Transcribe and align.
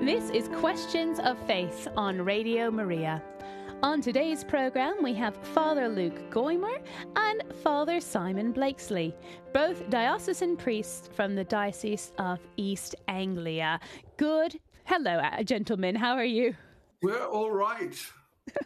This 0.00 0.30
is 0.30 0.48
Questions 0.48 1.18
of 1.20 1.38
Faith 1.46 1.88
on 1.96 2.20
Radio 2.20 2.70
Maria. 2.70 3.22
On 3.82 4.00
today's 4.00 4.44
programme, 4.44 5.02
we 5.02 5.14
have 5.14 5.36
Father 5.54 5.88
Luke 5.88 6.30
Goymer 6.30 6.80
and 7.16 7.42
Father 7.62 7.98
Simon 8.00 8.52
Blakesley, 8.52 9.14
both 9.52 9.88
diocesan 9.88 10.56
priests 10.56 11.08
from 11.14 11.34
the 11.34 11.44
Diocese 11.44 12.12
of 12.18 12.40
East 12.56 12.94
Anglia. 13.08 13.80
Good. 14.18 14.60
Hello, 14.84 15.12
uh, 15.18 15.42
gentlemen. 15.42 15.96
How 15.96 16.14
are 16.14 16.24
you? 16.24 16.54
We're 17.02 17.26
all 17.26 17.50
right. 17.50 17.96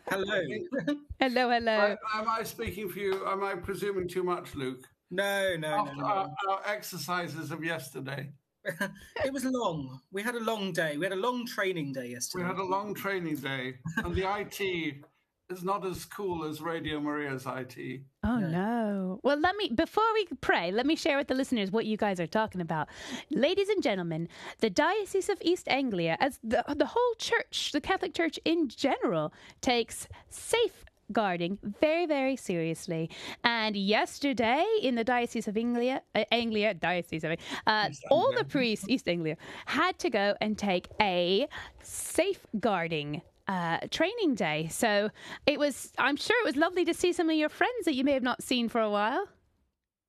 Hello. 0.08 0.42
hello, 1.20 1.48
hello. 1.48 1.96
am 2.14 2.28
I 2.28 2.42
speaking 2.42 2.88
for 2.88 2.98
you? 2.98 3.24
Am 3.26 3.42
I 3.44 3.54
presuming 3.54 4.08
too 4.08 4.24
much, 4.24 4.54
Luke? 4.56 4.84
No, 5.10 5.56
no, 5.56 5.69
After 5.69 5.97
no. 5.97 6.02
no. 6.02 6.06
Our, 6.06 6.30
our 6.48 6.60
exercises 6.66 7.51
of 7.51 7.65
yesterday. 7.65 8.30
it 9.24 9.32
was 9.32 9.45
long. 9.45 10.00
We 10.12 10.23
had 10.23 10.34
a 10.34 10.41
long 10.41 10.73
day. 10.73 10.96
We 10.96 11.06
had 11.06 11.12
a 11.12 11.16
long 11.16 11.46
training 11.46 11.92
day 11.92 12.09
yesterday. 12.09 12.45
We 12.45 12.48
had 12.48 12.59
a 12.59 12.64
long 12.64 12.95
training 12.95 13.36
day, 13.36 13.74
and 13.96 14.14
the 14.14 14.27
IT 14.38 15.05
is 15.50 15.64
not 15.64 15.84
as 15.84 16.05
cool 16.05 16.45
as 16.45 16.60
Radio 16.60 17.00
Maria's 17.00 17.46
IT. 17.46 18.02
Oh 18.23 18.38
no. 18.38 19.20
Well, 19.23 19.38
let 19.41 19.56
me 19.56 19.70
before 19.74 20.05
we 20.14 20.27
pray, 20.41 20.70
let 20.70 20.86
me 20.86 20.95
share 20.95 21.16
with 21.16 21.28
the 21.28 21.34
listeners 21.34 21.70
what 21.70 21.86
you 21.86 21.96
guys 21.96 22.20
are 22.20 22.27
talking 22.27 22.60
about. 22.60 22.88
Ladies 23.30 23.69
and 23.69 23.83
gentlemen, 23.83 24.28
the 24.61 24.70
Diocese 24.70 25.28
of 25.28 25.38
East 25.41 25.69
Anglia 25.69 26.16
as 26.20 26.38
the 26.42 26.62
the 26.77 26.86
whole 26.86 27.14
church, 27.19 27.70
the 27.72 27.80
Catholic 27.80 28.14
Church 28.14 28.38
in 28.45 28.69
general 28.69 29.33
takes 29.61 30.06
safe 30.28 30.84
guarding 31.12 31.59
very, 31.80 32.06
very 32.06 32.37
seriously. 32.37 33.10
And 33.45 33.77
yesterday 33.77 34.64
in 34.82 34.95
the 34.95 35.05
Diocese 35.05 35.48
of 35.48 35.56
Anglia, 35.56 36.02
uh, 36.14 36.24
Anglia 36.33 36.74
Diocese 36.74 37.24
of 37.24 37.36
uh, 37.66 37.89
all 38.11 38.33
the 38.36 38.44
priests, 38.44 38.86
East 38.89 39.08
Anglia, 39.08 39.36
had 39.66 39.98
to 39.98 40.11
go 40.11 40.34
and 40.41 40.56
take 40.58 40.88
a 41.00 41.48
safeguarding 41.83 43.22
uh, 43.48 43.78
training 43.91 44.34
day. 44.34 44.69
So 44.70 45.11
it 45.47 45.58
was, 45.58 45.92
I'm 45.98 46.16
sure 46.16 46.36
it 46.42 46.47
was 46.47 46.56
lovely 46.56 46.84
to 46.84 46.94
see 46.94 47.12
some 47.12 47.28
of 47.28 47.36
your 47.36 47.48
friends 47.48 47.84
that 47.84 47.94
you 47.94 48.05
may 48.05 48.12
have 48.12 48.22
not 48.22 48.42
seen 48.42 48.69
for 48.69 48.81
a 48.81 48.91
while. 48.91 49.27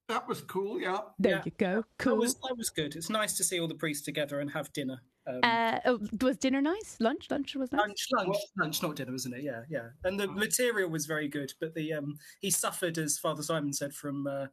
That 0.10 0.28
was 0.28 0.42
cool, 0.42 0.80
yeah. 0.82 1.00
There 1.20 1.38
Yeah. 1.38 1.42
you 1.46 1.52
go. 1.58 1.86
Cool. 1.98 2.16
That 2.16 2.20
was, 2.20 2.34
that 2.36 2.56
was 2.58 2.70
good. 2.70 2.96
It's 2.96 3.10
nice 3.10 3.38
to 3.38 3.44
see 3.44 3.60
all 3.60 3.68
the 3.68 3.76
priests 3.76 4.04
together 4.04 4.40
and 4.40 4.52
have 4.52 4.72
dinner. 4.74 5.02
Um, 5.28 5.40
uh, 5.44 5.80
oh, 5.86 6.00
was 6.22 6.38
dinner 6.38 6.62
nice? 6.62 6.98
Lunch? 7.00 7.28
Lunch 7.30 7.56
was 7.56 7.72
nice? 7.72 7.80
lunch, 7.80 8.08
lunch, 8.14 8.38
lunch, 8.58 8.82
not 8.82 8.96
dinner, 8.96 9.12
wasn't 9.12 9.36
it? 9.36 9.44
Yeah, 9.44 9.62
yeah. 9.70 9.90
And 10.04 10.20
the 10.20 10.28
material 10.28 10.90
was 10.90 11.06
very 11.06 11.28
good, 11.28 11.54
but 11.60 11.74
the 11.76 11.94
um, 11.94 12.18
he 12.40 12.50
suffered, 12.50 12.98
as 12.98 13.20
Father 13.20 13.44
Simon 13.44 13.74
said, 13.74 13.94
from 13.94 14.26
uh, 14.26 14.48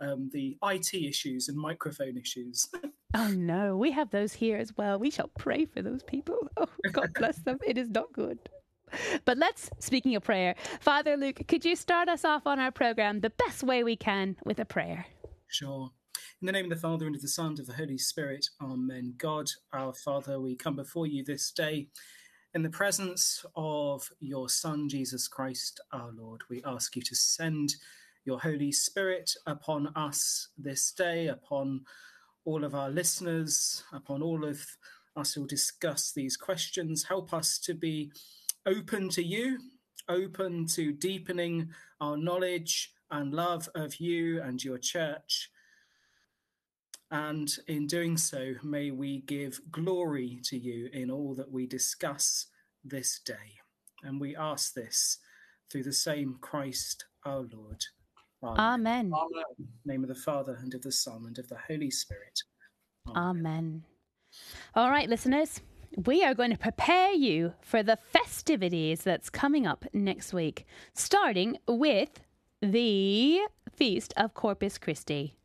um, 0.00 0.30
the 0.32 0.56
IT 0.62 0.94
issues 0.94 1.48
and 1.48 1.56
microphone 1.58 2.16
issues. 2.16 2.68
Oh 3.16 3.28
no, 3.28 3.76
we 3.76 3.92
have 3.92 4.10
those 4.10 4.32
here 4.32 4.56
as 4.56 4.76
well. 4.76 4.98
We 4.98 5.08
shall 5.08 5.30
pray 5.38 5.66
for 5.66 5.82
those 5.82 6.02
people. 6.02 6.48
Oh, 6.56 6.66
God 6.90 7.10
bless 7.14 7.36
them. 7.38 7.58
It 7.64 7.78
is 7.78 7.88
not 7.88 8.12
good. 8.12 8.40
But 9.24 9.38
let's, 9.38 9.70
speaking 9.78 10.16
of 10.16 10.24
prayer, 10.24 10.56
Father 10.80 11.16
Luke, 11.16 11.40
could 11.46 11.64
you 11.64 11.76
start 11.76 12.08
us 12.08 12.24
off 12.24 12.44
on 12.44 12.58
our 12.58 12.72
program 12.72 13.20
the 13.20 13.30
best 13.30 13.62
way 13.62 13.84
we 13.84 13.94
can 13.94 14.36
with 14.44 14.58
a 14.58 14.64
prayer? 14.64 15.06
Sure. 15.46 15.90
In 16.42 16.46
the 16.46 16.52
name 16.52 16.70
of 16.70 16.70
the 16.70 16.76
Father, 16.76 17.06
and 17.06 17.14
of 17.14 17.22
the 17.22 17.28
Son, 17.28 17.46
and 17.46 17.60
of 17.60 17.66
the 17.66 17.74
Holy 17.74 17.96
Spirit, 17.96 18.50
Amen. 18.60 19.14
God, 19.16 19.48
our 19.72 19.94
Father, 19.94 20.40
we 20.40 20.56
come 20.56 20.76
before 20.76 21.06
you 21.06 21.24
this 21.24 21.50
day 21.50 21.86
in 22.54 22.62
the 22.62 22.68
presence 22.68 23.46
of 23.56 24.10
your 24.20 24.48
Son, 24.48 24.88
Jesus 24.88 25.28
Christ, 25.28 25.80
our 25.92 26.10
Lord. 26.12 26.42
We 26.50 26.60
ask 26.64 26.96
you 26.96 27.02
to 27.02 27.14
send 27.14 27.76
your 28.24 28.40
Holy 28.40 28.72
Spirit 28.72 29.32
upon 29.46 29.92
us 29.94 30.48
this 30.58 30.90
day, 30.90 31.28
upon 31.28 31.82
all 32.44 32.64
of 32.64 32.74
our 32.74 32.90
listeners, 32.90 33.84
upon 33.92 34.20
all 34.20 34.44
of 34.44 34.60
us 35.16 35.32
who 35.32 35.46
discuss 35.46 36.12
these 36.12 36.36
questions. 36.36 37.04
Help 37.04 37.32
us 37.32 37.58
to 37.60 37.74
be 37.74 38.10
open 38.66 39.08
to 39.10 39.22
you, 39.22 39.60
open 40.08 40.66
to 40.66 40.92
deepening 40.92 41.70
our 42.00 42.16
knowledge 42.16 42.92
and 43.10 43.32
love 43.32 43.68
of 43.74 43.96
you 43.96 44.42
and 44.42 44.62
your 44.62 44.78
church. 44.78 45.48
And 47.14 47.48
in 47.68 47.86
doing 47.86 48.16
so, 48.16 48.54
may 48.64 48.90
we 48.90 49.20
give 49.20 49.60
glory 49.70 50.40
to 50.46 50.58
you 50.58 50.88
in 50.92 51.12
all 51.12 51.32
that 51.36 51.48
we 51.48 51.64
discuss 51.64 52.46
this 52.82 53.20
day. 53.24 53.60
And 54.02 54.20
we 54.20 54.34
ask 54.34 54.74
this 54.74 55.18
through 55.70 55.84
the 55.84 55.92
same 55.92 56.38
Christ 56.40 57.04
our 57.24 57.46
Lord. 57.52 57.80
Amen. 58.42 59.12
Amen. 59.14 59.44
In 59.60 59.68
the 59.84 59.92
name 59.92 60.02
of 60.02 60.08
the 60.08 60.16
Father, 60.16 60.58
and 60.60 60.74
of 60.74 60.82
the 60.82 60.90
Son, 60.90 61.22
and 61.28 61.38
of 61.38 61.46
the 61.46 61.56
Holy 61.68 61.88
Spirit. 61.88 62.42
Amen. 63.14 63.84
All 64.74 64.90
right, 64.90 65.08
listeners, 65.08 65.60
we 66.06 66.24
are 66.24 66.34
going 66.34 66.50
to 66.50 66.58
prepare 66.58 67.12
you 67.12 67.54
for 67.60 67.84
the 67.84 67.98
festivities 68.10 69.04
that's 69.04 69.30
coming 69.30 69.68
up 69.68 69.84
next 69.92 70.32
week, 70.32 70.66
starting 70.94 71.58
with 71.68 72.10
the 72.60 73.38
Feast 73.72 74.12
of 74.16 74.34
Corpus 74.34 74.78
Christi. 74.78 75.38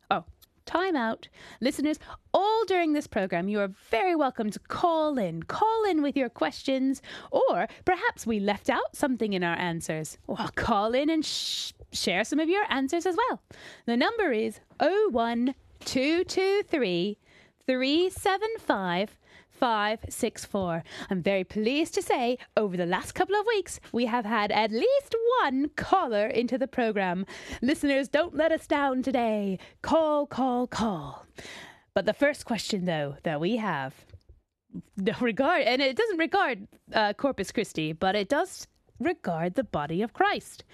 Time 0.70 0.94
out. 0.94 1.26
Listeners, 1.60 1.98
all 2.32 2.64
during 2.64 2.92
this 2.92 3.08
program, 3.08 3.48
you 3.48 3.58
are 3.58 3.72
very 3.90 4.14
welcome 4.14 4.50
to 4.50 4.60
call 4.60 5.18
in. 5.18 5.42
Call 5.42 5.84
in 5.84 6.00
with 6.00 6.16
your 6.16 6.28
questions, 6.28 7.02
or 7.32 7.66
perhaps 7.84 8.24
we 8.24 8.38
left 8.38 8.70
out 8.70 8.94
something 8.94 9.32
in 9.32 9.42
our 9.42 9.58
answers. 9.58 10.16
Well, 10.28 10.48
call 10.54 10.94
in 10.94 11.10
and 11.10 11.24
sh- 11.24 11.72
share 11.90 12.22
some 12.22 12.38
of 12.38 12.48
your 12.48 12.62
answers 12.68 13.04
as 13.04 13.16
well. 13.16 13.42
The 13.86 13.96
number 13.96 14.30
is 14.30 14.60
01223 14.78 17.18
375 17.66 19.18
564. 19.60 20.82
I'm 21.10 21.22
very 21.22 21.44
pleased 21.44 21.92
to 21.94 22.02
say 22.02 22.38
over 22.56 22.78
the 22.78 22.86
last 22.86 23.12
couple 23.12 23.36
of 23.36 23.46
weeks 23.46 23.78
we 23.92 24.06
have 24.06 24.24
had 24.24 24.50
at 24.50 24.70
least 24.70 25.14
one 25.42 25.68
caller 25.76 26.26
into 26.26 26.56
the 26.56 26.66
program. 26.66 27.26
Listeners, 27.60 28.08
don't 28.08 28.34
let 28.34 28.52
us 28.52 28.66
down 28.66 29.02
today. 29.02 29.58
Call, 29.82 30.26
call, 30.26 30.66
call. 30.66 31.26
But 31.94 32.06
the 32.06 32.14
first 32.14 32.46
question 32.46 32.86
though 32.86 33.16
that 33.22 33.38
we 33.38 33.56
have 33.56 33.94
regard 35.20 35.62
and 35.62 35.82
it 35.82 35.96
doesn't 35.96 36.18
regard 36.18 36.66
uh, 36.94 37.12
Corpus 37.12 37.52
Christi, 37.52 37.92
but 37.92 38.16
it 38.16 38.30
does 38.30 38.66
regard 38.98 39.56
the 39.56 39.64
body 39.64 40.00
of 40.00 40.14
Christ. 40.14 40.64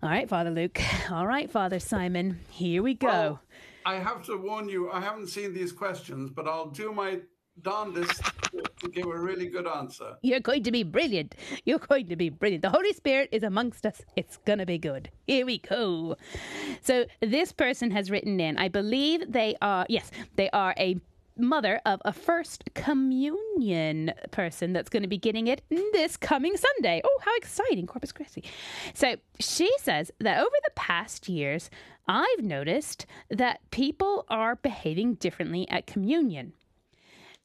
All 0.00 0.10
right, 0.10 0.28
Father 0.28 0.50
Luke. 0.50 0.80
All 1.10 1.26
right, 1.26 1.50
Father 1.50 1.80
Simon. 1.80 2.38
Here 2.50 2.84
we 2.84 2.94
go. 2.94 3.08
Well, 3.08 3.42
I 3.84 3.96
have 3.96 4.22
to 4.26 4.36
warn 4.36 4.68
you, 4.68 4.90
I 4.92 5.00
haven't 5.00 5.26
seen 5.26 5.52
these 5.52 5.72
questions, 5.72 6.30
but 6.30 6.46
I'll 6.46 6.70
do 6.70 6.92
my 6.92 7.18
darndest 7.62 8.22
give 8.86 9.06
a 9.06 9.18
really 9.18 9.48
good 9.48 9.66
answer. 9.66 10.16
You're 10.22 10.40
going 10.40 10.62
to 10.62 10.70
be 10.70 10.84
brilliant. 10.84 11.34
You're 11.64 11.80
going 11.80 12.06
to 12.08 12.16
be 12.16 12.28
brilliant. 12.30 12.62
The 12.62 12.70
Holy 12.70 12.92
Spirit 12.92 13.30
is 13.32 13.42
amongst 13.42 13.84
us. 13.84 14.02
It's 14.14 14.36
going 14.46 14.60
to 14.60 14.66
be 14.66 14.78
good. 14.78 15.10
Here 15.26 15.44
we 15.44 15.58
go. 15.58 16.16
So, 16.82 17.06
this 17.20 17.50
person 17.52 17.90
has 17.90 18.10
written 18.10 18.38
in, 18.38 18.56
I 18.58 18.68
believe 18.68 19.32
they 19.32 19.56
are, 19.60 19.86
yes, 19.88 20.10
they 20.36 20.48
are 20.50 20.74
a 20.78 21.00
mother 21.38 21.80
of 21.86 22.02
a 22.04 22.12
first 22.12 22.64
communion 22.74 24.12
person 24.30 24.72
that's 24.72 24.88
going 24.88 25.02
to 25.02 25.08
be 25.08 25.18
getting 25.18 25.46
it 25.46 25.62
this 25.70 26.16
coming 26.16 26.56
Sunday. 26.56 27.00
Oh, 27.04 27.18
how 27.22 27.34
exciting, 27.36 27.86
Corpus 27.86 28.12
Christi. 28.12 28.44
So 28.94 29.16
she 29.38 29.70
says 29.78 30.10
that 30.20 30.38
over 30.38 30.56
the 30.64 30.72
past 30.74 31.28
years, 31.28 31.70
I've 32.06 32.42
noticed 32.42 33.06
that 33.30 33.60
people 33.70 34.24
are 34.28 34.56
behaving 34.56 35.14
differently 35.14 35.68
at 35.68 35.86
communion. 35.86 36.54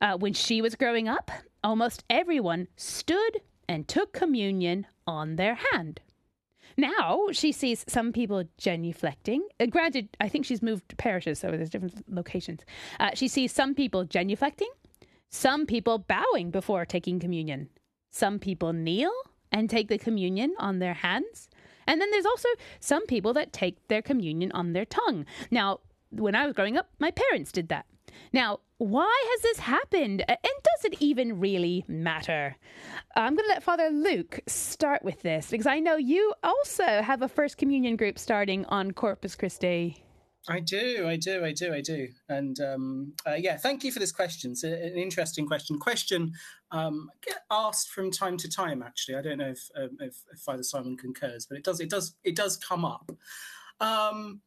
Uh, 0.04 0.18
when 0.18 0.34
she 0.34 0.62
was 0.62 0.76
growing 0.76 1.08
up, 1.08 1.32
almost 1.64 2.04
everyone 2.10 2.68
stood 2.76 3.40
and 3.70 3.88
took 3.88 4.12
communion 4.12 4.86
on 5.08 5.38
their 5.38 5.56
hand. 5.72 6.02
Now 6.76 7.30
she 7.32 7.54
sees 7.54 7.86
some 7.88 8.12
people 8.12 8.44
genuflecting. 8.60 9.40
Uh, 9.62 9.68
granted, 9.68 10.10
I 10.20 10.28
think 10.28 10.44
she's 10.46 10.62
moved 10.62 10.98
parishes, 10.98 11.40
so 11.40 11.52
there's 11.52 11.70
different 11.70 12.04
locations. 12.14 12.66
Uh, 13.00 13.12
she 13.14 13.30
sees 13.30 13.54
some 13.54 13.74
people 13.74 14.06
genuflecting, 14.06 14.68
some 15.30 15.66
people 15.66 16.00
bowing 16.00 16.52
before 16.52 16.86
taking 16.86 17.18
communion, 17.18 17.70
some 18.12 18.40
people 18.40 18.74
kneel 18.74 19.14
and 19.54 19.70
take 19.70 19.88
the 19.88 19.98
communion 19.98 20.54
on 20.60 20.80
their 20.80 20.96
hands, 20.96 21.48
and 21.88 22.02
then 22.02 22.12
there's 22.12 22.26
also 22.26 22.50
some 22.82 23.06
people 23.08 23.32
that 23.34 23.54
take 23.54 23.88
their 23.88 24.02
communion 24.02 24.52
on 24.52 24.74
their 24.74 24.86
tongue. 24.86 25.26
Now, 25.50 25.80
when 26.10 26.36
I 26.36 26.46
was 26.46 26.54
growing 26.54 26.76
up, 26.76 26.90
my 27.00 27.12
parents 27.12 27.54
did 27.54 27.70
that. 27.70 27.86
Now, 28.32 28.60
why 28.78 29.24
has 29.32 29.42
this 29.42 29.60
happened? 29.60 30.24
And 30.28 30.38
does 30.42 30.86
it 30.86 30.96
even 31.00 31.40
really 31.40 31.86
matter? 31.88 32.56
I'm 33.16 33.36
going 33.36 33.48
to 33.48 33.54
let 33.54 33.64
Father 33.64 33.90
Luke 33.90 34.40
start 34.48 35.04
with 35.04 35.22
this 35.22 35.52
because 35.52 35.68
I 35.68 35.80
know 35.80 35.96
you 35.96 36.34
also 36.44 37.02
have 37.02 37.22
a 37.22 37.28
First 37.28 37.58
Communion 37.58 37.96
group 37.96 38.20
starting 38.20 38.66
on 38.66 38.92
Corpus 38.92 39.36
Christi. 39.36 40.04
I 40.50 40.60
do, 40.60 41.08
I 41.08 41.16
do, 41.16 41.46
I 41.46 41.54
do, 41.54 41.74
I 41.74 41.80
do. 41.80 42.10
And 42.28 42.60
um, 42.60 43.14
uh, 43.26 43.36
yeah, 43.36 43.56
thank 43.56 43.84
you 43.84 43.92
for 43.92 44.00
this 44.00 44.12
question. 44.12 44.52
It's 44.52 44.64
an 44.64 44.98
interesting 44.98 45.48
question. 45.48 45.80
Question 45.80 46.34
um, 46.72 47.10
get 47.26 47.44
asked 47.50 47.90
from 47.92 48.12
time 48.12 48.36
to 48.38 48.50
time. 48.50 48.84
Actually, 48.84 49.16
I 49.16 49.22
don't 49.22 49.38
know 49.38 49.50
if, 49.50 49.70
um, 49.78 49.98
if, 50.02 50.18
if 50.34 50.40
Father 50.40 50.64
Simon 50.64 50.98
concurs, 50.98 51.46
but 51.46 51.58
it 51.58 51.64
does, 51.64 51.80
it 51.80 51.90
does, 51.90 52.16
it 52.26 52.36
does 52.36 52.58
come 52.58 52.84
up. 52.84 53.10
Um, 53.80 54.42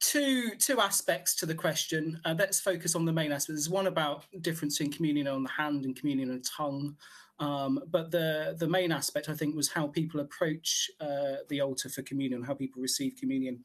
two 0.00 0.50
two 0.58 0.80
aspects 0.80 1.34
to 1.36 1.46
the 1.46 1.54
question. 1.54 2.20
Uh, 2.24 2.34
let's 2.38 2.60
focus 2.60 2.94
on 2.94 3.04
the 3.04 3.12
main 3.12 3.32
aspect. 3.32 3.56
There's 3.56 3.68
one 3.68 3.86
about 3.86 4.24
difference 4.40 4.80
in 4.80 4.90
communion 4.90 5.26
on 5.26 5.42
the 5.42 5.50
hand 5.50 5.84
and 5.84 5.96
communion 5.96 6.30
on 6.30 6.38
the 6.38 6.48
tongue. 6.56 6.96
Um, 7.38 7.80
but 7.90 8.10
the 8.10 8.56
the 8.58 8.68
main 8.68 8.92
aspect, 8.92 9.28
I 9.28 9.34
think, 9.34 9.56
was 9.56 9.68
how 9.68 9.88
people 9.88 10.20
approach 10.20 10.90
uh, 11.00 11.36
the 11.48 11.60
altar 11.60 11.88
for 11.88 12.02
communion, 12.02 12.42
how 12.42 12.54
people 12.54 12.80
receive 12.80 13.16
communion. 13.18 13.64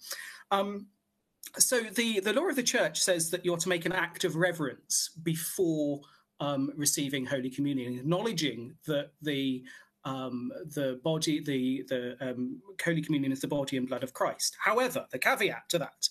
Um, 0.51 0.87
so 1.57 1.81
the 1.81 2.19
the 2.19 2.33
law 2.33 2.47
of 2.47 2.55
the 2.55 2.63
church 2.63 2.99
says 2.99 3.29
that 3.31 3.45
you're 3.45 3.57
to 3.57 3.69
make 3.69 3.85
an 3.85 3.91
act 3.91 4.23
of 4.23 4.35
reverence 4.35 5.11
before 5.23 6.01
um, 6.39 6.71
receiving 6.75 7.25
Holy 7.25 7.49
Communion, 7.49 7.99
acknowledging 7.99 8.75
that 8.87 9.11
the 9.21 9.63
um, 10.09 10.51
the 10.65 10.99
body, 11.03 11.39
the 11.39 11.83
the 11.87 12.17
um, 12.19 12.61
Holy 12.83 13.01
Communion 13.01 13.31
is 13.31 13.41
the 13.41 13.47
body 13.47 13.77
and 13.77 13.87
blood 13.87 14.03
of 14.03 14.13
Christ. 14.13 14.57
However, 14.59 15.05
the 15.11 15.19
caveat 15.19 15.69
to 15.69 15.79
that 15.79 16.09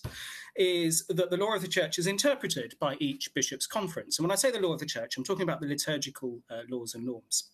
is 0.55 1.05
that 1.07 1.29
the 1.29 1.37
law 1.37 1.53
of 1.53 1.61
the 1.61 1.67
church 1.67 1.99
is 1.99 2.07
interpreted 2.07 2.75
by 2.79 2.95
each 2.99 3.33
bishop's 3.33 3.67
conference. 3.67 4.17
And 4.17 4.25
when 4.25 4.31
I 4.31 4.35
say 4.35 4.51
the 4.51 4.59
law 4.59 4.73
of 4.73 4.79
the 4.79 4.85
church, 4.85 5.17
I'm 5.17 5.23
talking 5.23 5.43
about 5.43 5.59
the 5.61 5.67
liturgical 5.67 6.39
uh, 6.49 6.61
laws 6.69 6.95
and 6.95 7.05
norms. 7.05 7.51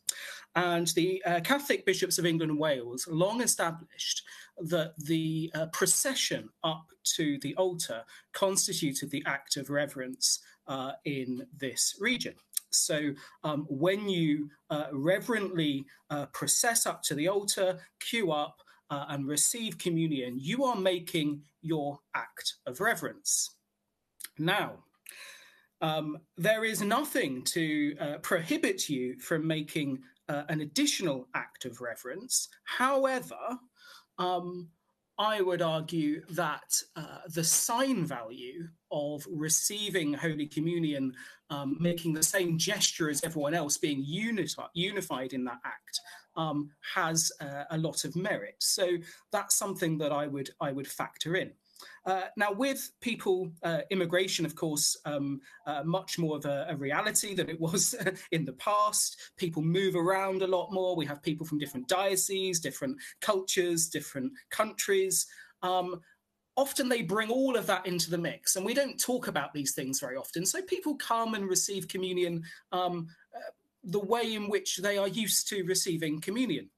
And 0.55 0.87
the 0.89 1.23
uh, 1.25 1.39
Catholic 1.41 1.85
bishops 1.85 2.17
of 2.17 2.25
England 2.25 2.51
and 2.51 2.59
Wales 2.59 3.07
long 3.09 3.41
established 3.41 4.23
that 4.57 4.93
the 4.97 5.51
uh, 5.55 5.65
procession 5.67 6.49
up 6.63 6.85
to 7.15 7.37
the 7.39 7.55
altar 7.55 8.03
constituted 8.33 9.09
the 9.09 9.23
act 9.25 9.57
of 9.57 9.69
reverence 9.69 10.39
uh, 10.67 10.93
in 11.05 11.45
this 11.57 11.95
region. 11.99 12.35
So 12.75 13.13
um, 13.43 13.65
when 13.69 14.07
you 14.09 14.49
uh, 14.69 14.87
reverently 14.91 15.85
uh, 16.09 16.27
process 16.27 16.85
up 16.85 17.01
to 17.03 17.15
the 17.15 17.27
altar, 17.27 17.79
queue 17.99 18.31
up, 18.31 18.61
uh, 18.89 19.05
and 19.09 19.27
receive 19.27 19.77
communion, 19.77 20.37
you 20.39 20.63
are 20.63 20.75
making 20.75 21.41
your 21.61 21.99
act 22.13 22.55
of 22.67 22.79
reverence. 22.79 23.55
Now, 24.37 24.83
um, 25.81 26.19
there 26.37 26.63
is 26.63 26.81
nothing 26.81 27.43
to 27.45 27.95
uh, 27.99 28.17
prohibit 28.19 28.89
you 28.89 29.19
from 29.19 29.45
making 29.45 29.99
uh, 30.29 30.43
an 30.49 30.61
additional 30.61 31.27
act 31.33 31.65
of 31.65 31.81
reverence. 31.81 32.47
However, 32.63 33.35
um, 34.17 34.69
I 35.17 35.41
would 35.41 35.61
argue 35.61 36.23
that 36.31 36.81
uh, 36.95 37.19
the 37.29 37.43
sign 37.43 38.05
value 38.05 38.67
of 38.91 39.25
receiving 39.31 40.13
Holy 40.13 40.45
Communion, 40.45 41.13
um, 41.49 41.77
making 41.79 42.13
the 42.13 42.23
same 42.23 42.57
gesture 42.57 43.09
as 43.09 43.23
everyone 43.23 43.53
else, 43.53 43.77
being 43.77 44.03
unified, 44.03 44.69
unified 44.73 45.33
in 45.33 45.45
that 45.45 45.59
act, 45.63 45.99
um, 46.35 46.69
has 46.93 47.31
uh, 47.39 47.63
a 47.71 47.77
lot 47.77 48.03
of 48.03 48.15
merit. 48.15 48.55
So 48.59 48.97
that's 49.31 49.55
something 49.55 49.97
that 49.99 50.11
I 50.11 50.27
would 50.27 50.49
I 50.59 50.71
would 50.71 50.87
factor 50.87 51.35
in. 51.35 51.51
Uh, 52.05 52.23
now, 52.37 52.51
with 52.51 52.91
people, 53.01 53.51
uh, 53.63 53.81
immigration, 53.89 54.45
of 54.45 54.55
course, 54.55 54.95
um, 55.05 55.39
uh, 55.65 55.83
much 55.83 56.19
more 56.19 56.37
of 56.37 56.45
a, 56.45 56.67
a, 56.69 56.75
reality 56.75 57.33
than 57.33 57.49
it 57.49 57.59
was 57.59 57.95
in 58.31 58.45
the 58.45 58.53
past. 58.53 59.17
People 59.37 59.61
move 59.61 59.95
around 59.95 60.41
a 60.41 60.47
lot 60.47 60.71
more. 60.71 60.95
We 60.95 61.05
have 61.05 61.23
people 61.23 61.45
from 61.45 61.57
different 61.57 61.87
dioceses, 61.87 62.59
different 62.59 62.97
cultures, 63.21 63.89
different 63.89 64.31
countries. 64.51 65.25
Um, 65.63 66.01
often 66.57 66.87
they 66.87 67.01
bring 67.01 67.29
all 67.29 67.55
of 67.55 67.67
that 67.67 67.85
into 67.85 68.09
the 68.09 68.17
mix, 68.17 68.55
and 68.55 68.65
we 68.65 68.73
don't 68.73 68.99
talk 68.99 69.27
about 69.27 69.53
these 69.53 69.73
things 69.73 69.99
very 69.99 70.15
often. 70.15 70.45
So 70.45 70.61
people 70.61 70.95
come 70.95 71.33
and 71.33 71.49
receive 71.49 71.87
communion 71.87 72.43
um, 72.71 73.07
uh, 73.35 73.51
the 73.83 73.99
way 73.99 74.33
in 74.33 74.49
which 74.49 74.77
they 74.77 74.97
are 74.97 75.07
used 75.07 75.49
to 75.49 75.63
receiving 75.63 76.21
communion. 76.21 76.69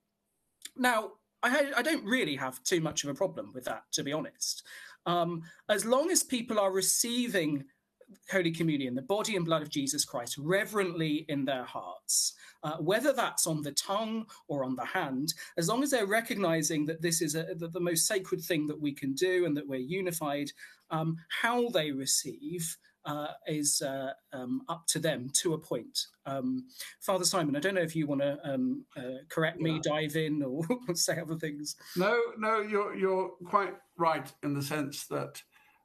Now, 0.75 1.11
I, 1.43 1.71
I, 1.77 1.81
don't 1.81 2.03
really 2.03 2.35
have 2.35 2.63
too 2.63 2.81
much 2.81 3.03
of 3.03 3.09
a 3.09 3.13
problem 3.13 3.51
with 3.53 3.65
that, 3.65 3.83
to 3.93 4.03
be 4.03 4.11
honest. 4.11 4.63
Um, 5.07 5.41
as 5.69 5.85
long 5.85 6.11
as 6.11 6.21
people 6.21 6.59
are 6.59 6.71
receiving 6.71 7.63
Holy 8.31 8.51
Communion, 8.51 8.95
the 8.95 9.01
body 9.01 9.35
and 9.35 9.45
blood 9.45 9.61
of 9.61 9.69
Jesus 9.69 10.05
Christ, 10.05 10.37
reverently 10.37 11.25
in 11.29 11.45
their 11.45 11.63
hearts, 11.63 12.33
uh, 12.63 12.77
whether 12.77 13.13
that's 13.13 13.47
on 13.47 13.61
the 13.61 13.71
tongue 13.71 14.25
or 14.47 14.63
on 14.63 14.75
the 14.75 14.85
hand, 14.85 15.33
as 15.57 15.67
long 15.67 15.83
as 15.83 15.91
they're 15.91 16.05
recognizing 16.05 16.85
that 16.85 17.01
this 17.01 17.21
is 17.21 17.35
a, 17.35 17.55
the, 17.55 17.67
the, 17.67 17.79
most 17.79 18.05
sacred 18.05 18.41
thing 18.41 18.67
that 18.67 18.79
we 18.79 18.93
can 18.93 19.13
do 19.13 19.45
and 19.45 19.55
that 19.57 19.67
we're 19.67 19.79
unified, 19.79 20.49
um, 20.89 21.17
how 21.29 21.69
they 21.69 21.91
receive 21.91 22.77
uh, 23.07 23.27
is 23.47 23.81
uh, 23.81 24.11
um, 24.33 24.61
up 24.67 24.85
to 24.87 24.99
them 24.99 25.29
to 25.33 25.53
a 25.53 25.57
point. 25.57 25.97
Um, 26.25 26.67
Father 26.99 27.23
Simon, 27.23 27.55
I 27.55 27.59
don't 27.59 27.73
know 27.73 27.81
if 27.81 27.95
you 27.95 28.05
want 28.05 28.21
to 28.21 28.37
um, 28.43 28.85
uh, 28.97 29.23
correct 29.29 29.59
me, 29.59 29.73
yeah. 29.73 29.79
dive 29.81 30.15
in, 30.17 30.43
or 30.43 30.61
say 30.93 31.19
other 31.19 31.37
things. 31.37 31.77
No, 31.95 32.19
no, 32.37 32.59
you're 32.59 32.95
you're 32.95 33.29
quite 33.45 33.75
right 33.97 34.31
in 34.43 34.53
the 34.53 34.61
sense 34.61 35.07
that 35.07 35.41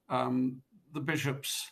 um, 0.09 0.61
the 0.93 1.01
bishops 1.01 1.71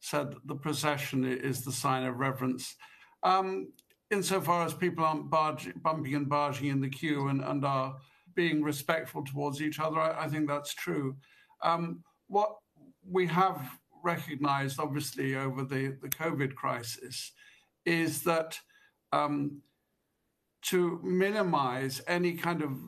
said 0.00 0.30
that 0.30 0.46
the 0.46 0.54
procession 0.54 1.24
is 1.24 1.62
the 1.62 1.72
sign 1.72 2.04
of 2.04 2.18
reverence. 2.18 2.76
Um, 3.24 3.72
insofar 4.10 4.64
as 4.64 4.74
people 4.74 5.04
aren't 5.04 5.30
barge, 5.30 5.68
bumping 5.82 6.14
and 6.14 6.28
barging 6.28 6.68
in 6.68 6.80
the 6.80 6.88
queue 6.88 7.28
and, 7.28 7.42
and 7.42 7.64
are 7.64 7.96
being 8.34 8.62
respectful 8.62 9.24
towards 9.24 9.60
each 9.60 9.80
other, 9.80 10.00
I, 10.00 10.24
I 10.24 10.28
think 10.28 10.48
that's 10.48 10.74
true. 10.74 11.16
Um, 11.62 12.02
what 12.28 12.56
we 13.08 13.26
have 13.26 13.60
recognized, 14.02 14.78
obviously, 14.78 15.34
over 15.36 15.64
the, 15.64 15.96
COVID 16.02 16.54
crisis 16.54 17.32
is 17.84 18.22
that 18.22 18.58
um, 19.12 19.62
to 20.62 21.00
minimize 21.02 22.00
any 22.06 22.34
kind 22.34 22.62
of 22.62 22.78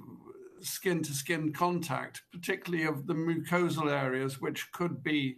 skin 0.61 1.03
to 1.03 1.13
skin 1.13 1.53
contact, 1.53 2.23
particularly 2.33 2.85
of 2.85 3.07
the 3.07 3.15
mucosal 3.15 3.91
areas, 3.91 4.41
which 4.41 4.71
could 4.73 5.03
be 5.03 5.37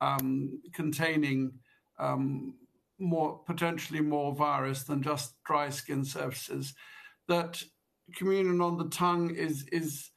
um, 0.00 0.60
containing 0.72 1.52
um, 1.98 2.54
more 2.98 3.40
potentially 3.46 4.00
more 4.00 4.34
virus 4.34 4.84
than 4.84 5.02
just 5.02 5.34
dry 5.44 5.68
skin 5.68 6.04
surfaces, 6.04 6.74
that 7.28 7.62
communion 8.16 8.60
on 8.60 8.78
the 8.78 8.88
tongue 8.88 9.34
is 9.34 9.64
is 9.72 10.10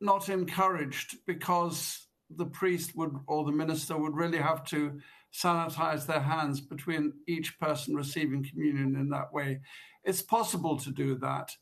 not 0.00 0.28
encouraged 0.28 1.16
because 1.26 2.07
the 2.30 2.46
priest 2.46 2.96
would 2.96 3.14
or 3.26 3.44
the 3.44 3.52
minister 3.52 3.96
would 3.96 4.14
really 4.14 4.38
have 4.38 4.64
to 4.66 5.00
sanitize 5.32 6.06
their 6.06 6.20
hands 6.20 6.60
between 6.60 7.12
each 7.26 7.58
person 7.58 7.94
receiving 7.94 8.44
communion 8.44 8.96
in 8.96 9.08
that 9.10 9.32
way. 9.32 9.60
It's 10.04 10.22
possible 10.22 10.78
to 10.78 10.90
do 10.90 11.16
that. 11.16 11.56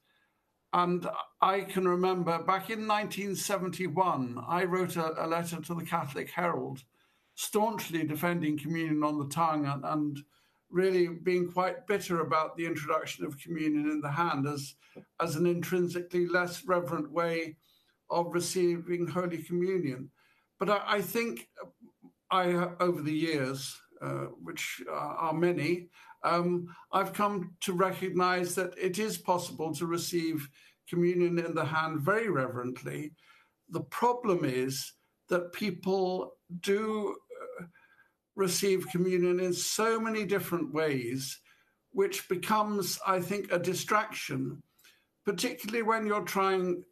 And 0.73 1.09
I 1.41 1.61
can 1.63 1.89
remember 1.89 2.39
back 2.39 2.71
in 2.71 2.87
1971, 2.87 4.43
I 4.47 4.65
wrote 4.65 4.97
a, 4.97 5.25
a 5.25 5.27
letter 5.27 5.61
to 5.61 5.75
the 5.75 5.85
Catholic 5.85 6.31
Herald, 6.31 6.83
staunchly 7.35 8.05
defending 8.05 8.59
communion 8.59 9.03
on 9.03 9.19
the 9.19 9.29
tongue 9.29 9.67
and, 9.67 9.85
and 9.85 10.19
really 10.71 11.09
being 11.09 11.51
quite 11.51 11.87
bitter 11.87 12.21
about 12.21 12.57
the 12.57 12.67
introduction 12.67 13.25
of 13.25 13.39
communion 13.39 13.91
in 13.91 14.01
the 14.01 14.11
hand 14.11 14.47
as, 14.47 14.75
as 15.21 15.37
an 15.37 15.47
intrinsically 15.47 16.27
less 16.27 16.65
reverent 16.65 17.11
way 17.11 17.57
of 18.11 18.35
receiving 18.35 19.07
Holy 19.07 19.39
Communion. 19.39 20.11
But 20.59 20.71
I, 20.71 21.01
think 21.03 21.49
I, 22.31 22.47
over 22.81 23.03
the 23.03 23.13
years, 23.13 23.77
uh, 24.01 24.27
which 24.43 24.83
are 24.91 25.33
many, 25.33 25.89
um, 26.23 26.75
I've 26.93 27.13
come 27.13 27.55
to 27.63 27.73
recognize 27.73 28.55
that 28.55 28.77
it 28.79 28.99
is 28.99 29.19
possible 29.19 29.75
to 29.75 29.87
receive 29.87 30.49
communion 30.89 31.39
in 31.39 31.55
the 31.55 31.65
hand 31.65 32.01
very 32.01 32.31
reverently. 32.31 33.13
The 33.71 33.83
problem 33.83 34.45
is 34.45 34.93
that 35.29 35.53
people 35.53 36.37
do 36.61 37.17
uh, 37.61 37.65
receive 38.35 38.89
communion 38.89 39.41
in 39.41 39.53
so 39.53 40.01
many 40.01 40.25
different 40.25 40.73
ways, 40.73 41.41
which 41.91 42.29
becomes, 42.29 42.99
I 43.07 43.21
think, 43.21 43.53
a 43.53 43.59
distraction, 43.59 44.63
particularly 45.25 45.83
when 45.83 46.07
you're 46.07 46.23
trying 46.25 46.85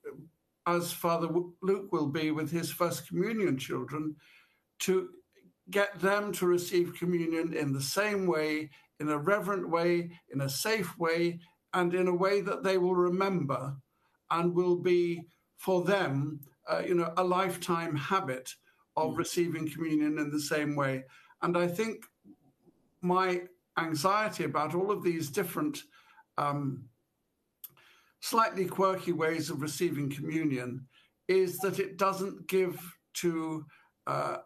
as 0.67 0.93
Father 0.93 1.29
Luke 1.63 1.93
will 1.93 2.09
be 2.09 2.31
with 2.31 2.51
his 2.51 2.71
first 2.71 3.09
communion 3.09 3.59
children, 3.59 4.17
to 4.81 5.11
get 5.71 5.99
them 6.01 6.33
to 6.33 6.47
receive 6.47 6.95
communion 6.99 7.55
in 7.55 7.73
the 7.73 7.81
same 7.81 8.27
way, 8.27 8.71
in 9.01 9.09
a 9.09 9.19
reverent 9.19 9.69
way, 9.69 10.11
in 10.33 10.43
a 10.43 10.49
safe 10.49 10.99
way, 10.99 11.39
and 11.73 11.95
in 11.95 12.09
a 12.09 12.15
way 12.15 12.41
that 12.41 12.63
they 12.63 12.79
will 12.79 12.95
remember 12.95 13.75
and 14.31 14.55
will 14.55 14.77
be 14.77 15.23
for 15.57 15.85
them, 15.85 16.41
uh, 16.69 16.83
you 16.87 16.95
know, 16.95 17.13
a 17.17 17.25
lifetime 17.25 17.97
habit 17.97 18.51
of 18.97 19.13
mm. 19.13 19.19
receiving 19.19 19.71
communion 19.71 20.19
in 20.19 20.31
the 20.31 20.41
same 20.41 20.77
way. 20.77 21.05
And 21.43 21.57
I 21.57 21.67
think 21.67 22.05
my 23.01 23.43
anxiety 23.79 24.45
about 24.45 24.75
all 24.75 24.91
of 24.91 25.03
these 25.03 25.31
different 25.31 25.79
um, 26.39 26.85
slightly 28.25 28.65
quirky 28.65 29.13
ways 29.13 29.51
of 29.51 29.61
receiving 29.61 30.09
communion 30.09 30.87
is 31.29 31.59
that 31.59 31.79
it 31.79 31.99
doesn't 31.99 32.49
give 32.49 32.81
to 33.13 33.63
uh, 34.07 34.39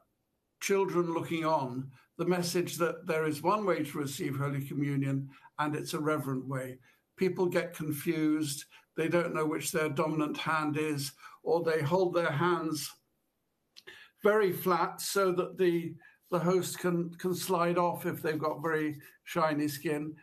children 0.61 1.15
looking 1.15 1.45
on 1.45 1.89
the 2.17 2.27
message 2.27 2.77
that 2.77 3.07
there 3.07 3.25
is 3.25 3.41
one 3.41 3.65
way 3.65 3.85
to 3.85 3.99
receive 3.99 4.37
Holy 4.37 4.65
Communion 4.65 5.29
and 5.61 5.77
it's 5.77 5.95
a 5.95 5.99
reverent 5.99 6.45
way. 6.49 6.77
People 7.17 7.47
get 7.47 7.73
confused, 7.73 8.65
they 8.97 9.07
don't 9.07 9.33
know 9.33 9.47
which 9.47 9.71
their 9.71 9.89
dominant 9.89 10.37
hand 10.37 10.77
is, 10.77 11.13
or 11.45 11.63
they 11.63 11.81
hold 11.81 12.15
their 12.15 12.33
hands 12.33 12.91
very 14.25 14.51
flat 14.51 15.01
so 15.01 15.31
that 15.31 15.57
the 15.57 15.95
the 16.33 16.39
host 16.39 16.81
can 16.81 17.15
can 17.15 17.33
slide 17.33 17.79
off 17.79 18.07
if 18.07 18.21
they've 18.21 18.41
got 18.41 18.61
very 18.61 18.99
shiny 19.23 19.69
skin 19.69 20.17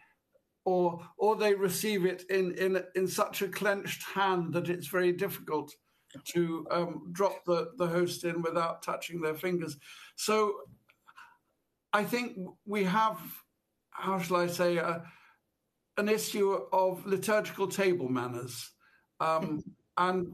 or 0.66 1.00
or 1.18 1.36
they 1.36 1.54
receive 1.54 2.06
it 2.06 2.24
in 2.30 2.52
in 2.58 2.84
in 2.96 3.08
such 3.08 3.42
a 3.42 3.48
clenched 3.48 4.04
hand 4.04 4.54
that 4.54 4.70
it's 4.70 4.88
very 4.88 5.14
difficult 5.14 5.74
to 6.24 6.66
um, 6.72 7.10
drop 7.12 7.44
the 7.46 7.72
the 7.78 7.88
host 7.88 8.24
in 8.24 8.42
without 8.42 8.84
touching 8.84 9.22
their 9.22 9.36
fingers. 9.36 9.78
So 10.16 10.56
i 11.96 12.04
think 12.04 12.38
we 12.66 12.84
have 12.84 13.18
how 13.92 14.20
shall 14.20 14.38
i 14.38 14.48
say 14.48 14.78
uh, 14.78 15.00
an 15.98 16.10
issue 16.10 16.60
of 16.74 17.06
liturgical 17.06 17.68
table 17.68 18.10
manners 18.10 18.72
um, 19.22 19.64
and 19.98 20.28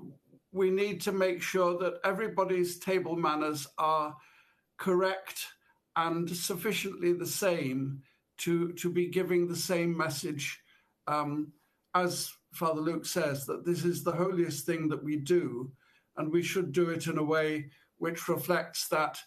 we 0.52 0.72
need 0.72 1.00
to 1.00 1.12
make 1.12 1.42
sure 1.42 1.78
that 1.78 2.00
everybody's 2.04 2.80
table 2.80 3.16
manners 3.16 3.68
are 3.78 4.18
correct 4.78 5.46
and 5.96 6.28
sufficiently 6.30 7.14
the 7.14 7.34
same 7.46 8.02
to, 8.42 8.74
to 8.74 8.90
be 8.90 9.08
giving 9.08 9.48
the 9.48 9.56
same 9.56 9.96
message 9.96 10.60
um, 11.08 11.52
as 11.96 12.32
Father 12.54 12.82
Luke 12.82 13.06
says, 13.06 13.46
that 13.46 13.66
this 13.66 13.86
is 13.86 14.04
the 14.04 14.12
holiest 14.12 14.66
thing 14.66 14.88
that 14.90 15.04
we 15.04 15.18
do, 15.18 15.72
and 16.18 16.32
we 16.32 16.44
should 16.44 16.72
do 16.72 16.90
it 16.90 17.08
in 17.08 17.18
a 17.18 17.24
way 17.24 17.70
which 17.98 18.28
reflects 18.28 18.88
that 18.90 19.20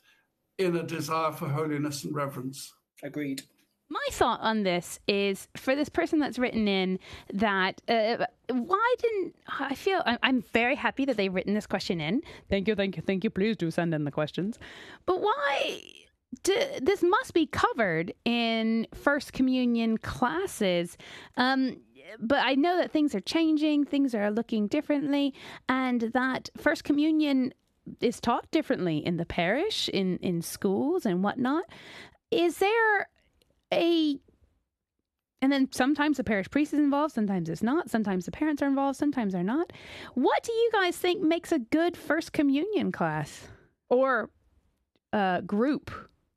inner 0.59 0.83
desire 0.83 1.33
for 1.33 1.49
holiness 1.49 2.05
and 2.05 2.15
reverence. 2.15 2.73
Agreed. 3.03 3.43
My 3.91 4.07
thought 4.11 4.41
on 4.41 4.63
this 4.63 4.99
is 5.07 5.47
for 5.57 5.77
this 5.77 5.89
person 5.89 6.19
that's 6.19 6.39
written 6.39 6.67
in 6.67 6.99
that 7.35 7.83
uh, 7.87 8.27
why 8.49 8.95
didn't 8.99 9.37
I 9.47 9.75
feel 9.75 10.03
I'm 10.23 10.43
very 10.53 10.75
happy 10.75 11.05
that 11.05 11.17
they've 11.19 11.33
written 11.33 11.55
this 11.55 11.67
question 11.67 12.01
in. 12.01 12.23
Thank 12.49 12.67
you, 12.67 12.75
thank 12.75 12.97
you, 12.97 13.03
thank 13.03 13.25
you. 13.25 13.31
Please 13.31 13.57
do 13.57 13.71
send 13.71 13.95
in 13.95 14.05
the 14.05 14.11
questions. 14.11 14.59
But 15.05 15.21
why 15.21 15.83
this 16.43 17.03
must 17.03 17.35
be 17.35 17.47
covered 17.47 18.13
in 18.25 18.87
First 18.95 19.33
Communion 19.33 19.99
classes. 19.99 20.97
Um, 21.37 21.77
but 22.19 22.39
I 22.41 22.55
know 22.55 22.77
that 22.77 22.91
things 22.91 23.15
are 23.15 23.21
changing, 23.21 23.85
things 23.85 24.15
are 24.15 24.31
looking 24.31 24.67
differently, 24.67 25.35
and 25.69 26.01
that 26.13 26.51
First 26.57 26.85
Communion 26.85 27.55
is 28.01 28.21
taught 28.21 28.51
differently 28.51 28.99
in 28.99 29.17
the 29.17 29.27
parish, 29.27 29.89
in, 29.89 30.19
in 30.19 30.43
schools, 30.43 31.07
and 31.07 31.23
whatnot. 31.23 31.65
Is 32.31 32.59
there 32.59 33.09
a 33.73 34.19
and 35.43 35.53
then 35.53 35.69
sometimes 35.73 36.17
the 36.17 36.25
parish 36.25 36.49
priest 36.49 36.73
is 36.73 36.79
involved, 36.79 37.13
sometimes 37.13 37.51
it's 37.51 37.63
not, 37.63 37.91
sometimes 37.91 38.25
the 38.25 38.31
parents 38.31 38.63
are 38.63 38.67
involved, 38.67 38.97
sometimes 38.97 39.35
they're 39.35 39.43
not. 39.43 39.75
What 40.15 40.43
do 40.43 40.53
you 40.53 40.71
guys 40.73 40.97
think 40.97 41.21
makes 41.21 41.53
a 41.53 41.59
good 41.59 41.99
First 41.99 42.33
Communion 42.33 42.91
class 42.91 43.49
or 43.91 44.31
uh, 45.13 45.43
group? 45.43 45.91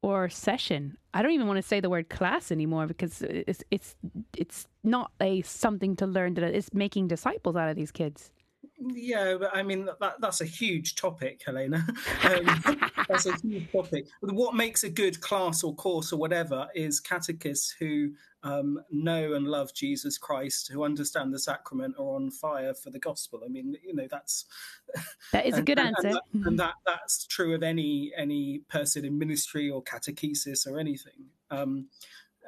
Or 0.08 0.30
session. 0.30 0.98
I 1.14 1.22
don't 1.22 1.32
even 1.32 1.48
want 1.48 1.58
to 1.58 1.68
say 1.68 1.82
the 1.82 1.90
word 1.90 2.10
class 2.10 2.50
anymore 2.50 2.88
because 2.88 3.22
it's 3.22 3.62
it's 3.72 3.96
it's 4.38 4.68
not 4.84 5.12
a 5.20 5.42
something 5.42 5.98
to 5.98 6.06
learn 6.06 6.36
that 6.36 6.44
it's 6.44 6.74
making 6.74 7.10
disciples 7.10 7.58
out 7.58 7.70
of 7.70 7.76
these 7.76 7.92
kids. 7.92 8.32
Yeah, 8.80 9.38
but 9.40 9.56
I 9.56 9.64
mean 9.64 9.90
that 10.00 10.16
that's 10.20 10.42
a 10.42 10.46
huge 10.46 10.96
topic, 10.96 11.42
Helena. 11.46 11.86
Um, 12.24 12.80
that's 13.08 13.26
a 13.26 13.38
huge 13.38 13.72
topic. 13.72 14.08
What 14.22 14.54
makes 14.54 14.84
a 14.84 14.90
good 14.90 15.22
class 15.22 15.64
or 15.64 15.74
course 15.76 16.12
or 16.12 16.18
whatever 16.18 16.68
is 16.76 17.00
catechists 17.00 17.74
who 17.80 18.12
um, 18.44 18.80
know 18.92 19.34
and 19.34 19.48
love 19.48 19.74
Jesus 19.74 20.18
Christ, 20.18 20.70
who 20.72 20.84
understand 20.84 21.34
the 21.34 21.40
sacrament, 21.40 21.96
are 21.98 22.16
on 22.16 22.32
fire 22.32 22.74
for 22.74 22.90
the 22.90 23.00
gospel. 23.00 23.42
I 23.46 23.48
mean, 23.48 23.78
you 23.84 23.96
know, 23.96 24.08
that's 24.10 24.46
that 25.32 25.46
is 25.46 25.58
a 25.58 25.62
good 25.62 25.80
and, 25.80 25.88
answer, 25.90 26.08
and, 26.08 26.16
that, 26.16 26.48
and, 26.50 26.60
that, 26.60 26.74
that's 26.86 27.26
true 27.28 27.56
of 27.56 27.64
any 27.64 28.12
any 28.18 28.60
person 28.70 29.06
in 29.06 29.18
ministry 29.18 29.70
or 29.70 29.84
catechesis 29.84 30.68
or 30.68 30.80
anything. 30.80 31.28
Um, 31.50 31.88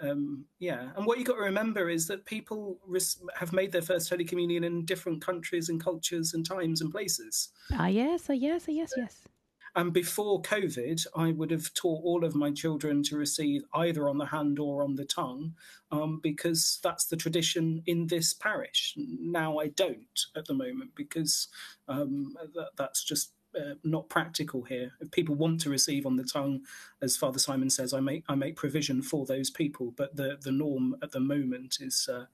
um, 0.01 0.45
yeah, 0.59 0.89
and 0.95 1.05
what 1.05 1.19
you 1.19 1.25
got 1.25 1.35
to 1.35 1.41
remember 1.41 1.89
is 1.89 2.07
that 2.07 2.25
people 2.25 2.79
res- 2.85 3.21
have 3.35 3.53
made 3.53 3.71
their 3.71 3.81
first 3.81 4.09
Holy 4.09 4.25
Communion 4.25 4.63
in 4.63 4.85
different 4.85 5.23
countries 5.23 5.69
and 5.69 5.83
cultures 5.83 6.33
and 6.33 6.45
times 6.45 6.81
and 6.81 6.91
places. 6.91 7.49
Ah, 7.73 7.87
yes, 7.87 8.29
ah, 8.29 8.33
yes, 8.33 8.65
ah, 8.67 8.71
yes, 8.71 8.91
yes. 8.95 9.27
And 9.75 9.93
before 9.93 10.41
COVID, 10.41 11.05
I 11.15 11.31
would 11.31 11.51
have 11.51 11.73
taught 11.73 12.03
all 12.03 12.25
of 12.25 12.35
my 12.35 12.51
children 12.51 13.03
to 13.03 13.17
receive 13.17 13.63
either 13.73 14.09
on 14.09 14.17
the 14.17 14.25
hand 14.25 14.57
or 14.59 14.83
on 14.83 14.95
the 14.95 15.05
tongue, 15.05 15.53
um, 15.91 16.19
because 16.21 16.79
that's 16.81 17.05
the 17.05 17.15
tradition 17.15 17.83
in 17.85 18.07
this 18.07 18.33
parish. 18.33 18.95
Now 18.97 19.59
I 19.59 19.67
don't 19.67 20.19
at 20.35 20.45
the 20.45 20.55
moment 20.55 20.91
because 20.95 21.47
um, 21.87 22.35
that, 22.55 22.69
that's 22.77 23.03
just 23.03 23.31
uh, 23.57 23.73
not 23.83 24.09
practical 24.09 24.63
here. 24.63 24.91
If 24.99 25.11
people 25.11 25.35
want 25.35 25.61
to 25.61 25.69
receive 25.69 26.05
on 26.05 26.15
the 26.15 26.23
tongue, 26.23 26.61
as 27.01 27.17
Father 27.17 27.39
Simon 27.39 27.69
says, 27.69 27.93
I 27.93 27.99
make 27.99 28.23
I 28.27 28.35
make 28.35 28.55
provision 28.55 29.01
for 29.01 29.25
those 29.25 29.49
people. 29.49 29.93
But 29.95 30.15
the 30.15 30.37
the 30.41 30.51
norm 30.51 30.95
at 31.01 31.11
the 31.11 31.19
moment 31.19 31.77
is 31.81 32.09
uh, 32.11 32.25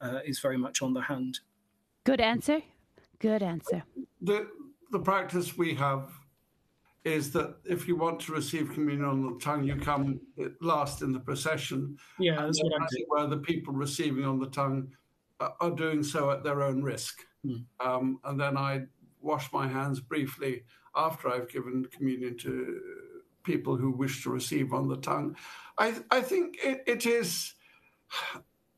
uh, 0.00 0.20
is 0.24 0.40
very 0.40 0.58
much 0.58 0.82
on 0.82 0.94
the 0.94 1.02
hand. 1.02 1.40
Good 2.04 2.20
answer. 2.20 2.60
Good 3.18 3.42
answer. 3.42 3.82
The 4.20 4.48
the 4.90 5.00
practice 5.00 5.56
we 5.56 5.74
have 5.74 6.10
is 7.04 7.32
that 7.32 7.56
if 7.64 7.88
you 7.88 7.96
want 7.96 8.20
to 8.20 8.32
receive 8.32 8.72
communion 8.72 9.04
on 9.04 9.22
the 9.22 9.38
tongue, 9.40 9.64
you 9.64 9.76
come 9.76 10.20
last 10.60 11.02
in 11.02 11.12
the 11.12 11.18
procession. 11.18 11.98
Yeah, 12.18 12.36
that's 12.36 12.62
what 12.62 12.80
I'm 12.80 12.86
Where 13.08 13.26
the 13.26 13.38
people 13.38 13.72
receiving 13.72 14.24
on 14.24 14.38
the 14.38 14.46
tongue 14.46 14.92
are 15.40 15.70
doing 15.70 16.02
so 16.02 16.30
at 16.30 16.44
their 16.44 16.62
own 16.62 16.82
risk. 16.82 17.20
Mm. 17.44 17.64
Um, 17.80 18.20
and 18.24 18.40
then 18.40 18.56
I 18.56 18.82
wash 19.22 19.52
my 19.52 19.66
hands 19.66 20.00
briefly 20.00 20.64
after 20.94 21.28
I've 21.28 21.48
given 21.48 21.86
communion 21.86 22.36
to 22.38 22.80
people 23.42 23.76
who 23.76 23.90
wish 23.90 24.22
to 24.22 24.30
receive 24.30 24.72
on 24.72 24.88
the 24.88 24.98
tongue. 24.98 25.36
I, 25.78 25.94
I 26.10 26.20
think 26.20 26.58
it, 26.62 26.82
it 26.86 27.06
is. 27.06 27.54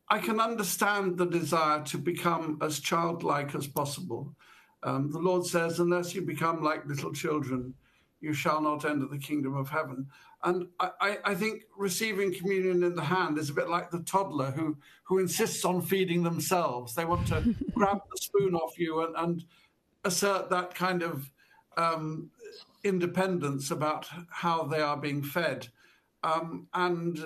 I 0.09 0.19
can 0.19 0.41
understand 0.41 1.19
the 1.19 1.27
desire 1.27 1.83
to 1.85 1.99
become 1.99 2.59
as 2.63 2.81
childlike 2.81 3.55
as 3.55 3.67
possible. 3.67 4.35
Um, 4.83 5.11
the 5.11 5.19
Lord 5.19 5.47
says, 5.47 5.81
unless 5.81 6.15
you 6.15 6.23
become 6.23 6.63
like 6.63 6.87
little 6.87 7.13
children, 7.13 7.75
you 8.21 8.33
shall 8.33 8.61
not 8.61 8.85
enter 8.85 9.07
the 9.07 9.19
kingdom 9.19 9.57
of 9.57 9.69
heaven. 9.69 10.07
And 10.43 10.67
I, 10.79 11.19
I, 11.25 11.35
think 11.35 11.63
receiving 11.77 12.35
communion 12.35 12.83
in 12.83 12.95
the 12.95 13.03
hand 13.03 13.39
is 13.39 13.49
a 13.49 13.55
bit 13.55 13.71
like 13.71 13.91
the 13.91 14.01
toddler 14.01 14.51
who, 14.51 14.77
who 15.05 15.19
insists 15.19 15.65
on 15.65 15.81
feeding 15.81 16.23
themselves. 16.23 16.95
They 16.95 17.07
want 17.07 17.27
to 17.29 17.55
grab 17.75 17.99
the 18.11 18.17
spoon 18.21 18.55
off 18.55 18.79
you 18.79 19.05
and, 19.05 19.15
and 19.17 19.45
assert 20.05 20.51
that 20.51 20.75
kind 20.75 21.03
of 21.03 21.31
um, 21.77 22.31
independence 22.83 23.71
about 23.71 24.09
how 24.31 24.65
they 24.65 24.81
are 24.81 24.97
being 24.97 25.23
fed. 25.23 25.69
Um, 26.23 26.69
and 26.75 27.19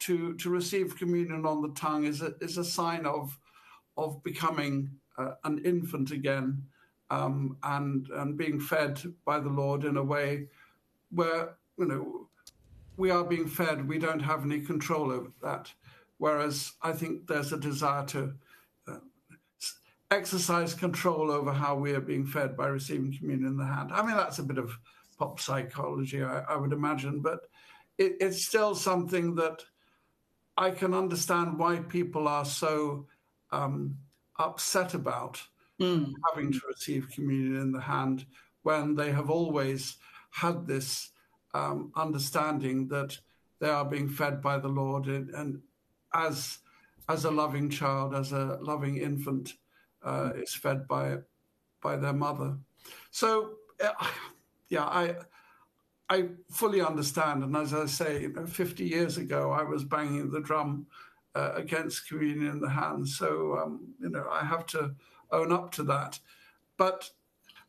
to, 0.00 0.34
to 0.34 0.50
receive 0.50 0.98
communion 0.98 1.46
on 1.46 1.62
the 1.62 1.72
tongue 1.74 2.04
is 2.04 2.22
a, 2.22 2.34
is 2.40 2.58
a 2.58 2.64
sign 2.64 3.06
of, 3.06 3.38
of 3.96 4.22
becoming 4.22 4.90
uh, 5.16 5.32
an 5.44 5.58
infant 5.64 6.10
again 6.10 6.62
um, 7.10 7.56
and 7.62 8.08
and 8.10 8.36
being 8.36 8.60
fed 8.60 9.00
by 9.24 9.38
the 9.38 9.48
Lord 9.48 9.84
in 9.84 9.96
a 9.96 10.02
way 10.02 10.48
where 11.10 11.56
you 11.78 11.86
know 11.86 12.28
we 12.96 13.10
are 13.10 13.24
being 13.24 13.46
fed. 13.46 13.88
We 13.88 13.98
don't 13.98 14.20
have 14.20 14.44
any 14.44 14.60
control 14.60 15.10
over 15.10 15.30
that. 15.42 15.72
Whereas 16.18 16.72
I 16.82 16.92
think 16.92 17.26
there's 17.26 17.52
a 17.52 17.58
desire 17.58 18.04
to 18.06 18.34
exercise 20.10 20.74
control 20.74 21.30
over 21.30 21.52
how 21.52 21.74
we 21.74 21.92
are 21.92 22.00
being 22.00 22.26
fed 22.26 22.56
by 22.56 22.66
receiving 22.66 23.16
communion 23.16 23.48
in 23.48 23.56
the 23.56 23.64
hand. 23.64 23.90
I 23.92 24.04
mean, 24.04 24.16
that's 24.16 24.38
a 24.38 24.44
bit 24.44 24.58
of 24.58 24.76
pop 25.18 25.40
psychology, 25.40 26.22
I, 26.22 26.40
I 26.40 26.56
would 26.56 26.72
imagine, 26.72 27.20
but 27.20 27.40
it, 27.98 28.16
it's 28.20 28.44
still 28.44 28.74
something 28.74 29.34
that 29.36 29.64
I 30.56 30.70
can 30.70 30.94
understand 30.94 31.58
why 31.58 31.78
people 31.78 32.28
are 32.28 32.44
so 32.44 33.06
um, 33.50 33.96
upset 34.38 34.94
about 34.94 35.42
mm. 35.80 36.12
having 36.28 36.52
to 36.52 36.60
receive 36.68 37.10
communion 37.10 37.60
in 37.60 37.72
the 37.72 37.80
hand 37.80 38.26
when 38.62 38.94
they 38.94 39.10
have 39.12 39.30
always 39.30 39.96
had 40.30 40.66
this 40.66 41.10
um, 41.54 41.92
understanding 41.96 42.88
that 42.88 43.18
they 43.60 43.68
are 43.68 43.84
being 43.84 44.08
fed 44.08 44.42
by 44.42 44.58
the 44.58 44.68
Lord 44.68 45.06
and, 45.06 45.30
and 45.30 45.60
as 46.12 46.58
as 47.08 47.26
a 47.26 47.30
loving 47.30 47.68
child, 47.68 48.14
as 48.14 48.32
a 48.32 48.58
loving 48.62 48.96
infant, 48.96 49.54
uh, 50.04 50.32
is 50.36 50.54
fed 50.54 50.86
by 50.86 51.18
by 51.82 51.96
their 51.96 52.12
mother. 52.12 52.56
So, 53.10 53.52
uh, 53.82 54.06
yeah, 54.68 54.84
I 54.84 55.16
I 56.08 56.28
fully 56.50 56.80
understand. 56.80 57.42
And 57.44 57.56
as 57.56 57.72
I 57.74 57.86
say, 57.86 58.22
you 58.22 58.32
know, 58.32 58.46
50 58.46 58.84
years 58.84 59.16
ago, 59.16 59.50
I 59.50 59.62
was 59.62 59.84
banging 59.84 60.30
the 60.30 60.40
drum 60.40 60.86
uh, 61.34 61.52
against 61.54 62.08
communion 62.08 62.52
in 62.52 62.60
the 62.60 62.68
hand. 62.68 63.08
So, 63.08 63.58
um, 63.58 63.94
you 64.00 64.10
know, 64.10 64.26
I 64.30 64.44
have 64.44 64.66
to 64.66 64.94
own 65.32 65.52
up 65.52 65.72
to 65.72 65.82
that. 65.84 66.18
But 66.76 67.10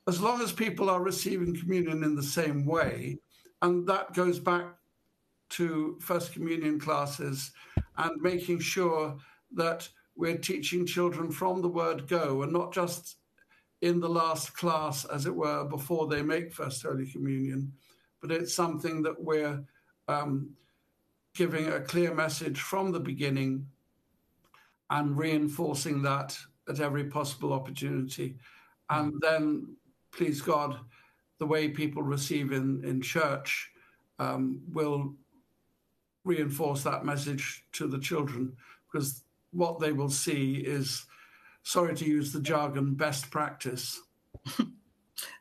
as 0.08 0.22
long 0.22 0.42
as 0.42 0.52
people 0.52 0.90
are 0.90 1.02
receiving 1.02 1.56
communion 1.56 2.04
in 2.04 2.16
the 2.16 2.24
same 2.24 2.66
way, 2.66 3.20
and 3.62 3.88
that 3.88 4.14
goes 4.14 4.40
back 4.40 4.66
to 5.50 5.98
First 6.02 6.34
Communion 6.34 6.80
classes 6.80 7.52
and 7.98 8.22
making 8.22 8.60
sure 8.60 9.18
that 9.54 9.88
we're 10.16 10.38
teaching 10.38 10.86
children 10.86 11.32
from 11.32 11.62
the 11.62 11.70
word 11.70 12.08
go 12.08 12.44
and 12.44 12.54
not 12.54 12.74
just 12.74 13.18
in 13.82 14.00
the 14.00 14.10
last 14.10 14.56
class, 14.56 15.06
as 15.06 15.26
it 15.26 15.36
were, 15.36 15.66
before 15.66 16.08
they 16.08 16.22
make 16.22 16.54
First 16.54 16.84
Holy 16.84 17.06
Communion, 17.06 17.72
but 18.22 18.32
it's 18.32 18.54
something 18.54 19.04
that 19.04 19.22
we're 19.22 19.64
um, 20.08 20.50
giving 21.36 21.68
a 21.68 21.82
clear 21.82 22.14
message 22.14 22.60
from 22.60 22.92
the 22.92 23.00
beginning 23.00 23.68
and 24.90 25.18
reinforcing 25.18 26.02
that 26.04 26.38
at 26.70 26.80
every 26.80 27.06
possible 27.06 27.54
opportunity. 27.54 28.38
And 28.90 29.14
then, 29.22 29.76
please 30.12 30.42
God, 30.42 30.80
the 31.40 31.46
way 31.46 31.68
people 31.68 32.02
receive 32.02 32.52
in, 32.52 32.84
in 32.86 33.02
church 33.02 33.70
um, 34.20 34.62
will 34.72 35.14
reinforce 36.24 36.84
that 36.84 37.06
message 37.06 37.66
to 37.74 37.88
the 37.88 38.00
children 38.00 38.56
because 38.92 39.24
what 39.56 39.80
they 39.80 39.92
will 39.92 40.10
see 40.10 40.56
is, 40.56 41.06
sorry 41.64 41.96
to 41.96 42.06
use 42.06 42.32
the 42.32 42.42
jargon, 42.42 42.94
best 42.96 43.30
practice. 43.32 44.02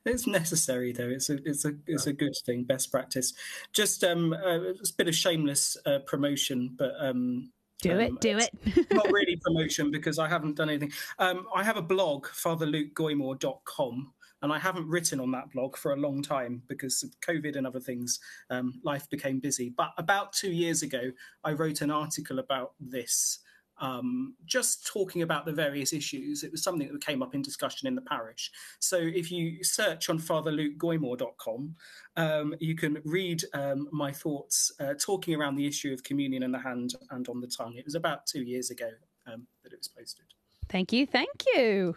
It's 0.05 0.27
necessary, 0.27 0.93
though. 0.93 1.09
It's 1.09 1.31
a 1.31 1.39
it's 1.49 1.65
a 1.65 1.73
it's 1.87 2.07
a 2.07 2.13
good 2.13 2.35
thing. 2.45 2.65
Best 2.65 2.91
practice. 2.91 3.33
Just 3.73 4.05
um, 4.05 4.33
uh, 4.33 4.61
it's 4.61 4.91
a 4.91 4.95
bit 4.95 5.09
of 5.09 5.15
shameless 5.15 5.77
uh, 5.87 6.01
promotion, 6.07 6.75
but 6.77 6.93
um, 7.01 7.51
do 7.81 7.93
um, 7.93 8.01
it, 8.01 8.21
do 8.21 8.39
it. 8.39 8.51
not 8.93 9.11
really 9.11 9.37
promotion 9.37 9.91
because 9.91 10.19
I 10.19 10.29
haven't 10.29 10.57
done 10.57 10.69
anything. 10.69 10.93
Um, 11.19 11.47
I 11.55 11.65
have 11.65 11.77
a 11.77 11.83
blog, 11.83 12.27
fatherlukegoymer.com, 12.27 14.13
and 14.43 14.53
I 14.53 14.59
haven't 14.59 14.89
written 14.89 15.21
on 15.21 15.31
that 15.33 15.51
blog 15.53 15.77
for 15.77 15.93
a 15.93 15.97
long 15.97 16.23
time 16.23 16.63
because 16.69 17.03
of 17.03 17.19
COVID 17.21 17.57
and 17.57 17.67
other 17.67 17.81
things. 17.81 18.21
Um, 18.51 18.81
life 18.85 19.09
became 19.11 19.41
busy. 19.41 19.71
But 19.71 19.93
about 19.99 20.33
two 20.35 20.53
years 20.53 20.83
ago, 20.83 21.11
I 21.45 21.53
wrote 21.53 21.81
an 21.81 21.91
article 21.91 22.39
about 22.39 22.73
this 22.79 23.39
um, 23.79 24.35
just 24.47 24.87
talking 24.87 25.23
about 25.23 25.45
the 25.45 25.53
various 25.53 25.93
issues. 25.93 26.43
It 26.43 26.53
was 26.53 26.63
something 26.63 26.91
that 26.91 27.05
came 27.05 27.23
up 27.23 27.35
in 27.35 27.43
discussion 27.43 27.89
in 27.89 27.95
the 27.95 28.03
parish. 28.03 28.51
So 28.79 28.97
if 28.97 29.31
you 29.31 29.63
search 29.65 30.09
on 30.09 30.19
fatherlukegoymer.com, 30.19 31.75
um, 32.17 32.55
you 32.61 32.75
can 32.77 32.99
read 33.05 33.43
um, 33.53 33.89
my 33.91 34.13
thoughts 34.13 34.73
uh, 34.81 34.95
talking 34.99 35.35
around 35.35 35.57
the 35.57 35.67
issue 35.67 35.93
of 35.93 36.03
communion 36.05 36.43
in 36.43 36.53
the 36.53 36.59
hand 36.59 36.95
and 37.11 37.29
on 37.29 37.41
the 37.41 37.49
tongue. 37.49 37.75
It 37.77 37.85
was 37.85 37.95
about 37.95 38.27
two 38.27 38.43
years 38.43 38.71
ago 38.71 38.91
um, 39.27 39.47
that 39.63 39.73
it 39.73 39.79
was 39.79 39.89
posted. 39.89 40.27
Thank 40.69 40.93
you, 40.93 41.07
thank 41.07 41.45
you. 41.55 41.95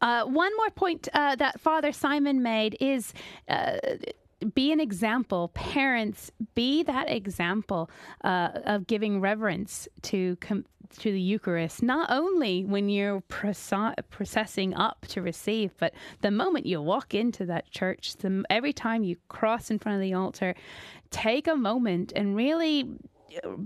Uh, 0.00 0.24
one 0.24 0.56
more 0.56 0.70
point 0.70 1.08
uh, 1.12 1.36
that 1.36 1.60
Father 1.60 1.92
Simon 1.92 2.42
made 2.42 2.76
is 2.80 3.12
uh, 3.48 3.76
be 4.54 4.72
an 4.72 4.80
example. 4.80 5.48
Parents, 5.54 6.30
be 6.54 6.82
that 6.84 7.10
example 7.10 7.90
uh, 8.24 8.50
of 8.64 8.86
giving 8.86 9.20
reverence 9.20 9.88
to 10.02 10.36
com- 10.36 10.64
to 11.00 11.12
the 11.12 11.20
Eucharist. 11.20 11.82
Not 11.82 12.10
only 12.10 12.64
when 12.64 12.88
you're 12.88 13.20
processing 13.20 14.74
up 14.74 15.06
to 15.08 15.20
receive, 15.20 15.72
but 15.78 15.92
the 16.22 16.30
moment 16.30 16.66
you 16.66 16.80
walk 16.80 17.14
into 17.14 17.44
that 17.46 17.70
church, 17.70 18.16
the, 18.16 18.42
every 18.48 18.72
time 18.72 19.04
you 19.04 19.16
cross 19.28 19.70
in 19.70 19.78
front 19.78 19.96
of 19.96 20.02
the 20.02 20.14
altar, 20.14 20.54
take 21.10 21.46
a 21.46 21.56
moment 21.56 22.12
and 22.16 22.34
really 22.34 22.88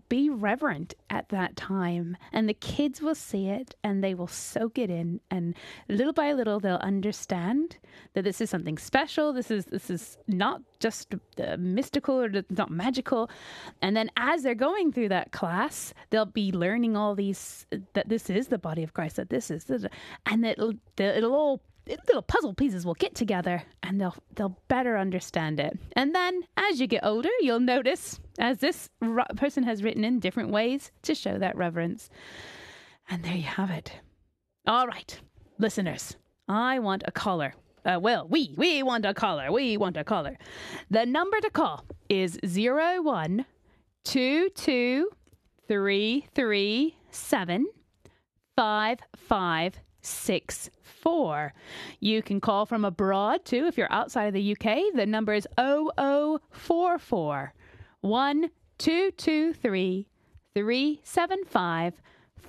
be 0.09 0.31
reverent 0.31 0.95
at 1.11 1.28
that 1.31 1.57
time. 1.57 2.16
And 2.33 2.49
the 2.49 2.54
kids 2.54 3.00
will 3.00 3.14
see 3.14 3.49
it 3.49 3.75
and 3.83 4.02
they 4.02 4.14
will 4.14 4.26
soak 4.26 4.78
it 4.78 4.90
in. 4.90 5.21
And 5.31 5.54
little 5.88 6.12
by 6.12 6.33
little 6.33 6.61
they'll 6.61 6.76
understand 6.76 7.78
that 8.14 8.25
this 8.25 8.40
is 8.40 8.50
something 8.50 8.78
special. 8.78 9.33
This 9.33 9.50
is 9.50 9.66
this 9.66 9.90
is 9.90 10.19
not 10.26 10.62
just 10.81 11.14
uh, 11.38 11.57
mystical 11.59 12.21
or 12.21 12.31
not 12.50 12.71
magical. 12.71 13.31
And 13.81 13.97
then 13.97 14.11
as 14.16 14.42
they're 14.42 14.54
going 14.54 14.92
through 14.92 15.09
that 15.11 15.33
class 15.33 15.95
they'll 16.11 16.26
be 16.26 16.52
learning 16.52 16.97
all 16.97 17.14
these 17.14 17.66
that 17.95 18.09
this 18.09 18.31
is 18.31 18.49
the 18.49 18.59
body 18.59 18.83
of 18.83 18.95
Christ 18.95 19.16
that 19.16 19.31
this 19.31 19.50
is 19.50 19.87
and 20.26 20.45
it'll 20.45 20.75
it'll 20.99 21.35
all 21.35 21.61
little 21.87 22.23
puzzle 22.23 22.55
pieces 22.55 22.87
will 22.87 22.95
get 22.95 23.15
together 23.15 23.62
and 23.83 24.01
they'll 24.01 24.17
they'll 24.35 24.59
better 24.69 24.97
understand 24.97 25.61
it. 25.61 25.79
And 25.95 26.15
then 26.15 26.43
as 26.57 26.81
you 26.81 26.87
get 26.87 27.05
older, 27.05 27.31
you'll 27.41 27.61
notice 27.61 28.21
as 28.39 28.59
this 28.59 28.89
person 29.37 29.62
has 29.65 29.83
written 29.83 30.05
in 30.05 30.21
different 30.21 30.51
ways 30.51 30.90
to 31.03 31.14
show 31.14 31.38
that 31.38 31.57
reverence. 31.57 32.09
And 33.09 33.25
there 33.25 33.35
you 33.35 33.42
have 33.42 33.71
it. 33.71 33.92
All 34.66 34.87
right, 34.87 35.18
listeners, 35.59 36.16
I 36.49 36.79
want 36.79 37.03
a 37.07 37.12
caller. 37.12 37.55
Uh, 37.85 37.99
well, 38.01 38.29
we 38.29 38.55
we 38.57 38.83
want 38.83 39.05
a 39.05 39.12
caller. 39.12 39.51
We 39.51 39.77
want 39.77 39.97
a 39.97 40.05
caller. 40.05 40.38
The 40.90 41.05
number 41.05 41.40
to 41.40 41.51
call 41.51 41.85
is 42.09 42.38
zero 42.47 43.03
one 43.03 43.45
two 44.05 44.51
two 44.51 45.11
three 45.66 46.27
three 46.35 46.97
seven 47.11 47.66
five 48.57 49.01
five 49.16 49.75
six 50.03 50.69
four. 50.83 51.55
You 52.01 52.23
can 52.23 52.41
call 52.41 52.67
from 52.67 52.85
abroad 52.85 53.45
too 53.45 53.67
if 53.67 53.79
you're 53.79 53.93
outside 53.93 54.27
of 54.27 54.35
the 54.35 54.53
UK. 54.53 54.95
The 54.95 55.07
number 55.07 55.35
is 55.35 55.47
0044 55.57 57.55
1223 58.01 60.09
375 60.55 61.95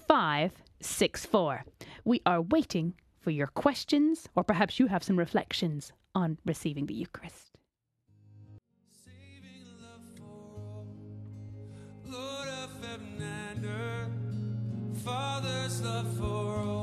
564. 0.07 1.63
We 2.03 2.21
are 2.25 2.41
waiting 2.41 2.95
for 3.19 3.29
your 3.31 3.47
questions, 3.47 4.27
or 4.35 4.43
perhaps 4.43 4.79
you 4.79 4.87
have 4.87 5.03
some 5.03 5.17
reflections 5.17 5.93
on 6.13 6.37
receiving 6.45 6.87
the 6.87 6.93
Eucharist. 6.93 7.51
Father's 15.03 15.81
love 15.81 16.17
for 16.17 16.61
all. 16.61 16.82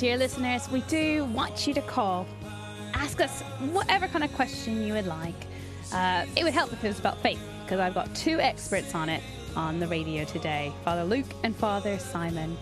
dear 0.00 0.16
listeners, 0.16 0.68
we 0.70 0.80
do 0.82 1.26
want 1.26 1.66
you 1.66 1.74
to 1.74 1.82
call. 1.82 2.26
Ask 2.94 3.20
us 3.20 3.42
whatever 3.70 4.08
kind 4.08 4.24
of 4.24 4.32
question 4.32 4.86
you 4.86 4.94
would 4.94 5.06
like. 5.06 5.34
Uh, 5.92 6.24
it 6.38 6.42
would 6.42 6.54
help 6.54 6.72
if 6.72 6.82
it 6.82 6.88
was 6.88 6.98
about 6.98 7.18
faith, 7.18 7.38
because 7.62 7.80
I've 7.80 7.92
got 7.92 8.14
two 8.14 8.40
experts 8.40 8.94
on 8.94 9.10
it 9.10 9.22
on 9.56 9.78
the 9.78 9.86
radio 9.86 10.24
today 10.24 10.72
Father 10.86 11.04
Luke 11.04 11.26
and 11.44 11.54
Father 11.54 11.98
Simon. 11.98 12.56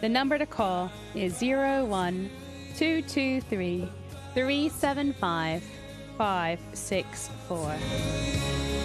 The 0.00 0.08
number 0.08 0.36
to 0.36 0.46
call 0.46 0.90
is 1.14 1.40
01 1.40 2.28
223 2.76 3.88
375 4.34 5.64
564. 6.18 8.79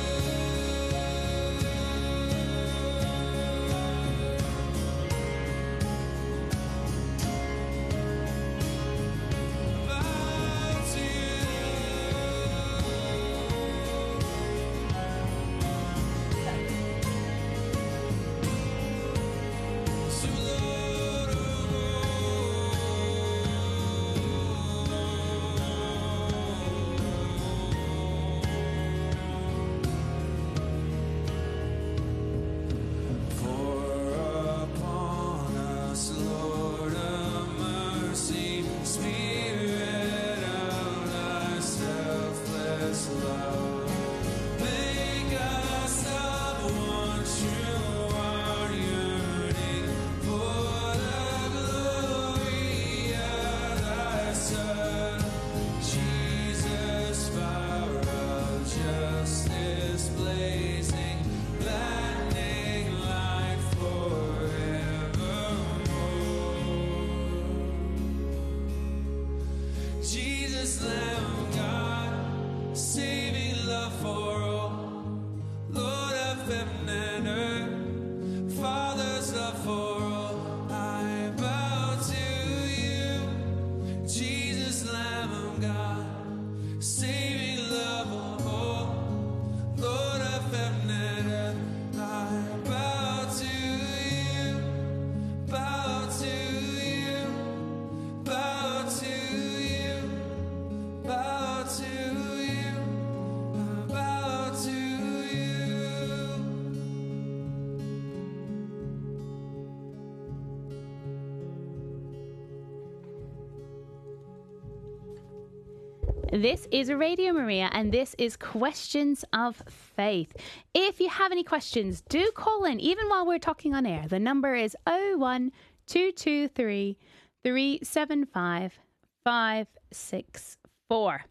This 116.45 116.69
is 116.69 116.91
Radio 116.91 117.33
Maria, 117.33 117.71
and 117.73 117.91
this 117.91 118.15
is 118.19 118.37
Questions 118.37 119.25
of 119.33 119.63
Faith. 119.67 120.35
If 120.75 120.99
you 120.99 121.09
have 121.09 121.31
any 121.31 121.43
questions, 121.43 122.03
do 122.07 122.29
call 122.35 122.65
in, 122.65 122.79
even 122.79 123.09
while 123.09 123.25
we're 123.25 123.39
talking 123.39 123.73
on 123.73 123.87
air. 123.87 124.05
The 124.07 124.19
number 124.19 124.53
is 124.53 124.77
01223 124.85 126.97
375 127.43 128.79
564. 129.23 131.25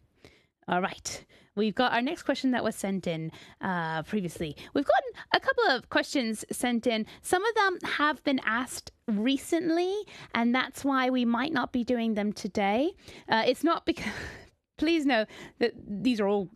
All 0.67 0.81
right. 0.81 1.25
We've 1.55 1.75
got 1.75 1.93
our 1.93 2.01
next 2.01 2.23
question 2.23 2.51
that 2.51 2.65
was 2.65 2.75
sent 2.75 3.07
in 3.07 3.31
uh, 3.61 4.03
previously. 4.03 4.57
We've 4.73 4.83
gotten 4.83 5.11
a 5.33 5.39
couple 5.39 5.69
of 5.69 5.89
questions 5.89 6.43
sent 6.51 6.87
in. 6.87 7.05
Some 7.21 7.45
of 7.45 7.55
them 7.55 7.79
have 7.91 8.21
been 8.25 8.41
asked 8.43 8.91
recently, 9.07 9.95
and 10.33 10.53
that's 10.53 10.83
why 10.83 11.09
we 11.09 11.23
might 11.23 11.53
not 11.53 11.71
be 11.71 11.85
doing 11.85 12.15
them 12.15 12.33
today. 12.33 12.91
Uh, 13.29 13.43
it's 13.47 13.63
not 13.63 13.85
because 13.85 14.11
please 14.77 15.05
know 15.05 15.25
that 15.59 15.73
these 15.87 16.19
are 16.19 16.27
all 16.27 16.49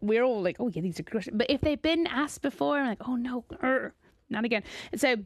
we're 0.00 0.22
all 0.22 0.42
like 0.42 0.56
oh 0.60 0.68
yeah 0.68 0.82
these 0.82 0.98
are 1.00 1.04
questions 1.04 1.36
but 1.36 1.50
if 1.50 1.60
they've 1.60 1.82
been 1.82 2.06
asked 2.06 2.42
before 2.42 2.78
I'm 2.78 2.86
like 2.86 3.08
oh 3.08 3.16
no 3.16 3.44
not 4.32 4.44
again. 4.44 4.64
So 4.96 5.16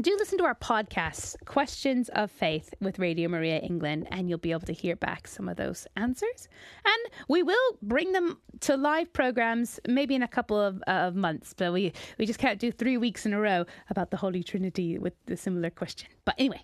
do 0.00 0.16
listen 0.18 0.38
to 0.38 0.44
our 0.44 0.54
podcast 0.54 1.36
questions 1.44 2.08
of 2.10 2.30
faith 2.30 2.72
with 2.80 2.98
radio 2.98 3.28
maria 3.28 3.58
england 3.58 4.06
and 4.10 4.30
you'll 4.30 4.38
be 4.38 4.52
able 4.52 4.64
to 4.64 4.72
hear 4.72 4.96
back 4.96 5.28
some 5.28 5.48
of 5.48 5.56
those 5.56 5.86
answers. 5.96 6.48
And 6.84 7.14
we 7.28 7.42
will 7.42 7.78
bring 7.82 8.12
them 8.12 8.38
to 8.60 8.76
live 8.76 9.12
programs 9.12 9.78
maybe 9.86 10.14
in 10.14 10.22
a 10.22 10.28
couple 10.28 10.58
of, 10.58 10.82
uh, 10.86 11.08
of 11.08 11.16
months 11.16 11.54
but 11.54 11.72
we 11.72 11.92
we 12.18 12.24
just 12.24 12.38
can't 12.38 12.58
do 12.58 12.72
three 12.72 12.96
weeks 12.96 13.26
in 13.26 13.34
a 13.34 13.40
row 13.40 13.66
about 13.90 14.10
the 14.10 14.16
holy 14.16 14.42
trinity 14.42 14.98
with 14.98 15.14
the 15.26 15.36
similar 15.36 15.70
question. 15.70 16.08
But 16.24 16.36
anyway 16.38 16.62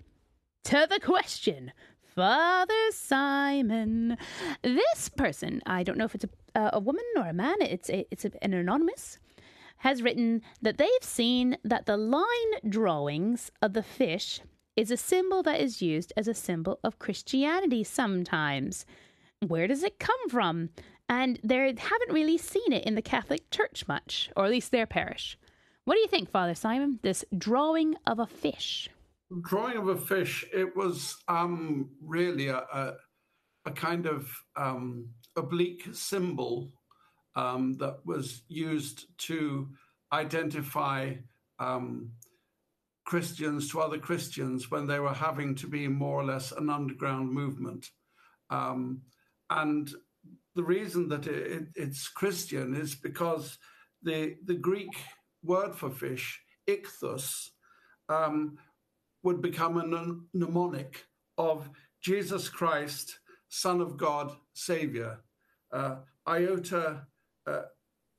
to 0.64 0.86
the 0.88 1.00
question 1.00 1.72
Father 2.16 2.72
Simon. 2.92 4.16
This 4.62 5.10
person, 5.10 5.60
I 5.66 5.82
don't 5.82 5.98
know 5.98 6.06
if 6.06 6.14
it's 6.14 6.24
a, 6.24 6.58
uh, 6.58 6.70
a 6.72 6.80
woman 6.80 7.04
or 7.14 7.26
a 7.26 7.34
man, 7.34 7.56
it's, 7.60 7.90
a, 7.90 8.06
it's 8.10 8.24
a, 8.24 8.30
an 8.42 8.54
anonymous, 8.54 9.18
has 9.78 10.02
written 10.02 10.40
that 10.62 10.78
they've 10.78 10.88
seen 11.02 11.58
that 11.62 11.84
the 11.84 11.98
line 11.98 12.24
drawings 12.66 13.52
of 13.60 13.74
the 13.74 13.82
fish 13.82 14.40
is 14.76 14.90
a 14.90 14.96
symbol 14.96 15.42
that 15.42 15.60
is 15.60 15.82
used 15.82 16.14
as 16.16 16.26
a 16.26 16.32
symbol 16.32 16.80
of 16.82 16.98
Christianity 16.98 17.84
sometimes. 17.84 18.86
Where 19.46 19.66
does 19.66 19.82
it 19.82 19.98
come 19.98 20.30
from? 20.30 20.70
And 21.10 21.38
they 21.44 21.58
haven't 21.58 22.14
really 22.14 22.38
seen 22.38 22.72
it 22.72 22.84
in 22.84 22.94
the 22.94 23.02
Catholic 23.02 23.50
Church 23.50 23.86
much, 23.86 24.30
or 24.34 24.46
at 24.46 24.50
least 24.50 24.70
their 24.70 24.86
parish. 24.86 25.36
What 25.84 25.96
do 25.96 26.00
you 26.00 26.08
think, 26.08 26.30
Father 26.30 26.54
Simon? 26.54 26.98
This 27.02 27.26
drawing 27.36 27.94
of 28.06 28.18
a 28.18 28.26
fish 28.26 28.88
drawing 29.42 29.76
of 29.76 29.88
a 29.88 29.96
fish, 29.96 30.44
it 30.52 30.76
was 30.76 31.16
um, 31.28 31.90
really 32.00 32.48
a, 32.48 32.58
a, 32.58 32.92
a, 33.64 33.70
kind 33.70 34.06
of 34.06 34.28
um, 34.56 35.08
oblique 35.36 35.86
symbol 35.92 36.72
um, 37.34 37.74
that 37.78 37.98
was 38.04 38.42
used 38.48 39.06
to 39.18 39.68
identify 40.12 41.14
um, 41.58 42.12
Christians 43.04 43.70
to 43.70 43.80
other 43.80 43.98
Christians 43.98 44.70
when 44.70 44.86
they 44.86 44.98
were 44.98 45.14
having 45.14 45.54
to 45.56 45.66
be 45.66 45.88
more 45.88 46.20
or 46.20 46.24
less 46.24 46.52
an 46.52 46.70
underground 46.70 47.30
movement. 47.30 47.90
Um, 48.50 49.02
and 49.50 49.90
the 50.54 50.64
reason 50.64 51.08
that 51.08 51.26
it, 51.26 51.52
it, 51.52 51.62
it's 51.74 52.08
Christian 52.08 52.74
is 52.74 52.94
because 52.94 53.58
the, 54.02 54.36
the 54.44 54.54
Greek 54.54 54.90
word 55.42 55.74
for 55.74 55.90
fish, 55.90 56.40
ichthus, 56.68 57.48
um, 58.08 58.56
would 59.26 59.42
become 59.42 59.76
a 59.76 60.38
mnemonic 60.38 61.04
of 61.36 61.68
Jesus 62.00 62.48
Christ, 62.48 63.18
Son 63.48 63.80
of 63.80 63.96
God, 63.96 64.30
Savior. 64.54 65.18
Uh, 65.72 65.96
iota, 66.28 67.08
uh, 67.44 67.62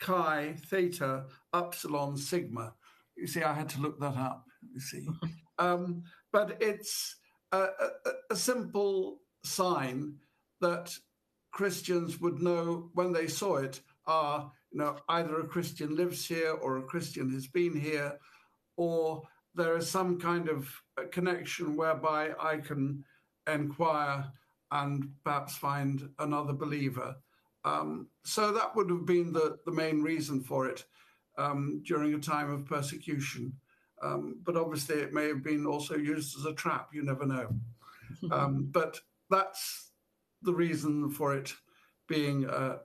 chi, 0.02 0.56
theta, 0.70 1.24
upsilon, 1.54 2.18
sigma. 2.18 2.74
You 3.16 3.26
see, 3.26 3.42
I 3.42 3.54
had 3.54 3.70
to 3.70 3.80
look 3.80 3.98
that 4.02 4.18
up, 4.18 4.44
you 4.70 4.82
see. 4.82 5.08
um, 5.60 6.04
but 6.34 6.58
it's 6.60 7.16
a, 7.54 7.68
a, 7.68 8.12
a 8.32 8.36
simple 8.36 9.20
sign 9.46 10.14
that 10.60 10.94
Christians 11.54 12.20
would 12.20 12.42
know 12.42 12.90
when 12.96 13.14
they 13.14 13.28
saw 13.28 13.56
it 13.56 13.80
are, 14.08 14.52
you 14.74 14.80
know, 14.80 14.98
either 15.08 15.40
a 15.40 15.48
Christian 15.48 15.96
lives 15.96 16.28
here 16.28 16.52
or 16.52 16.80
a 16.80 16.84
Christian 16.84 17.32
has 17.32 17.48
been 17.48 17.80
here, 17.80 18.20
or 18.76 19.24
there 19.58 19.76
is 19.78 19.90
some 19.90 20.20
kind 20.20 20.50
of 20.50 20.70
connection 21.12 21.76
whereby 21.76 22.32
I 22.40 22.58
can 22.58 23.04
inquire 23.48 24.26
and 24.72 25.10
perhaps 25.24 25.58
find 25.58 26.10
another 26.20 26.54
believer. 26.54 27.16
Um, 27.66 28.08
so 28.24 28.52
that 28.54 28.76
would 28.76 28.90
have 28.90 29.06
been 29.06 29.34
the, 29.34 29.58
the 29.66 29.72
main 29.74 30.02
reason 30.04 30.42
for 30.44 30.68
it. 30.70 30.86
um, 31.38 31.82
during 31.86 32.14
a 32.14 32.20
time 32.20 32.52
of 32.52 32.66
persecution. 32.66 33.54
Um, 34.02 34.40
but 34.44 34.58
obviously, 34.58 34.98
it 35.02 35.14
may 35.14 35.28
have 35.28 35.44
been 35.44 35.66
also 35.66 35.96
used 35.96 36.38
as 36.38 36.46
a 36.46 36.54
trap. 36.54 36.90
You 36.94 37.04
never 37.04 37.26
know. 37.26 37.50
Um, 38.32 38.70
but 38.72 39.00
that's 39.30 39.92
the 40.42 40.54
reason 40.54 41.10
for 41.12 41.36
it 41.36 41.54
being 42.08 42.46
a, 42.46 42.78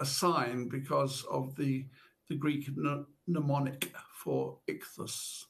a 0.00 0.04
sign 0.06 0.68
because 0.68 1.24
of 1.30 1.54
the 1.56 1.86
the 2.28 2.36
Greek 2.36 2.68
mnemonic 3.26 3.92
for 4.22 4.58
ichthus. 4.68 5.44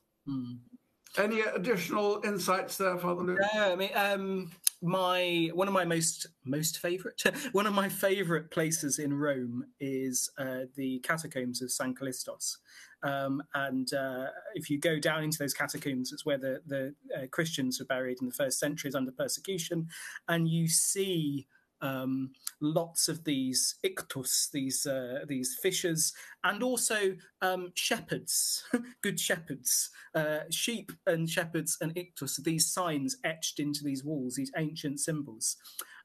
Any 1.17 1.41
additional 1.43 2.21
insights 2.25 2.77
there, 2.77 2.99
Father 2.99 3.23
Luke? 3.23 3.39
Yeah, 3.55 3.69
I 3.69 3.77
mean, 3.77 3.91
um, 3.95 4.51
my 4.83 5.51
one 5.55 5.69
of 5.69 5.75
my 5.75 5.85
most 5.85 6.27
most 6.45 6.79
favorite 6.79 7.23
one 7.53 7.67
of 7.67 7.73
my 7.73 7.89
favorite 7.89 8.51
places 8.51 8.99
in 8.99 9.15
Rome 9.15 9.65
is 9.81 10.31
uh, 10.39 10.63
the 10.77 10.99
catacombs 11.01 11.63
of 11.63 11.71
San 11.71 11.95
Callistos. 11.95 12.57
Um, 13.05 13.43
and 13.55 13.93
uh, 13.93 14.27
if 14.55 14.71
you 14.71 14.79
go 14.79 14.99
down 14.99 15.23
into 15.23 15.39
those 15.39 15.55
catacombs, 15.55 16.13
it's 16.13 16.27
where 16.27 16.39
the 16.39 16.61
the 16.67 16.95
uh, 17.17 17.27
Christians 17.31 17.79
were 17.79 17.87
buried 17.87 18.19
in 18.21 18.27
the 18.27 18.35
first 18.35 18.59
centuries 18.59 18.95
under 18.95 19.13
persecution, 19.13 19.89
and 20.29 20.49
you 20.49 20.69
see 20.69 21.47
um, 21.85 22.31
lots 22.61 23.09
of 23.09 23.23
these 23.25 23.77
ichthus, 23.85 24.51
these 24.51 24.87
uh, 24.87 25.21
these 25.29 25.57
fishers, 25.63 26.13
and 26.43 26.63
also 26.63 27.15
um, 27.43 27.71
shepherds, 27.75 28.65
good 29.03 29.21
shepherds, 29.21 29.91
uh, 30.15 30.41
sheep 30.51 30.91
and 31.07 31.29
shepherds 31.29 31.77
and 31.81 31.95
ichthus. 31.95 32.43
These 32.43 32.73
signs 32.73 33.19
etched 33.23 33.61
into 33.61 33.85
these 33.85 34.03
walls, 34.03 34.35
these 34.35 34.53
ancient 34.57 34.99
symbols. 34.99 35.57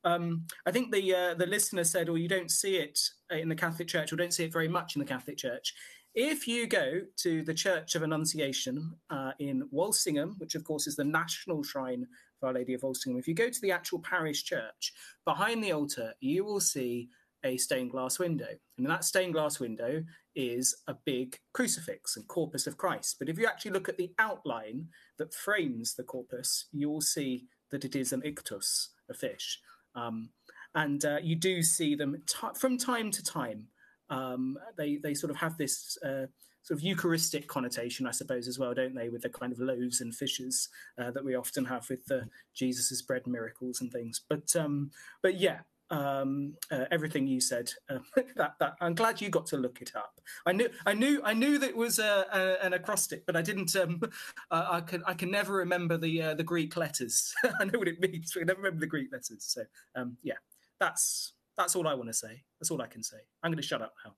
Um, 0.03 0.45
I 0.65 0.71
think 0.71 0.91
the 0.91 1.15
uh, 1.15 1.33
the 1.35 1.47
listener 1.47 1.85
said, 1.85 2.09
"Or 2.09 2.13
well, 2.13 2.21
you 2.21 2.27
don't 2.27 2.51
see 2.51 2.75
it 2.75 2.99
in 3.31 3.47
the 3.47 3.55
Catholic 3.55 3.87
Church, 3.87 4.11
or 4.11 4.17
don't 4.17 4.33
see 4.33 4.43
it 4.43 4.53
very 4.53 4.67
much 4.67 4.95
in 4.95 4.99
the 4.99 5.05
Catholic 5.05 5.37
Church." 5.37 5.73
If 6.15 6.47
you 6.47 6.67
go 6.67 7.01
to 7.17 7.43
the 7.43 7.53
Church 7.53 7.95
of 7.95 8.01
Annunciation 8.01 8.95
uh, 9.09 9.31
in 9.39 9.63
Walsingham, 9.71 10.35
which 10.39 10.55
of 10.55 10.63
course 10.63 10.87
is 10.87 10.95
the 10.95 11.03
national 11.03 11.63
shrine 11.63 12.07
Our 12.43 12.53
Lady 12.53 12.73
of 12.73 12.83
Walsingham, 12.83 13.19
if 13.19 13.27
you 13.27 13.33
go 13.33 13.49
to 13.49 13.61
the 13.61 13.71
actual 13.71 13.99
parish 13.99 14.43
church, 14.43 14.93
behind 15.25 15.63
the 15.63 15.71
altar, 15.71 16.13
you 16.19 16.43
will 16.43 16.59
see 16.59 17.09
a 17.43 17.57
stained 17.57 17.91
glass 17.91 18.19
window. 18.19 18.49
And 18.77 18.87
that 18.87 19.05
stained 19.05 19.33
glass 19.33 19.59
window 19.59 20.03
is 20.35 20.75
a 20.87 20.95
big 21.05 21.37
crucifix 21.53 22.17
and 22.17 22.27
corpus 22.27 22.67
of 22.67 22.77
Christ. 22.77 23.15
But 23.19 23.29
if 23.29 23.37
you 23.37 23.45
actually 23.45 23.71
look 23.71 23.89
at 23.89 23.97
the 23.97 24.11
outline 24.19 24.87
that 25.17 25.33
frames 25.33 25.95
the 25.95 26.03
corpus, 26.03 26.65
you 26.71 26.89
will 26.89 27.01
see 27.01 27.45
that 27.71 27.85
it 27.85 27.95
is 27.95 28.11
an 28.11 28.21
ichthus, 28.21 28.87
a 29.09 29.13
fish. 29.13 29.59
Um, 29.95 30.29
and 30.75 31.03
uh, 31.03 31.17
you 31.21 31.35
do 31.35 31.63
see 31.63 31.95
them 31.95 32.21
t- 32.27 32.47
from 32.55 32.77
time 32.77 33.11
to 33.11 33.23
time 33.23 33.67
um, 34.09 34.57
they 34.77 34.97
they 34.97 35.13
sort 35.13 35.31
of 35.31 35.37
have 35.37 35.57
this 35.57 35.97
uh, 36.03 36.25
sort 36.63 36.79
of 36.79 36.83
Eucharistic 36.83 37.47
connotation, 37.47 38.07
I 38.07 38.11
suppose, 38.11 38.47
as 38.47 38.59
well, 38.59 38.73
don't 38.73 38.95
they, 38.95 39.09
with 39.09 39.21
the 39.21 39.29
kind 39.29 39.51
of 39.51 39.59
loaves 39.59 40.01
and 40.01 40.15
fishes 40.15 40.69
uh, 40.97 41.11
that 41.11 41.23
we 41.23 41.35
often 41.35 41.65
have 41.65 41.89
with 41.89 42.05
the 42.05 42.27
Jesus's 42.53 43.01
bread 43.01 43.27
miracles 43.27 43.81
and 43.81 43.91
things. 43.91 44.21
But 44.27 44.55
um, 44.55 44.91
but 45.21 45.39
yeah. 45.39 45.59
Um, 45.91 46.53
uh, 46.69 46.85
everything 46.91 47.25
you 47.25 47.41
said. 47.41 47.73
Uh, 47.89 47.97
that, 48.35 48.53
that 48.59 48.75
I'm 48.79 48.93
glad 48.93 49.21
you 49.21 49.29
got 49.29 49.47
to 49.47 49.57
look 49.57 49.81
it 49.81 49.93
up. 49.95 50.21
I 50.45 50.51
knew, 50.51 50.69
I 50.85 50.93
knew, 50.93 51.19
I 51.25 51.33
knew 51.33 51.57
that 51.57 51.69
it 51.69 51.75
was 51.75 51.97
a, 51.97 52.27
a, 52.31 52.63
an 52.63 52.73
acrostic, 52.73 53.25
but 53.25 53.35
I 53.35 53.41
didn't. 53.41 53.75
Um, 53.75 53.99
I 54.51 54.81
can, 54.81 55.01
I 55.07 55.15
can 55.15 55.31
never 55.31 55.53
remember 55.53 55.97
the 55.97 56.21
uh, 56.21 56.33
the 56.35 56.43
Greek 56.43 56.77
letters. 56.77 57.33
I 57.59 57.65
know 57.65 57.79
what 57.79 57.87
it 57.87 57.99
means, 57.99 58.33
but 58.35 58.41
I 58.41 58.43
never 58.43 58.61
remember 58.61 58.81
the 58.81 58.85
Greek 58.85 59.11
letters. 59.11 59.37
So, 59.39 59.63
um, 59.95 60.17
yeah, 60.21 60.35
that's 60.79 61.33
that's 61.57 61.75
all 61.75 61.87
I 61.87 61.95
want 61.95 62.09
to 62.09 62.13
say. 62.13 62.43
That's 62.59 62.69
all 62.69 62.83
I 62.83 62.87
can 62.87 63.01
say. 63.01 63.17
I'm 63.41 63.49
going 63.49 63.61
to 63.61 63.67
shut 63.67 63.81
up 63.81 63.95
now. 64.05 64.13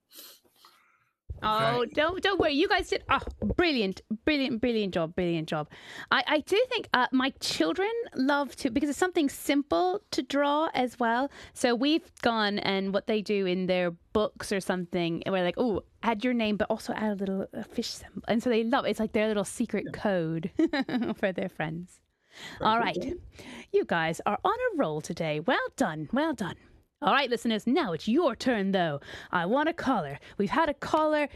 Oh, 1.42 1.84
don't 1.92 2.22
don't 2.22 2.38
worry. 2.40 2.52
You 2.52 2.68
guys 2.68 2.88
did 2.88 3.02
oh, 3.10 3.20
brilliant, 3.56 4.00
brilliant, 4.24 4.60
brilliant 4.60 4.94
job, 4.94 5.14
brilliant 5.14 5.48
job. 5.48 5.68
I, 6.10 6.22
I 6.26 6.38
do 6.40 6.62
think 6.68 6.88
uh, 6.94 7.06
my 7.12 7.30
children 7.40 7.90
love 8.14 8.54
to 8.56 8.70
because 8.70 8.90
it's 8.90 8.98
something 8.98 9.28
simple 9.28 10.02
to 10.12 10.22
draw 10.22 10.68
as 10.74 10.98
well. 10.98 11.30
So 11.52 11.74
we've 11.74 12.10
gone 12.22 12.58
and 12.60 12.94
what 12.94 13.06
they 13.06 13.22
do 13.22 13.46
in 13.46 13.66
their 13.66 13.92
books 14.12 14.52
or 14.52 14.60
something, 14.60 15.22
we're 15.26 15.44
like, 15.44 15.56
oh, 15.56 15.82
add 16.02 16.22
your 16.24 16.34
name, 16.34 16.56
but 16.56 16.68
also 16.70 16.92
add 16.92 17.12
a 17.12 17.14
little 17.14 17.46
a 17.52 17.64
fish 17.64 17.88
symbol, 17.88 18.22
and 18.28 18.42
so 18.42 18.50
they 18.50 18.64
love 18.64 18.84
it. 18.84 18.90
It's 18.90 19.00
like 19.00 19.12
their 19.12 19.28
little 19.28 19.44
secret 19.44 19.84
yeah. 19.86 20.00
code 20.00 20.50
for 21.16 21.32
their 21.32 21.48
friends. 21.48 22.00
Very 22.58 22.70
All 22.70 22.78
right, 22.78 23.14
you 23.72 23.84
guys 23.84 24.20
are 24.24 24.38
on 24.44 24.54
a 24.54 24.76
roll 24.76 25.00
today. 25.00 25.40
Well 25.40 25.68
done, 25.76 26.08
well 26.12 26.32
done. 26.32 26.56
All 27.02 27.12
right, 27.12 27.28
listeners, 27.28 27.66
now 27.66 27.92
it's 27.94 28.06
your 28.06 28.36
turn, 28.36 28.70
though. 28.70 29.00
I 29.32 29.46
want 29.46 29.68
a 29.68 29.72
caller. 29.72 30.20
We've 30.38 30.50
had 30.50 30.68
a 30.68 30.74
caller 30.74 31.28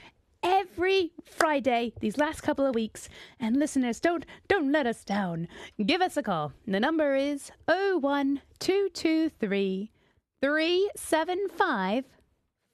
every 0.45 1.11
Friday 1.25 1.93
these 2.01 2.19
last 2.19 2.43
couple 2.43 2.65
of 2.65 2.77
weeks. 2.77 3.09
And 3.41 3.57
listeners, 3.57 3.99
don't 3.99 4.25
don't 4.47 4.71
let 4.71 4.87
us 4.87 5.03
down. 5.03 5.49
Give 5.85 6.01
us 6.01 6.17
a 6.17 6.23
call. 6.23 6.53
The 6.69 6.79
number 6.79 7.17
is 7.17 7.51
01223 7.67 9.91
375 10.41 12.05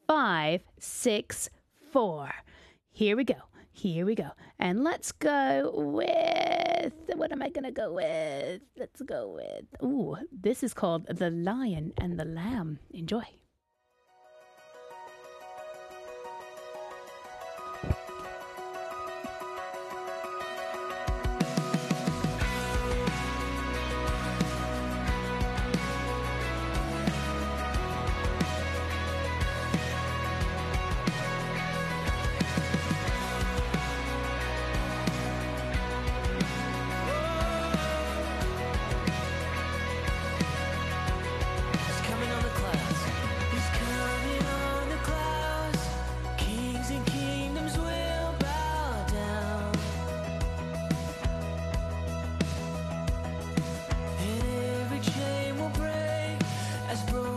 564. 0.07 2.31
Here 2.91 3.17
we 3.17 3.25
go. 3.25 3.37
Here 3.71 4.05
we 4.05 4.15
go. 4.15 4.33
And 4.63 4.85
let's 4.85 5.11
go 5.11 5.73
with 5.75 6.93
what 7.17 7.33
am 7.33 7.43
I 7.43 7.49
going 7.49 7.65
to 7.65 7.73
go 7.73 7.93
with? 7.95 8.61
Let's 8.77 9.03
go 9.03 9.35
with. 9.35 9.65
Ooh, 9.83 10.17
this 10.31 10.63
is 10.63 10.73
called 10.73 11.09
The 11.09 11.31
Lion 11.31 11.93
and 11.99 12.17
the 12.17 12.25
Lamb. 12.25 12.79
Enjoy. 12.93 13.25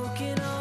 broken 0.06 0.40
up. 0.42 0.55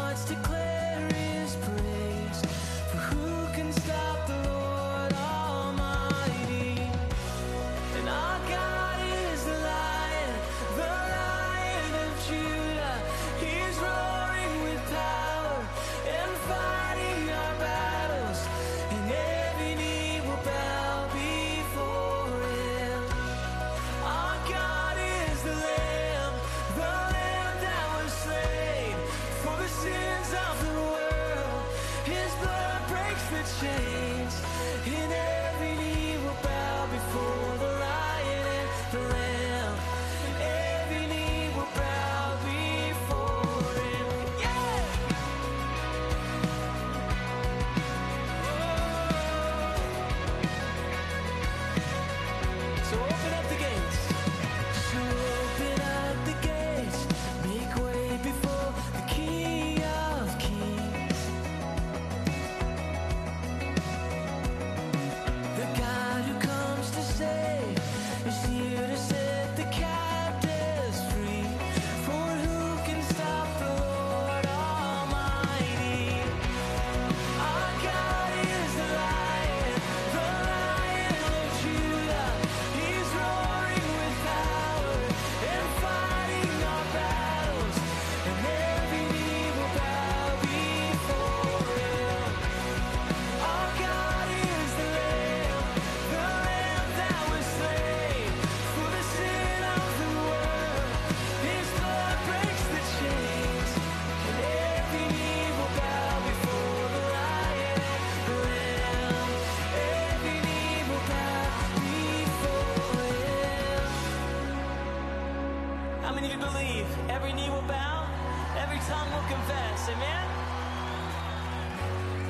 Every 117.25 117.41
knee 117.41 117.49
will 117.49 117.61
bow, 117.63 118.07
every 118.55 118.77
tongue 118.87 119.11
will 119.11 119.27
confess. 119.27 119.89
Amen? 119.89 120.27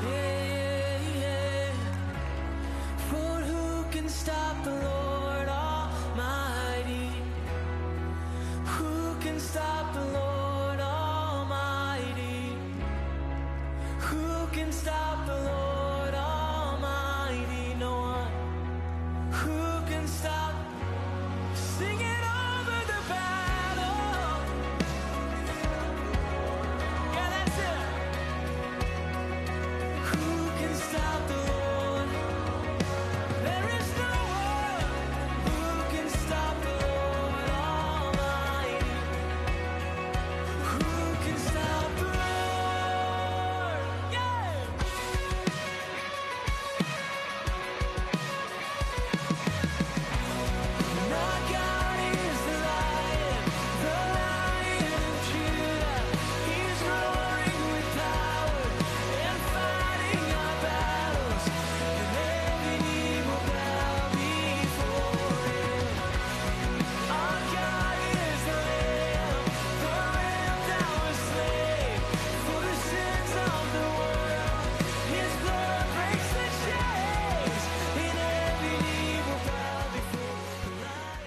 Yeah, 0.04 1.00
yeah, 1.10 1.22
yeah. 1.22 1.74
For 3.10 3.42
who 3.50 3.84
can 3.92 4.08
stop 4.08 4.64
the 4.64 4.85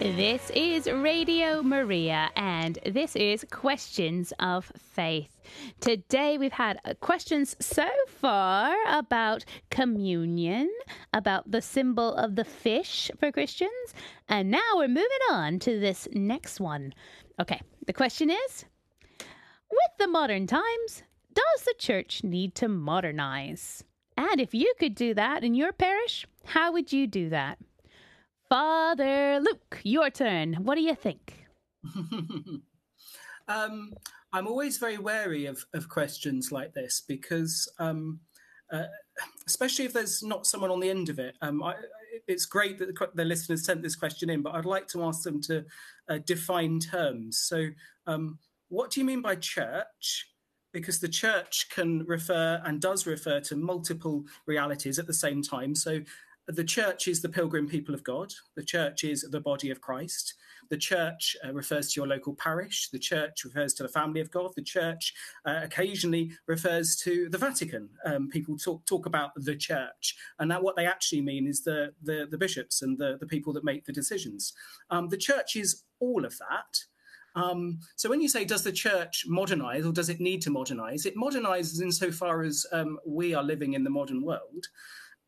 This 0.00 0.50
is 0.50 0.86
Radio 0.86 1.60
Maria, 1.60 2.30
and 2.36 2.78
this 2.86 3.16
is 3.16 3.44
Questions 3.50 4.32
of 4.38 4.70
Faith. 4.76 5.40
Today 5.80 6.38
we've 6.38 6.52
had 6.52 6.78
questions 7.00 7.56
so 7.58 7.88
far 8.06 8.76
about 8.86 9.44
communion, 9.70 10.70
about 11.12 11.50
the 11.50 11.60
symbol 11.60 12.14
of 12.14 12.36
the 12.36 12.44
fish 12.44 13.10
for 13.18 13.32
Christians, 13.32 13.72
and 14.28 14.52
now 14.52 14.76
we're 14.76 14.86
moving 14.86 15.08
on 15.32 15.58
to 15.58 15.80
this 15.80 16.06
next 16.12 16.60
one. 16.60 16.94
Okay, 17.40 17.60
the 17.88 17.92
question 17.92 18.30
is 18.30 18.66
With 19.68 19.98
the 19.98 20.06
modern 20.06 20.46
times, 20.46 21.02
does 21.34 21.64
the 21.64 21.74
church 21.76 22.22
need 22.22 22.54
to 22.54 22.68
modernize? 22.68 23.82
And 24.16 24.40
if 24.40 24.54
you 24.54 24.72
could 24.78 24.94
do 24.94 25.12
that 25.14 25.42
in 25.42 25.56
your 25.56 25.72
parish, 25.72 26.24
how 26.44 26.70
would 26.70 26.92
you 26.92 27.08
do 27.08 27.30
that? 27.30 27.58
Father 28.48 29.40
Luke, 29.40 29.80
your 29.82 30.10
turn. 30.10 30.54
What 30.54 30.76
do 30.76 30.80
you 30.80 30.94
think? 30.94 31.46
um, 33.48 33.92
I'm 34.32 34.46
always 34.46 34.78
very 34.78 34.96
wary 34.96 35.46
of, 35.46 35.64
of 35.74 35.88
questions 35.88 36.50
like 36.50 36.72
this 36.72 37.02
because, 37.06 37.70
um, 37.78 38.20
uh, 38.72 38.84
especially 39.46 39.84
if 39.84 39.92
there's 39.92 40.22
not 40.22 40.46
someone 40.46 40.70
on 40.70 40.80
the 40.80 40.88
end 40.88 41.10
of 41.10 41.18
it, 41.18 41.36
um, 41.42 41.62
I, 41.62 41.74
it's 42.26 42.46
great 42.46 42.78
that 42.78 42.86
the, 42.86 43.10
the 43.14 43.24
listeners 43.24 43.64
sent 43.64 43.82
this 43.82 43.96
question 43.96 44.30
in, 44.30 44.42
but 44.42 44.54
I'd 44.54 44.64
like 44.64 44.88
to 44.88 45.04
ask 45.04 45.22
them 45.22 45.42
to 45.42 45.64
uh, 46.08 46.18
define 46.24 46.78
terms. 46.78 47.38
So, 47.38 47.68
um, 48.06 48.38
what 48.68 48.90
do 48.90 49.00
you 49.00 49.06
mean 49.06 49.22
by 49.22 49.36
church? 49.36 50.26
Because 50.72 51.00
the 51.00 51.08
church 51.08 51.68
can 51.70 52.04
refer 52.06 52.62
and 52.64 52.80
does 52.80 53.06
refer 53.06 53.40
to 53.40 53.56
multiple 53.56 54.24
realities 54.46 54.98
at 54.98 55.06
the 55.06 55.14
same 55.14 55.42
time. 55.42 55.74
So, 55.74 56.00
the 56.56 56.64
church 56.64 57.08
is 57.08 57.20
the 57.20 57.28
pilgrim 57.28 57.68
people 57.68 57.94
of 57.94 58.02
God. 58.02 58.32
The 58.56 58.64
church 58.64 59.04
is 59.04 59.22
the 59.22 59.40
body 59.40 59.70
of 59.70 59.80
Christ. 59.80 60.34
The 60.70 60.78
church 60.78 61.36
uh, 61.46 61.52
refers 61.52 61.92
to 61.92 62.00
your 62.00 62.06
local 62.06 62.34
parish. 62.34 62.88
The 62.90 62.98
church 62.98 63.44
refers 63.44 63.74
to 63.74 63.82
the 63.82 63.88
family 63.88 64.20
of 64.20 64.30
God. 64.30 64.52
The 64.56 64.62
church 64.62 65.14
uh, 65.44 65.60
occasionally 65.62 66.32
refers 66.46 66.96
to 66.96 67.28
the 67.28 67.38
Vatican. 67.38 67.88
Um, 68.04 68.28
people 68.28 68.56
talk 68.56 68.84
talk 68.86 69.06
about 69.06 69.30
the 69.36 69.56
church, 69.56 70.16
and 70.38 70.50
that 70.50 70.62
what 70.62 70.76
they 70.76 70.86
actually 70.86 71.22
mean 71.22 71.46
is 71.46 71.62
the 71.62 71.92
the, 72.02 72.26
the 72.30 72.38
bishops 72.38 72.82
and 72.82 72.98
the, 72.98 73.16
the 73.20 73.26
people 73.26 73.52
that 73.54 73.64
make 73.64 73.84
the 73.84 73.92
decisions. 73.92 74.52
Um, 74.90 75.08
the 75.08 75.16
church 75.16 75.56
is 75.56 75.84
all 76.00 76.24
of 76.24 76.36
that. 76.38 76.78
Um, 77.34 77.78
so 77.94 78.08
when 78.08 78.20
you 78.20 78.28
say, 78.28 78.44
does 78.44 78.64
the 78.64 78.72
church 78.72 79.24
modernize 79.26 79.86
or 79.86 79.92
does 79.92 80.08
it 80.08 80.18
need 80.18 80.42
to 80.42 80.50
modernize? 80.50 81.06
It 81.06 81.14
modernizes 81.14 81.80
insofar 81.80 82.42
as 82.42 82.66
um, 82.72 82.98
we 83.06 83.34
are 83.34 83.44
living 83.44 83.74
in 83.74 83.84
the 83.84 83.90
modern 83.90 84.22
world 84.22 84.66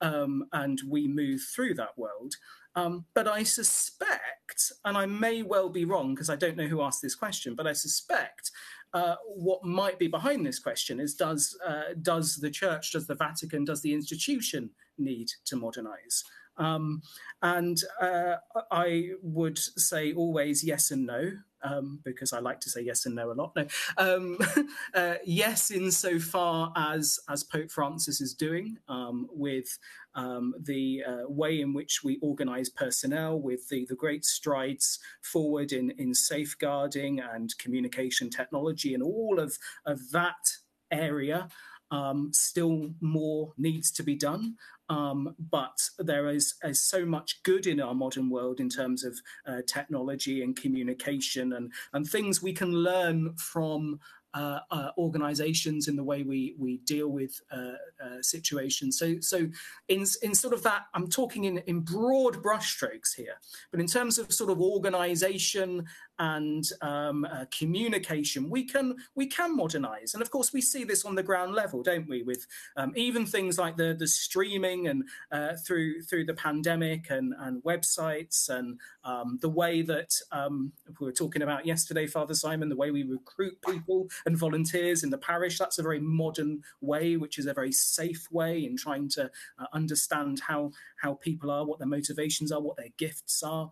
um, 0.01 0.45
and 0.53 0.81
we 0.89 1.09
move 1.09 1.43
through 1.55 1.75
that 1.75 1.97
world. 1.97 2.35
Um, 2.77 3.05
but 3.15 3.27
I 3.27 3.43
suspect, 3.43 4.73
and 4.85 4.97
I 4.97 5.07
may 5.07 5.43
well 5.43 5.69
be 5.69 5.85
wrong 5.85 6.15
because 6.15 6.31
I 6.31 6.37
don't 6.37 6.57
know 6.57 6.67
who 6.69 6.83
asked 6.83 7.03
this 7.03 7.17
question, 7.17 7.55
but 7.55 7.67
I 7.67 7.73
suspect 7.73 8.53
uh, 8.93 9.17
what 9.27 9.65
might 9.65 9.99
be 9.99 10.09
behind 10.09 10.45
this 10.45 10.59
question 10.59 11.01
is 11.01 11.15
does 11.15 11.57
uh, 11.67 11.95
does 12.03 12.37
the 12.37 12.51
church, 12.51 12.93
does 12.93 13.07
the 13.07 13.15
Vatican, 13.15 13.65
does 13.65 13.83
the 13.83 13.93
institution 13.93 14.71
need 14.99 15.29
to 15.47 15.57
modernize? 15.57 16.25
Um, 16.57 17.03
and 17.43 17.81
uh, 18.01 18.37
I 18.71 19.11
would 19.23 19.59
say 19.59 20.13
always 20.13 20.63
yes 20.63 20.91
and 20.91 21.07
no, 21.07 21.33
um, 21.62 22.01
because 22.05 22.33
I 22.33 22.40
like 22.40 22.61
to 22.61 22.70
say 22.70 22.83
yes 22.83 23.07
and 23.07 23.14
no 23.14 23.31
a 23.31 23.35
lot. 23.35 23.55
No, 23.57 23.66
um, 23.99 24.38
uh, 24.94 25.14
yes, 25.25 25.70
insofar 25.70 26.73
as 26.77 27.18
as 27.29 27.44
Pope 27.44 27.70
Francis 27.70 28.20
is 28.20 28.35
doing 28.35 28.79
um, 28.88 29.29
with 29.31 29.79
um, 30.14 30.55
the 30.59 31.05
uh, 31.07 31.29
way 31.29 31.61
in 31.61 31.73
which 31.73 32.03
we 32.03 32.18
organise 32.23 32.68
personnel, 32.68 33.40
with 33.40 33.68
the 33.68 33.87
the 33.88 33.94
great 33.94 34.25
strides 34.25 34.99
forward 35.23 35.73
in 35.73 35.90
in 35.92 36.14
safeguarding 36.14 37.20
and 37.20 37.57
communication 37.59 38.30
technology, 38.30 38.95
and 38.95 39.03
all 39.03 39.39
of 39.39 39.59
of 39.87 40.11
that 40.11 40.51
area. 40.91 41.49
Um, 41.93 42.30
still 42.32 42.95
more 43.01 43.53
needs 43.59 43.91
to 43.91 44.05
be 44.05 44.14
done. 44.14 44.55
Um, 44.91 45.36
but 45.51 45.88
there 46.01 46.28
is, 46.28 46.55
is 46.64 46.82
so 46.82 47.07
much 47.07 47.45
good 47.45 47.68
in 47.68 47.80
our 47.80 47.95
modern 47.95 48.28
world 48.28 48.59
in 48.59 48.68
terms 48.68 49.05
of 49.05 49.16
uh, 49.47 49.62
technology 49.64 50.43
and 50.43 50.61
communication 50.61 51.53
and, 51.53 51.72
and 51.93 52.05
things 52.05 52.43
we 52.43 52.53
can 52.53 52.72
learn 52.72 53.32
from 53.36 54.01
uh, 54.35 54.61
uh, 54.70 54.91
organizations 54.97 55.89
in 55.89 55.97
the 55.97 56.05
way 56.05 56.22
we 56.22 56.55
we 56.59 56.78
deal 56.78 57.09
with 57.09 57.41
uh, 57.51 57.72
uh, 58.05 58.22
situations. 58.22 58.99
So 58.99 59.20
so 59.20 59.49
in 59.89 60.05
in 60.22 60.35
sort 60.35 60.55
of 60.55 60.62
that, 60.62 60.87
I'm 60.95 61.09
talking 61.09 61.45
in 61.45 61.59
in 61.66 61.81
broad 61.81 62.37
brushstrokes 62.43 63.14
here, 63.16 63.35
but 63.70 63.81
in 63.81 63.87
terms 63.87 64.18
of 64.18 64.33
sort 64.33 64.51
of 64.51 64.61
organization 64.61 65.87
and 66.18 66.68
um, 66.83 67.24
uh, 67.24 67.47
communication, 67.51 68.51
we 68.51 68.64
can 68.64 68.95
we 69.14 69.26
can 69.26 69.57
modernize, 69.57 70.14
and 70.14 70.22
of 70.22 70.31
course 70.31 70.53
we 70.53 70.61
see 70.61 70.85
this 70.85 71.05
on 71.05 71.14
the 71.14 71.22
ground 71.22 71.55
level, 71.55 71.83
don't 71.83 72.09
we? 72.09 72.22
With 72.22 72.47
um, 72.76 72.93
even 72.95 73.26
things 73.26 73.59
like 73.59 73.76
the 73.76 73.97
the 73.99 74.07
streaming 74.07 74.89
and 74.89 75.05
uh, 75.33 75.57
through 75.66 76.03
through 76.03 76.26
the 76.26 76.35
pandemic 76.35 77.11
and 77.11 77.35
and 77.41 77.62
websites 77.64 78.49
and 78.49 78.78
um, 79.05 79.39
the 79.41 79.49
way 79.49 79.83
that 79.83 80.14
um, 80.31 80.72
we 81.01 81.07
were 81.07 81.12
talking 81.12 81.43
about 81.43 81.66
yesterday, 81.66 82.07
Father 82.07 82.35
Simon, 82.35 82.68
the 82.68 82.76
way 82.76 82.91
we 82.91 83.03
recruit 83.03 83.57
people 83.62 84.09
and 84.27 84.37
volunteers 84.37 85.03
in 85.03 85.11
the 85.11 85.18
parish. 85.18 85.59
That's 85.59 85.79
a 85.79 85.83
very 85.83 86.01
modern 86.01 86.62
way, 86.81 87.16
which 87.16 87.39
is 87.39 87.47
a 87.47 87.55
very 87.55 87.73
safe 87.73 88.27
way 88.31 88.64
in 88.64 88.77
trying 88.77 89.09
to 89.11 89.31
uh, 89.59 89.66
understand 89.73 90.41
how 90.41 90.73
how 91.01 91.14
people 91.14 91.51
are, 91.51 91.64
what 91.64 91.79
their 91.79 91.89
motivations 91.89 92.53
are, 92.53 92.61
what 92.61 92.77
their 92.77 92.93
gifts 92.99 93.43
are. 93.43 93.71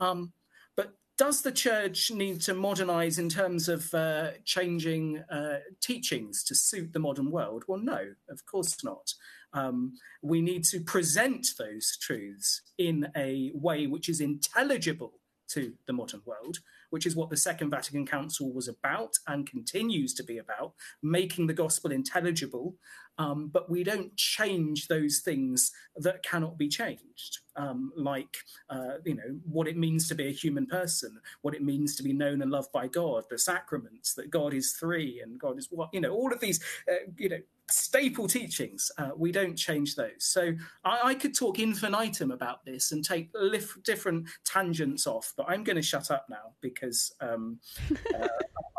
Um, 0.00 0.32
but 0.76 0.94
does 1.18 1.42
the 1.42 1.52
church 1.52 2.10
need 2.10 2.40
to 2.42 2.54
modernize 2.54 3.18
in 3.18 3.28
terms 3.28 3.68
of 3.68 3.92
uh, 3.92 4.30
changing 4.44 5.18
uh, 5.30 5.58
teachings 5.82 6.42
to 6.44 6.54
suit 6.54 6.92
the 6.92 6.98
modern 6.98 7.30
world? 7.30 7.64
Well, 7.68 7.80
no, 7.80 8.14
of 8.28 8.46
course 8.46 8.82
not. 8.82 9.12
Um, 9.52 9.94
we 10.22 10.40
need 10.40 10.64
to 10.64 10.80
present 10.80 11.48
those 11.58 11.96
truths 12.00 12.62
in 12.78 13.10
a 13.16 13.50
way 13.54 13.86
which 13.86 14.08
is 14.08 14.20
intelligible 14.20 15.12
to 15.48 15.74
the 15.86 15.92
modern 15.92 16.22
world. 16.24 16.58
Which 16.90 17.06
is 17.06 17.16
what 17.16 17.30
the 17.30 17.36
Second 17.36 17.70
Vatican 17.70 18.06
Council 18.06 18.52
was 18.52 18.68
about 18.68 19.14
and 19.26 19.48
continues 19.48 20.14
to 20.14 20.22
be 20.22 20.38
about, 20.38 20.74
making 21.02 21.46
the 21.46 21.54
gospel 21.54 21.90
intelligible. 21.90 22.76
Um, 23.18 23.50
but 23.52 23.68
we 23.68 23.84
don't 23.84 24.16
change 24.16 24.88
those 24.88 25.18
things 25.18 25.72
that 25.96 26.22
cannot 26.22 26.56
be 26.56 26.68
changed, 26.68 27.40
um, 27.54 27.92
like 27.94 28.38
uh, 28.70 28.94
you 29.04 29.14
know 29.14 29.38
what 29.44 29.68
it 29.68 29.76
means 29.76 30.08
to 30.08 30.14
be 30.14 30.28
a 30.28 30.32
human 30.32 30.66
person, 30.66 31.20
what 31.42 31.54
it 31.54 31.62
means 31.62 31.96
to 31.96 32.02
be 32.02 32.14
known 32.14 32.40
and 32.40 32.50
loved 32.50 32.72
by 32.72 32.88
God, 32.88 33.24
the 33.28 33.38
sacraments, 33.38 34.14
that 34.14 34.30
God 34.30 34.54
is 34.54 34.72
three 34.72 35.20
and 35.22 35.38
God 35.38 35.58
is 35.58 35.68
what 35.70 35.90
you 35.92 36.00
know, 36.00 36.12
all 36.12 36.32
of 36.32 36.40
these 36.40 36.62
uh, 36.90 37.10
you 37.18 37.28
know 37.28 37.40
staple 37.70 38.26
teachings. 38.26 38.90
Uh, 38.98 39.10
we 39.16 39.32
don't 39.32 39.56
change 39.56 39.94
those. 39.94 40.10
So 40.18 40.52
I, 40.84 41.00
I 41.04 41.14
could 41.14 41.34
talk 41.34 41.58
infinitum 41.58 42.30
about 42.30 42.64
this 42.64 42.92
and 42.92 43.04
take 43.04 43.30
lif- 43.34 43.82
different 43.84 44.28
tangents 44.44 45.06
off, 45.06 45.32
but 45.36 45.46
I'm 45.48 45.64
going 45.64 45.76
to 45.76 45.82
shut 45.82 46.10
up 46.10 46.26
now 46.28 46.54
because 46.60 47.12
um, 47.20 47.58
uh, 48.14 48.28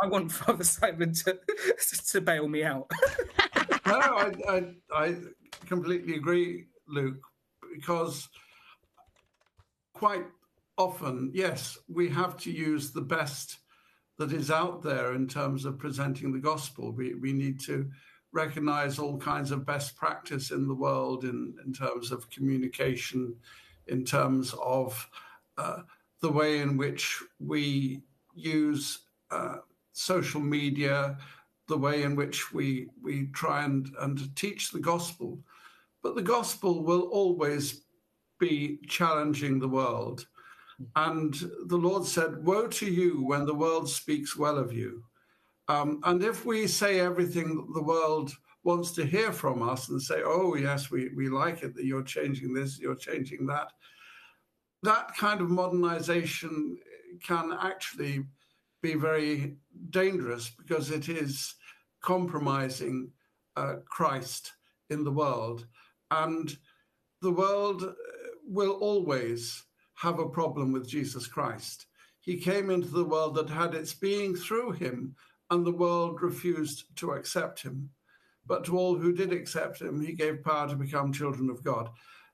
I 0.01 0.07
want 0.07 0.31
Father 0.31 0.63
Simon 0.63 1.13
to 1.13 1.39
to 2.11 2.21
bail 2.21 2.47
me 2.47 2.63
out. 2.63 2.89
no, 3.85 3.99
I, 3.99 4.31
I, 4.49 4.63
I 4.91 5.15
completely 5.65 6.15
agree, 6.15 6.67
Luke, 6.87 7.21
because 7.73 8.27
quite 9.93 10.25
often, 10.77 11.31
yes, 11.33 11.77
we 11.87 12.09
have 12.09 12.37
to 12.37 12.51
use 12.51 12.91
the 12.91 13.01
best 13.01 13.59
that 14.17 14.33
is 14.33 14.51
out 14.51 14.83
there 14.83 15.13
in 15.13 15.27
terms 15.27 15.65
of 15.65 15.79
presenting 15.79 16.31
the 16.31 16.39
gospel. 16.39 16.91
We, 16.91 17.15
we 17.15 17.33
need 17.33 17.59
to 17.61 17.89
recognize 18.33 18.97
all 18.97 19.17
kinds 19.17 19.51
of 19.51 19.65
best 19.65 19.95
practice 19.95 20.51
in 20.51 20.67
the 20.67 20.73
world 20.73 21.23
in, 21.23 21.55
in 21.65 21.73
terms 21.73 22.11
of 22.11 22.29
communication, 22.29 23.35
in 23.87 24.05
terms 24.05 24.55
of 24.63 25.09
uh, 25.57 25.81
the 26.21 26.31
way 26.31 26.59
in 26.59 26.77
which 26.77 27.21
we 27.39 28.01
use 28.33 28.99
uh, 29.31 29.57
social 29.91 30.41
media, 30.41 31.17
the 31.67 31.77
way 31.77 32.03
in 32.03 32.15
which 32.15 32.53
we, 32.53 32.87
we 33.01 33.27
try 33.27 33.63
and, 33.63 33.89
and 33.99 34.35
teach 34.35 34.71
the 34.71 34.79
gospel. 34.79 35.39
But 36.01 36.15
the 36.15 36.21
gospel 36.21 36.83
will 36.83 37.03
always 37.03 37.83
be 38.39 38.79
challenging 38.87 39.59
the 39.59 39.67
world. 39.67 40.25
And 40.95 41.33
the 41.67 41.77
Lord 41.77 42.05
said, 42.05 42.43
Woe 42.43 42.67
to 42.67 42.87
you 42.87 43.23
when 43.23 43.45
the 43.45 43.53
world 43.53 43.89
speaks 43.89 44.35
well 44.35 44.57
of 44.57 44.73
you. 44.73 45.03
Um, 45.71 46.01
and 46.03 46.21
if 46.21 46.45
we 46.45 46.67
say 46.67 46.99
everything 46.99 47.65
the 47.73 47.81
world 47.81 48.31
wants 48.63 48.91
to 48.91 49.05
hear 49.05 49.31
from 49.31 49.67
us 49.67 49.87
and 49.87 50.01
say, 50.01 50.21
oh, 50.25 50.55
yes, 50.55 50.91
we, 50.91 51.29
like 51.29 51.63
it 51.63 51.75
that 51.75 51.85
you're 51.85 52.03
changing 52.03 52.53
this, 52.53 52.77
you're 52.77 52.95
changing 52.95 53.45
that, 53.47 53.71
that 54.83 55.15
kind 55.15 55.39
of 55.39 55.49
modernization 55.49 56.77
can 57.23 57.57
actually 57.61 58.25
be 58.81 58.95
very 58.95 59.55
dangerous 59.91 60.49
because 60.49 60.91
it 60.91 61.07
is 61.07 61.55
compromising 62.01 63.09
uh, 63.55 63.75
Christ 63.85 64.51
in 64.89 65.05
the 65.05 65.11
world. 65.11 65.65
And 66.09 66.53
the 67.21 67.31
world 67.31 67.83
uh, 67.83 67.93
will 68.45 68.73
always 68.73 69.63
have 69.93 70.19
a 70.19 70.27
problem 70.27 70.73
with 70.73 70.89
Jesus 70.89 71.27
Christ. 71.27 71.85
He 72.19 72.37
came 72.37 72.69
into 72.69 72.89
the 72.89 73.05
world 73.05 73.35
that 73.35 73.49
had 73.49 73.73
its 73.73 73.93
being 73.93 74.35
through 74.35 74.73
him, 74.73 75.15
and 75.51 75.65
the 75.65 75.71
world 75.71 76.21
refused 76.21 76.85
to 76.95 77.11
accept 77.11 77.61
him. 77.61 77.89
But 78.47 78.65
to 78.65 78.77
all 78.77 78.97
who 78.97 79.13
did 79.13 79.31
accept 79.31 79.81
him, 79.81 80.01
he 80.01 80.13
gave 80.13 80.43
power 80.43 80.67
to 80.67 80.75
become 80.75 81.13
children 81.13 81.49
of 81.49 81.63
God. 81.63 81.89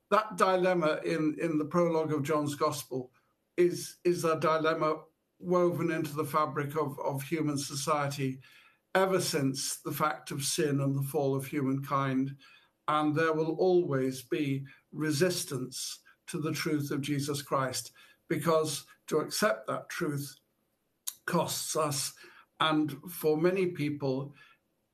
That 0.09 0.37
dilemma 0.37 1.01
in, 1.03 1.35
in 1.41 1.57
the 1.57 1.65
prologue 1.65 2.13
of 2.13 2.23
John's 2.23 2.55
Gospel 2.55 3.11
is, 3.57 3.97
is 4.05 4.23
a 4.23 4.39
dilemma 4.39 5.01
woven 5.39 5.91
into 5.91 6.15
the 6.15 6.23
fabric 6.23 6.77
of, 6.77 6.97
of 6.99 7.21
human 7.21 7.57
society 7.57 8.39
ever 8.95 9.19
since 9.19 9.77
the 9.77 9.91
fact 9.91 10.31
of 10.31 10.43
sin 10.43 10.79
and 10.81 10.95
the 10.95 11.07
fall 11.09 11.35
of 11.35 11.45
humankind. 11.45 12.35
And 12.87 13.13
there 13.13 13.33
will 13.33 13.55
always 13.55 14.21
be 14.21 14.63
resistance 14.93 15.99
to 16.27 16.39
the 16.39 16.53
truth 16.53 16.91
of 16.91 17.01
Jesus 17.01 17.41
Christ 17.41 17.91
because 18.29 18.85
to 19.07 19.17
accept 19.19 19.67
that 19.67 19.89
truth 19.89 20.35
costs 21.25 21.75
us. 21.75 22.13
And 22.59 22.95
for 23.09 23.37
many 23.37 23.67
people, 23.67 24.33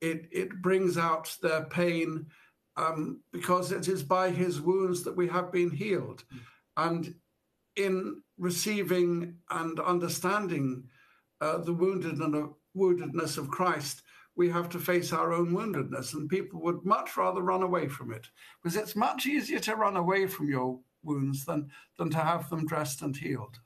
it, 0.02 0.28
it 0.32 0.62
brings 0.62 0.98
out 0.98 1.36
their 1.42 1.64
pain 1.66 2.28
um, 2.76 3.22
because 3.32 3.72
it 3.72 3.88
is 3.88 4.04
by 4.04 4.30
his 4.30 4.60
wounds 4.60 5.04
that 5.04 5.16
we 5.16 5.28
have 5.28 5.52
been 5.52 5.72
healed. 5.72 6.24
And 6.76 7.14
in 7.76 8.22
receiving 8.38 9.36
and 9.50 9.80
understanding 9.80 10.84
uh, 11.42 11.60
the 11.60 11.74
wounded 11.74 12.18
and, 12.20 12.50
woundedness 12.76 13.38
of 13.38 13.50
Christ, 13.50 14.02
we 14.36 14.50
have 14.50 14.68
to 14.70 14.80
face 14.80 15.14
our 15.14 15.32
own 15.32 15.52
woundedness. 15.52 16.14
And 16.14 16.28
people 16.28 16.62
would 16.62 16.84
much 16.84 17.16
rather 17.18 17.42
run 17.42 17.64
away 17.64 17.88
from 17.88 18.12
it 18.12 18.28
because 18.62 18.76
it's 18.76 18.96
much 18.96 19.26
easier 19.26 19.60
to 19.60 19.76
run 19.76 19.96
away 19.96 20.28
from 20.28 20.50
your 20.50 20.80
wounds 21.04 21.46
than, 21.46 21.70
than 21.98 22.10
to 22.10 22.18
have 22.18 22.50
them 22.50 22.66
dressed 22.66 23.02
and 23.04 23.16
healed. 23.16 23.60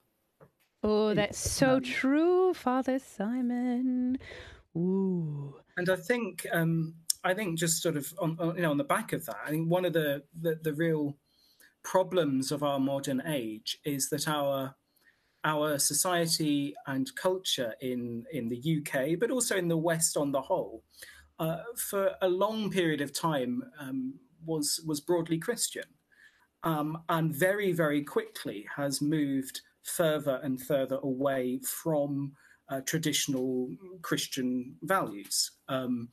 Oh, 0.83 1.13
that's 1.13 1.39
so 1.39 1.79
true, 1.79 2.53
Father 2.53 2.99
Simon. 2.99 4.19
Ooh. 4.75 5.55
And 5.75 5.89
I 5.89 5.95
think 5.95 6.45
um, 6.51 6.95
I 7.23 7.33
think 7.33 7.57
just 7.57 7.81
sort 7.81 7.97
of 7.97 8.13
on, 8.19 8.37
on, 8.39 8.55
you 8.55 8.61
know 8.61 8.71
on 8.71 8.77
the 8.77 8.83
back 8.83 9.13
of 9.13 9.25
that, 9.25 9.37
I 9.45 9.49
think 9.49 9.69
one 9.69 9.85
of 9.85 9.93
the, 9.93 10.23
the 10.39 10.59
the 10.61 10.73
real 10.73 11.17
problems 11.83 12.51
of 12.51 12.63
our 12.63 12.79
modern 12.79 13.23
age 13.25 13.79
is 13.85 14.09
that 14.09 14.27
our 14.27 14.75
our 15.43 15.79
society 15.79 16.75
and 16.85 17.15
culture 17.15 17.73
in 17.81 18.25
in 18.31 18.47
the 18.49 18.77
UK, 18.77 19.19
but 19.19 19.31
also 19.31 19.55
in 19.55 19.67
the 19.67 19.77
West 19.77 20.15
on 20.15 20.31
the 20.31 20.41
whole, 20.41 20.83
uh, 21.39 21.63
for 21.75 22.11
a 22.21 22.27
long 22.27 22.69
period 22.69 23.01
of 23.01 23.13
time 23.13 23.63
um, 23.79 24.13
was 24.45 24.81
was 24.85 24.99
broadly 24.99 25.39
Christian, 25.39 25.85
um, 26.63 27.01
and 27.09 27.33
very 27.33 27.71
very 27.71 28.03
quickly 28.03 28.67
has 28.75 29.01
moved 29.01 29.61
further 29.87 30.39
and 30.43 30.61
further 30.61 30.99
away 31.01 31.59
from 31.63 32.33
uh, 32.69 32.81
traditional 32.81 33.69
Christian 34.01 34.75
values. 34.81 35.51
Um, 35.69 36.09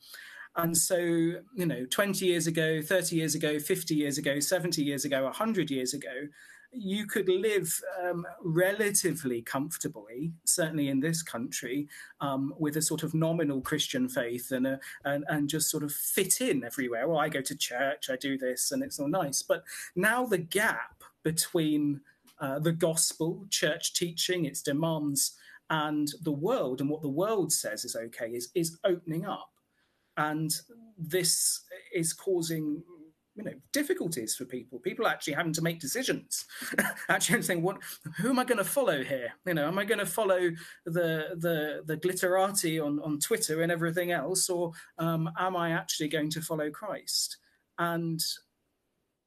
and 0.57 0.77
so, 0.77 0.97
you 0.97 1.65
know, 1.65 1.85
20 1.89 2.25
years 2.25 2.47
ago, 2.47 2.81
30 2.81 3.15
years 3.15 3.35
ago, 3.35 3.59
50 3.59 3.93
years 3.93 4.17
ago, 4.17 4.39
70 4.39 4.81
years 4.81 5.03
ago, 5.03 5.25
100 5.25 5.69
years 5.69 5.93
ago, 5.93 6.27
you 6.71 7.07
could 7.07 7.29
live 7.29 7.81
um, 8.03 8.25
relatively 8.43 9.41
comfortably, 9.41 10.33
certainly 10.45 10.89
in 10.89 10.99
this 10.99 11.23
country, 11.23 11.87
um, 12.21 12.53
with 12.57 12.77
a 12.77 12.81
sort 12.81 13.03
of 13.03 13.13
nominal 13.13 13.61
Christian 13.61 14.09
faith 14.09 14.51
and, 14.51 14.67
a, 14.67 14.79
and 15.05 15.23
and 15.29 15.47
just 15.47 15.69
sort 15.69 15.83
of 15.83 15.91
fit 15.91 16.41
in 16.41 16.63
everywhere. 16.63 17.07
Well, 17.07 17.19
I 17.19 17.29
go 17.29 17.41
to 17.41 17.55
church, 17.55 18.09
I 18.09 18.17
do 18.17 18.37
this, 18.37 18.71
and 18.71 18.83
it's 18.83 18.99
all 18.99 19.07
nice. 19.07 19.41
But 19.41 19.63
now 19.95 20.25
the 20.25 20.37
gap 20.37 21.03
between 21.23 22.01
uh, 22.39 22.59
the 22.59 22.71
gospel, 22.71 23.45
church 23.49 23.93
teaching, 23.93 24.45
its 24.45 24.61
demands, 24.61 25.35
and 25.69 26.11
the 26.21 26.31
world 26.31 26.79
and 26.79 26.89
what 26.89 27.01
the 27.01 27.09
world 27.09 27.51
says 27.51 27.85
is 27.85 27.95
okay 27.95 28.27
is 28.27 28.49
is 28.53 28.77
opening 28.83 29.25
up, 29.25 29.49
and 30.17 30.53
this 30.97 31.61
is 31.93 32.13
causing 32.13 32.83
you 33.35 33.43
know 33.43 33.53
difficulties 33.71 34.35
for 34.35 34.45
people. 34.45 34.79
People 34.79 35.07
actually 35.07 35.33
having 35.33 35.53
to 35.53 35.61
make 35.61 35.79
decisions, 35.79 36.45
actually 37.09 37.41
saying, 37.41 37.61
"What? 37.61 37.77
Who 38.17 38.29
am 38.29 38.39
I 38.39 38.45
going 38.45 38.57
to 38.57 38.63
follow 38.63 39.03
here? 39.03 39.33
You 39.45 39.53
know, 39.53 39.67
am 39.67 39.79
I 39.79 39.85
going 39.85 39.99
to 39.99 40.05
follow 40.05 40.51
the 40.85 41.35
the 41.37 41.83
the 41.85 41.97
glitterati 41.97 42.83
on 42.83 42.99
on 42.99 43.19
Twitter 43.19 43.61
and 43.61 43.71
everything 43.71 44.11
else, 44.11 44.49
or 44.49 44.71
um, 44.97 45.29
am 45.37 45.55
I 45.55 45.71
actually 45.71 46.07
going 46.09 46.29
to 46.31 46.41
follow 46.41 46.69
Christ?" 46.69 47.37
And 47.77 48.23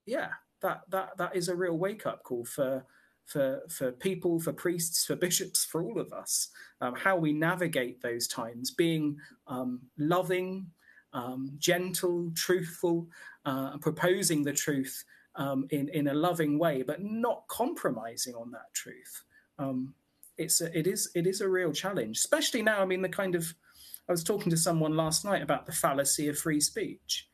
yeah, 0.07 0.31
that 0.63 0.83
that 0.91 1.17
that 1.19 1.37
is 1.37 1.49
a 1.49 1.57
real 1.57 1.77
wake 1.77 2.07
up 2.07 2.23
call 2.23 2.45
for 2.45 2.85
for 3.29 3.61
for 3.69 3.93
people, 3.93 4.41
for 4.41 4.53
priests, 4.53 5.05
for 5.07 5.17
bishops, 5.27 5.65
for 5.65 5.83
all 5.83 6.01
of 6.01 6.13
us. 6.13 6.49
Um, 6.81 6.95
how 6.95 7.17
we 7.17 7.33
navigate 7.33 8.01
those 8.03 8.27
times, 8.27 8.71
being 8.71 9.17
um, 9.47 9.81
loving, 9.99 10.67
um, 11.13 11.53
gentle, 11.59 12.33
truthful, 12.35 13.07
uh, 13.45 13.79
proposing 13.79 14.43
the 14.43 14.53
truth 14.53 15.05
um, 15.37 15.67
in 15.71 15.89
in 15.91 16.09
a 16.09 16.15
loving 16.15 16.59
way, 16.59 16.83
but 16.83 17.03
not 17.03 17.47
compromising 17.49 18.35
on 18.35 18.51
that 18.51 18.73
truth. 18.75 19.25
Um, 19.59 19.95
it's 20.39 20.61
a, 20.61 20.77
it 20.77 20.87
is 20.87 21.11
it 21.15 21.27
is 21.27 21.41
a 21.41 21.49
real 21.49 21.73
challenge, 21.73 22.19
especially 22.19 22.63
now. 22.63 22.81
I 22.81 22.87
mean, 22.87 23.03
the 23.03 23.09
kind 23.09 23.35
of 23.35 23.55
I 24.09 24.13
was 24.13 24.25
talking 24.25 24.51
to 24.51 24.57
someone 24.57 24.97
last 24.97 25.25
night 25.25 25.43
about 25.43 25.67
the 25.67 25.73
fallacy 25.73 26.29
of 26.29 26.39
free 26.39 26.61
speech. 26.61 27.29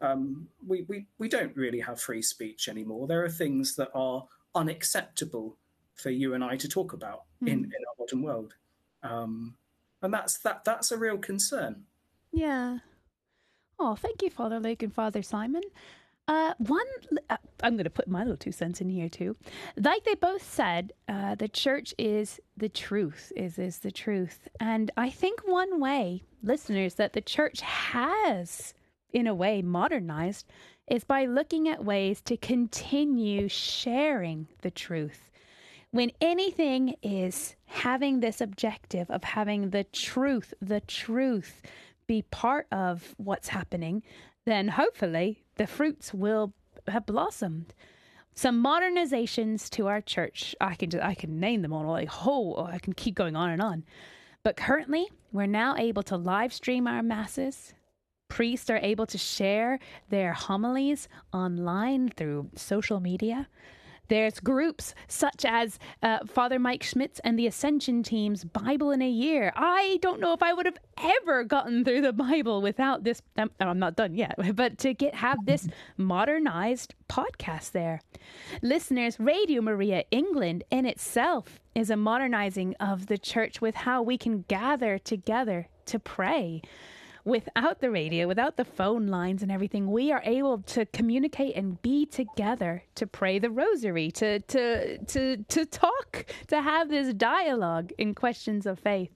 Um, 0.00 0.48
we, 0.66 0.84
we 0.88 1.06
we 1.18 1.28
don't 1.28 1.56
really 1.56 1.80
have 1.80 2.00
free 2.00 2.22
speech 2.22 2.68
anymore. 2.68 3.06
There 3.06 3.24
are 3.24 3.30
things 3.30 3.76
that 3.76 3.90
are 3.94 4.26
unacceptable 4.56 5.56
for 5.94 6.10
you 6.10 6.34
and 6.34 6.42
I 6.42 6.56
to 6.56 6.68
talk 6.68 6.92
about 6.92 7.22
mm. 7.42 7.48
in, 7.48 7.58
in 7.58 7.72
our 7.88 7.94
modern 7.98 8.22
world, 8.22 8.54
um, 9.02 9.54
and 10.02 10.12
that's 10.12 10.38
that 10.38 10.64
that's 10.64 10.90
a 10.90 10.98
real 10.98 11.18
concern. 11.18 11.84
Yeah. 12.32 12.78
Oh, 13.78 13.94
thank 13.94 14.22
you, 14.22 14.30
Father 14.30 14.58
Luke 14.58 14.82
and 14.82 14.92
Father 14.92 15.22
Simon. 15.22 15.62
Uh, 16.28 16.54
one, 16.58 16.86
uh, 17.30 17.36
I'm 17.62 17.74
going 17.74 17.84
to 17.84 17.90
put 17.90 18.08
my 18.08 18.22
little 18.22 18.36
two 18.36 18.50
cents 18.50 18.80
in 18.80 18.88
here 18.88 19.08
too. 19.08 19.36
Like 19.76 20.02
they 20.04 20.16
both 20.16 20.42
said, 20.42 20.92
uh, 21.08 21.36
the 21.36 21.48
church 21.48 21.94
is 21.98 22.40
the 22.56 22.68
truth, 22.68 23.32
is 23.36 23.58
is 23.58 23.78
the 23.78 23.92
truth, 23.92 24.48
and 24.58 24.90
I 24.96 25.10
think 25.10 25.40
one 25.46 25.80
way, 25.80 26.24
listeners, 26.42 26.94
that 26.94 27.12
the 27.12 27.20
church 27.20 27.60
has, 27.60 28.74
in 29.12 29.28
a 29.28 29.34
way, 29.34 29.62
modernized, 29.62 30.46
is 30.88 31.04
by 31.04 31.24
looking 31.24 31.68
at 31.68 31.84
ways 31.84 32.20
to 32.22 32.36
continue 32.36 33.48
sharing 33.48 34.46
the 34.62 34.70
truth. 34.70 35.30
When 35.90 36.12
anything 36.20 36.96
is 37.02 37.56
having 37.64 38.20
this 38.20 38.40
objective 38.40 39.10
of 39.10 39.24
having 39.24 39.70
the 39.70 39.84
truth, 39.84 40.52
the 40.60 40.80
truth 40.80 41.62
be 42.06 42.22
part 42.22 42.66
of 42.70 43.14
what's 43.16 43.48
happening, 43.48 44.02
then 44.44 44.68
hopefully 44.68 45.44
the 45.56 45.66
fruits 45.66 46.14
will 46.14 46.52
have 46.86 47.06
blossomed. 47.06 47.74
Some 48.34 48.62
modernizations 48.62 49.70
to 49.70 49.86
our 49.86 50.00
church. 50.00 50.54
I 50.60 50.74
can 50.74 50.90
just, 50.90 51.02
I 51.02 51.14
can 51.14 51.40
name 51.40 51.62
them 51.62 51.72
all. 51.72 51.86
Like 51.86 52.08
whole, 52.08 52.68
I 52.70 52.78
can 52.78 52.92
keep 52.92 53.14
going 53.14 53.34
on 53.34 53.50
and 53.50 53.62
on. 53.62 53.84
But 54.42 54.56
currently, 54.56 55.08
we're 55.32 55.46
now 55.46 55.74
able 55.76 56.02
to 56.04 56.16
live 56.16 56.52
stream 56.52 56.86
our 56.86 57.02
masses. 57.02 57.74
Priests 58.28 58.70
are 58.70 58.78
able 58.78 59.06
to 59.06 59.18
share 59.18 59.78
their 60.08 60.32
homilies 60.32 61.08
online 61.32 62.08
through 62.08 62.50
social 62.54 63.00
media. 63.00 63.48
There's 64.08 64.38
groups 64.38 64.94
such 65.08 65.44
as 65.44 65.78
uh, 66.02 66.18
Father 66.26 66.58
Mike 66.58 66.82
Schmitz 66.82 67.20
and 67.24 67.38
the 67.38 67.46
Ascension 67.46 68.02
team's 68.02 68.44
Bible 68.44 68.90
in 68.90 69.02
a 69.02 69.08
Year. 69.08 69.52
I 69.56 69.98
don't 70.00 70.20
know 70.20 70.32
if 70.32 70.42
I 70.42 70.52
would 70.52 70.66
have 70.66 70.78
ever 71.02 71.44
gotten 71.44 71.84
through 71.84 72.02
the 72.02 72.12
Bible 72.12 72.62
without 72.62 73.04
this. 73.04 73.20
Um, 73.36 73.50
I'm 73.58 73.78
not 73.78 73.96
done 73.96 74.14
yet, 74.14 74.34
but 74.54 74.78
to 74.78 74.94
get 74.94 75.14
have 75.16 75.44
this 75.44 75.66
modernized 75.96 76.94
podcast 77.08 77.72
there. 77.72 78.00
Listeners, 78.62 79.18
Radio 79.18 79.60
Maria 79.60 80.04
England 80.10 80.64
in 80.70 80.86
itself 80.86 81.60
is 81.74 81.90
a 81.90 81.96
modernizing 81.96 82.74
of 82.78 83.06
the 83.06 83.18
church 83.18 83.60
with 83.60 83.74
how 83.74 84.02
we 84.02 84.16
can 84.16 84.44
gather 84.48 84.98
together 84.98 85.68
to 85.86 85.98
pray 85.98 86.62
without 87.26 87.80
the 87.80 87.90
radio, 87.90 88.26
without 88.26 88.56
the 88.56 88.64
phone 88.64 89.08
lines 89.08 89.42
and 89.42 89.50
everything, 89.52 89.90
we 89.90 90.12
are 90.12 90.22
able 90.24 90.58
to 90.62 90.86
communicate 90.86 91.56
and 91.56 91.82
be 91.82 92.06
together 92.06 92.84
to 92.94 93.06
pray 93.06 93.38
the 93.38 93.50
rosary, 93.50 94.10
to 94.12 94.38
to 94.40 94.96
to 95.04 95.36
to 95.36 95.66
talk, 95.66 96.26
to 96.46 96.62
have 96.62 96.88
this 96.88 97.12
dialogue 97.12 97.92
in 97.98 98.14
questions 98.14 98.64
of 98.64 98.78
faith. 98.78 99.10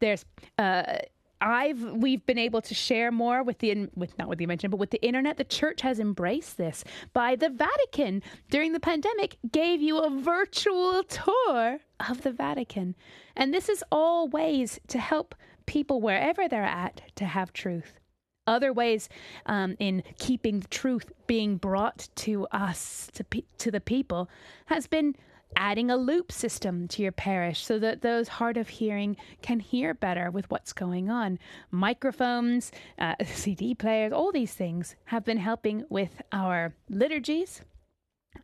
There's 0.00 0.24
uh 0.58 0.98
I've 1.40 1.82
we've 1.92 2.24
been 2.24 2.38
able 2.38 2.62
to 2.62 2.74
share 2.74 3.12
more 3.12 3.42
with 3.42 3.58
the 3.58 3.88
with 3.94 4.18
not 4.18 4.28
with 4.28 4.38
the 4.38 4.44
invention, 4.44 4.70
but 4.70 4.78
with 4.78 4.90
the 4.90 5.04
internet. 5.04 5.36
The 5.36 5.44
church 5.44 5.82
has 5.82 6.00
embraced 6.00 6.56
this. 6.56 6.82
By 7.12 7.36
the 7.36 7.50
Vatican 7.50 8.22
during 8.50 8.72
the 8.72 8.80
pandemic, 8.80 9.36
gave 9.52 9.82
you 9.82 9.98
a 9.98 10.08
virtual 10.08 11.02
tour 11.04 11.80
of 12.08 12.22
the 12.22 12.32
Vatican, 12.32 12.94
and 13.36 13.52
this 13.52 13.68
is 13.68 13.84
all 13.92 14.28
ways 14.28 14.80
to 14.88 14.98
help 14.98 15.34
people 15.66 16.00
wherever 16.00 16.48
they're 16.48 16.62
at 16.62 17.02
to 17.16 17.24
have 17.24 17.52
truth. 17.52 18.00
Other 18.46 18.72
ways 18.72 19.08
um, 19.46 19.74
in 19.78 20.02
keeping 20.18 20.62
truth 20.70 21.12
being 21.26 21.56
brought 21.56 22.08
to 22.16 22.46
us, 22.48 23.08
to, 23.14 23.24
pe- 23.24 23.42
to 23.58 23.70
the 23.70 23.80
people, 23.80 24.28
has 24.66 24.86
been 24.86 25.16
adding 25.56 25.90
a 25.90 25.96
loop 25.96 26.32
system 26.32 26.88
to 26.88 27.02
your 27.02 27.12
parish 27.12 27.64
so 27.64 27.78
that 27.78 28.02
those 28.02 28.28
hard 28.28 28.56
of 28.56 28.68
hearing 28.68 29.16
can 29.42 29.60
hear 29.60 29.94
better 29.94 30.30
with 30.30 30.50
what's 30.50 30.72
going 30.72 31.10
on. 31.10 31.38
Microphones, 31.70 32.72
uh, 32.98 33.14
CD 33.24 33.74
players, 33.74 34.12
all 34.12 34.32
these 34.32 34.52
things 34.52 34.96
have 35.06 35.24
been 35.24 35.38
helping 35.38 35.84
with 35.88 36.20
our 36.32 36.74
liturgies, 36.90 37.62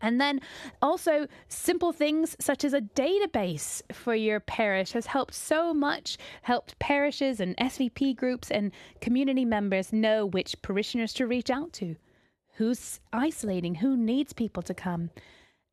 and 0.01 0.21
then 0.21 0.41
also 0.81 1.27
simple 1.49 1.93
things 1.93 2.37
such 2.41 2.65
as 2.65 2.73
a 2.73 2.81
database 2.81 3.83
for 3.93 4.15
your 4.15 4.41
parish 4.41 4.93
has 4.93 5.07
helped 5.07 5.35
so 5.35 5.75
much, 5.75 6.17
helped 6.43 6.79
parishes 6.79 7.41
and 7.41 7.57
SVP 7.57 8.17
groups 8.17 8.51
and 8.51 8.73
community 9.01 9.45
members 9.45 9.93
know 9.93 10.27
which 10.27 10.61
parishioners 10.63 11.13
to 11.15 11.27
reach 11.27 11.51
out 11.51 11.73
to, 11.75 11.97
who's 12.55 13.01
isolating, 13.13 13.77
who 13.77 13.97
needs 13.97 14.33
people 14.33 14.63
to 14.63 14.75
come. 14.75 15.11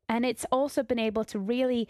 And 0.08 0.24
it's 0.24 0.46
also 0.50 0.82
been 0.82 0.98
able 0.98 1.24
to 1.24 1.38
really 1.38 1.88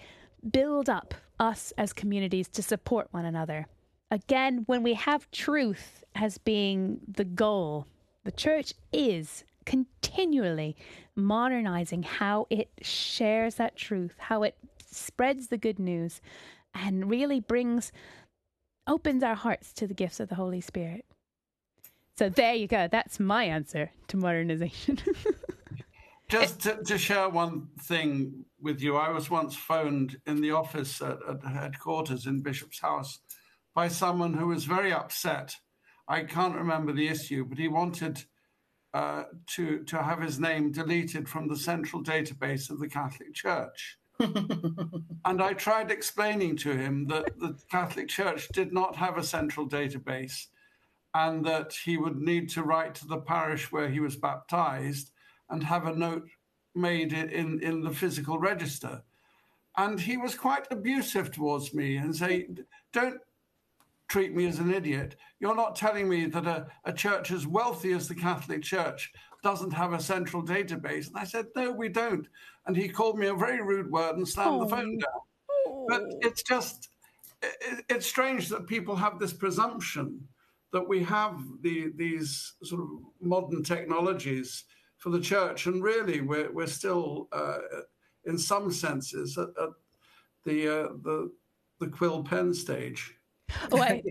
build 0.50 0.88
up 0.88 1.14
us 1.38 1.72
as 1.78 1.92
communities 1.92 2.48
to 2.48 2.62
support 2.62 3.08
one 3.10 3.24
another. 3.24 3.66
Again, 4.10 4.64
when 4.66 4.82
we 4.82 4.94
have 4.94 5.30
truth 5.30 6.02
as 6.14 6.38
being 6.38 7.00
the 7.06 7.24
goal, 7.24 7.86
the 8.24 8.32
church 8.32 8.72
is 8.92 9.44
continually 9.68 10.74
modernizing 11.14 12.02
how 12.02 12.46
it 12.48 12.70
shares 12.80 13.56
that 13.56 13.76
truth, 13.76 14.14
how 14.16 14.42
it 14.42 14.56
spreads 14.90 15.48
the 15.48 15.58
good 15.58 15.78
news, 15.78 16.22
and 16.74 17.10
really 17.10 17.38
brings, 17.38 17.92
opens 18.86 19.22
our 19.22 19.34
hearts 19.34 19.74
to 19.74 19.86
the 19.86 19.92
gifts 19.92 20.20
of 20.20 20.30
the 20.30 20.36
Holy 20.36 20.62
Spirit. 20.62 21.04
So 22.16 22.30
there 22.30 22.54
you 22.54 22.66
go. 22.66 22.88
That's 22.90 23.20
my 23.20 23.44
answer 23.44 23.90
to 24.08 24.16
modernization. 24.16 24.98
Just 26.30 26.60
to, 26.62 26.82
to 26.84 26.96
share 26.96 27.28
one 27.28 27.68
thing 27.82 28.46
with 28.60 28.80
you, 28.80 28.96
I 28.96 29.10
was 29.10 29.30
once 29.30 29.54
phoned 29.54 30.16
in 30.26 30.40
the 30.40 30.52
office 30.52 31.02
at, 31.02 31.18
at 31.28 31.44
headquarters 31.44 32.26
in 32.26 32.40
Bishop's 32.40 32.80
House 32.80 33.18
by 33.74 33.88
someone 33.88 34.32
who 34.32 34.46
was 34.46 34.64
very 34.64 34.92
upset. 34.92 35.54
I 36.08 36.24
can't 36.24 36.56
remember 36.56 36.92
the 36.92 37.08
issue, 37.08 37.44
but 37.44 37.58
he 37.58 37.68
wanted 37.68 38.24
Uh, 38.94 39.24
to 39.46 39.84
to 39.84 40.02
have 40.02 40.22
his 40.22 40.40
name 40.40 40.72
deleted 40.72 41.28
from 41.28 41.46
the 41.46 41.56
central 41.56 42.02
database 42.02 42.70
of 42.70 42.78
the 42.78 42.88
Catholic 42.88 43.34
Church. 43.34 43.98
and 44.18 45.42
I 45.42 45.52
tried 45.52 45.90
explaining 45.90 46.56
to 46.56 46.72
him 46.72 47.06
that 47.08 47.38
the 47.38 47.58
Catholic 47.70 48.08
Church 48.08 48.48
did 48.48 48.72
not 48.72 48.96
have 48.96 49.18
a 49.18 49.22
central 49.22 49.68
database, 49.68 50.46
and 51.12 51.44
that 51.44 51.74
he 51.84 51.98
would 51.98 52.16
need 52.16 52.48
to 52.50 52.62
write 52.62 52.94
to 52.96 53.06
the 53.06 53.20
parish 53.20 53.70
where 53.70 53.90
he 53.90 54.00
was 54.00 54.16
baptized 54.16 55.10
and 55.50 55.62
have 55.62 55.86
a 55.86 55.94
note 55.94 56.26
made 56.74 57.12
in 57.12 57.60
in 57.62 57.82
the 57.82 57.92
physical 57.92 58.38
register. 58.38 59.02
And 59.76 60.00
he 60.00 60.16
was 60.16 60.34
quite 60.34 60.66
abusive 60.70 61.30
towards 61.30 61.74
me 61.74 61.98
and 61.98 62.16
say, 62.16 62.48
"Don't 62.94 63.20
treat 64.08 64.34
me 64.34 64.46
as 64.46 64.58
an 64.58 64.72
idiot. 64.72 65.16
You're 65.38 65.54
not 65.54 65.76
telling 65.76 66.08
me 66.08 66.26
that 66.26 66.46
a, 66.46 66.66
a 66.84 66.92
church 66.92 67.30
as 67.30 67.46
wealthy 67.46 67.92
as 67.92 68.08
the 68.08 68.14
Catholic 68.14 68.62
Church 68.62 69.12
doesn't 69.42 69.72
have 69.72 69.92
a 69.92 70.00
central 70.00 70.42
database. 70.42 71.08
And 71.08 71.16
I 71.16 71.24
said, 71.24 71.46
No, 71.54 71.70
we 71.70 71.88
don't. 71.88 72.26
And 72.66 72.76
he 72.76 72.88
called 72.88 73.18
me 73.18 73.28
a 73.28 73.34
very 73.34 73.62
rude 73.62 73.90
word 73.90 74.16
and 74.16 74.26
slammed 74.26 74.62
the 74.62 74.68
phone 74.68 74.98
down. 74.98 75.86
But 75.88 76.02
it's 76.20 76.42
just, 76.42 76.88
it, 77.42 77.84
it's 77.88 78.06
strange 78.06 78.48
that 78.48 78.66
people 78.66 78.96
have 78.96 79.18
this 79.18 79.32
presumption 79.32 80.26
that 80.72 80.86
we 80.86 81.02
have 81.04 81.40
the, 81.62 81.92
these 81.96 82.54
sort 82.62 82.82
of 82.82 82.88
modern 83.20 83.62
technologies 83.62 84.64
for 84.98 85.10
the 85.10 85.20
church. 85.20 85.66
And 85.66 85.82
really, 85.82 86.20
we're, 86.20 86.52
we're 86.52 86.66
still, 86.66 87.28
uh, 87.32 87.58
in 88.26 88.36
some 88.36 88.70
senses, 88.70 89.38
at, 89.38 89.48
at 89.62 89.70
the, 90.44 90.68
uh, 90.68 90.88
the, 91.02 91.30
the 91.80 91.86
quill 91.86 92.22
pen 92.22 92.52
stage. 92.52 93.17
Oh, 93.72 93.80
I, 93.80 94.02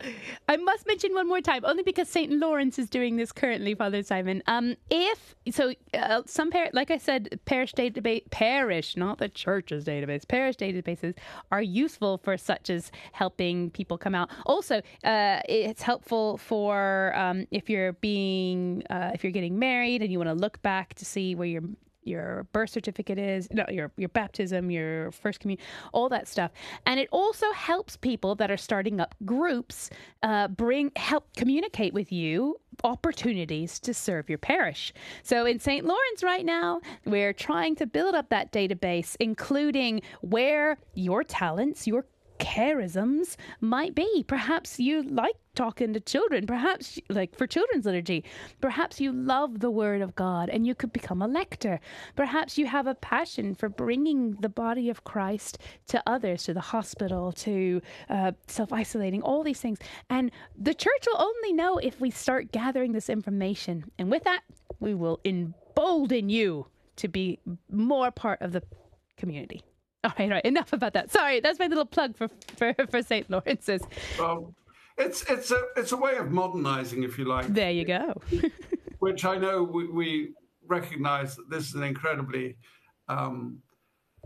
I 0.48 0.58
must 0.58 0.88
mention 0.88 1.14
one 1.14 1.28
more 1.28 1.42
time, 1.42 1.64
only 1.66 1.84
because 1.84 2.10
St. 2.10 2.32
Lawrence 2.32 2.80
is 2.80 2.90
doing 2.90 3.18
this 3.18 3.32
currently, 3.32 3.76
Father 3.76 4.04
Simon. 4.04 4.44
Um, 4.48 4.76
if 4.90 5.36
so, 5.52 5.74
uh, 5.94 6.22
some 6.26 6.52
par- 6.52 6.70
like 6.74 6.92
I 6.92 6.98
said, 6.98 7.40
parish 7.46 7.74
database, 7.74 8.30
parish, 8.32 8.98
not 8.98 9.18
the 9.18 9.30
church's 9.30 9.86
database, 9.86 10.28
parish 10.28 10.56
databases 10.58 11.16
are 11.52 11.62
useful 11.62 12.18
for 12.18 12.38
such 12.38 12.70
as 12.70 12.92
helping 13.14 13.70
people 13.72 13.98
come 13.98 14.16
out. 14.16 14.30
Also, 14.46 14.82
uh, 15.04 15.40
it's 15.48 15.82
helpful 15.82 16.38
for 16.38 17.14
um, 17.16 17.48
if 17.52 17.70
you're 17.70 17.94
being, 17.94 18.84
uh, 18.90 19.12
if 19.14 19.24
you're 19.24 19.32
getting 19.32 19.60
married 19.60 20.02
and 20.02 20.12
you 20.12 20.20
want 20.20 20.30
to 20.30 20.36
look 20.36 20.62
back 20.62 20.94
to 20.96 21.06
see 21.06 21.36
where 21.36 21.48
your 21.48 21.64
your 22.08 22.46
birth 22.54 22.70
certificate 22.70 23.20
is, 23.20 23.48
no, 23.52 23.66
your 23.70 23.92
your 23.98 24.10
baptism, 24.10 24.72
your 24.72 25.12
first 25.12 25.40
communion, 25.40 25.66
all 25.94 26.10
that 26.10 26.28
stuff, 26.28 26.52
and 26.86 27.00
it 27.00 27.10
also 27.12 27.52
helps 27.52 27.98
people 27.98 28.36
that 28.36 28.50
are 28.50 28.58
starting 28.58 29.00
up 29.00 29.16
groups 29.26 29.90
uh, 30.24 30.48
bring 30.48 30.92
help 30.96 31.28
communicate 31.36 31.94
with 31.94 32.12
you 32.12 32.56
opportunities 32.84 33.80
to 33.80 33.94
serve 33.94 34.30
your 34.30 34.38
parish. 34.38 34.94
So 35.24 35.46
in 35.46 35.60
St. 35.60 35.86
Lawrence 35.86 36.24
right 36.24 36.46
now, 36.46 36.82
we're 37.06 37.34
trying 37.34 37.76
to 37.78 37.86
build 37.86 38.16
up 38.16 38.30
that 38.30 38.52
database, 38.52 39.16
including 39.20 40.02
where 40.22 40.78
your 40.94 41.24
talents, 41.24 41.88
your 41.88 42.06
charisms 42.40 43.36
might 43.62 43.96
be. 43.96 44.24
Perhaps 44.28 44.80
you 44.80 45.04
like 45.04 45.36
talking 45.56 45.92
to 45.94 46.00
children, 46.00 46.46
perhaps 46.46 47.00
like 47.10 47.36
for 47.36 47.48
children's 47.48 47.86
liturgy. 47.86 48.24
Perhaps 48.62 49.02
you 49.02 49.12
love 49.12 49.60
the 49.60 49.72
word 49.72 50.02
of 50.02 50.16
God 50.16 50.50
and 50.50 50.68
you 50.68 50.76
could 50.76 50.94
become 50.94 51.22
a 51.22 51.28
lector. 51.28 51.80
Perhaps 52.16 52.58
you 52.58 52.68
have 52.68 52.86
a 52.88 52.96
passion 52.96 53.56
for 53.56 53.68
bringing 53.68 54.34
the 54.36 54.50
body 54.50 54.90
of 54.90 55.04
Christ 55.04 55.58
to 55.88 56.02
others, 56.06 56.44
to 56.44 56.54
the 56.54 56.62
hospital, 56.62 57.32
to 57.34 57.82
uh, 58.10 58.32
self 58.48 58.72
isolating, 58.72 59.22
all 59.22 59.44
these 59.44 59.60
things. 59.60 59.80
And 60.10 60.32
the 60.56 60.74
church 60.74 61.08
will 61.08 61.22
only 61.22 61.54
know 61.54 61.78
if 61.78 62.00
we 62.00 62.12
start 62.12 62.52
gathering 62.52 62.92
this 62.92 63.10
information. 63.10 63.86
And 63.98 64.12
with 64.12 64.24
that, 64.26 64.42
we 64.80 64.94
will 64.94 65.20
embolden 65.26 66.30
you 66.30 66.68
to 66.98 67.08
be 67.08 67.40
more 67.72 68.12
part 68.12 68.42
of 68.42 68.52
the 68.52 68.62
community. 69.18 69.64
All 70.04 70.14
right, 70.18 70.26
all 70.26 70.36
right. 70.36 70.46
Enough 70.46 70.74
about 70.74 70.94
that. 70.94 71.12
Sorry, 71.12 71.40
that's 71.40 71.60
my 71.60 71.68
little 71.68 71.86
plug 71.86 72.16
for 72.16 72.30
for, 72.56 72.74
for 72.90 73.02
St. 73.02 73.30
Lawrence's. 73.30 73.82
Well, 74.20 74.54
it's 74.98 75.24
it's 75.30 75.52
a 75.52 75.62
it's 75.76 75.92
a 75.92 75.98
way 75.98 76.18
of 76.18 76.32
modernizing, 76.32 77.04
if 77.04 77.18
you 77.18 77.26
like, 77.26 77.48
There 77.48 77.72
you 77.72 77.86
go. 77.86 78.14
which 79.00 79.26
I 79.26 79.38
know 79.38 79.64
we, 79.64 79.88
we 79.88 80.34
recognize 80.66 81.36
that 81.36 81.50
this 81.50 81.68
is 81.68 81.76
an 81.76 81.84
incredibly 81.84 82.58
um, 83.08 83.60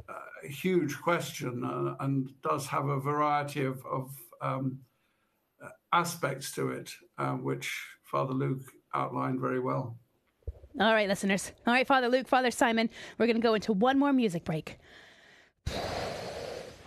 uh, 0.09 0.47
huge 0.47 0.99
question 0.99 1.63
uh, 1.63 2.03
and 2.03 2.31
does 2.41 2.65
have 2.67 2.87
a 2.87 2.99
variety 2.99 3.65
of, 3.65 3.85
of 3.85 4.09
um, 4.41 4.79
uh, 5.63 5.69
aspects 5.93 6.51
to 6.53 6.69
it, 6.69 6.91
uh, 7.17 7.33
which 7.33 7.71
Father 8.03 8.33
Luke 8.33 8.63
outlined 8.93 9.39
very 9.39 9.59
well. 9.59 9.97
All 10.79 10.93
right, 10.93 11.07
listeners. 11.07 11.51
All 11.67 11.73
right, 11.73 11.85
Father 11.85 12.07
Luke, 12.07 12.27
Father 12.27 12.49
Simon, 12.49 12.89
we're 13.17 13.27
going 13.27 13.35
to 13.35 13.41
go 13.41 13.53
into 13.53 13.73
one 13.73 13.99
more 13.99 14.13
music 14.13 14.45
break. 14.45 14.77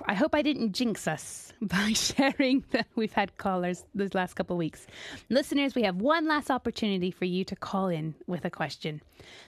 I 0.07 0.13
hope 0.13 0.35
I 0.35 0.43
didn't 0.43 0.73
jinx 0.73 1.09
us 1.09 1.55
by 1.63 1.95
sharing 1.95 2.63
that 2.73 2.87
we've 2.95 3.13
had 3.13 3.39
callers 3.39 3.87
these 3.95 4.13
last 4.15 4.35
couple 4.35 4.55
weeks. 4.57 4.87
Listeners, 5.31 5.75
we 5.75 5.83
have 5.83 5.97
one 5.97 6.29
last 6.29 6.51
opportunity 6.51 7.11
for 7.11 7.25
you 7.25 7.43
to 7.45 7.57
call 7.57 7.89
in 7.89 8.15
with 8.27 8.45
a 8.45 8.51
question. 8.51 9.01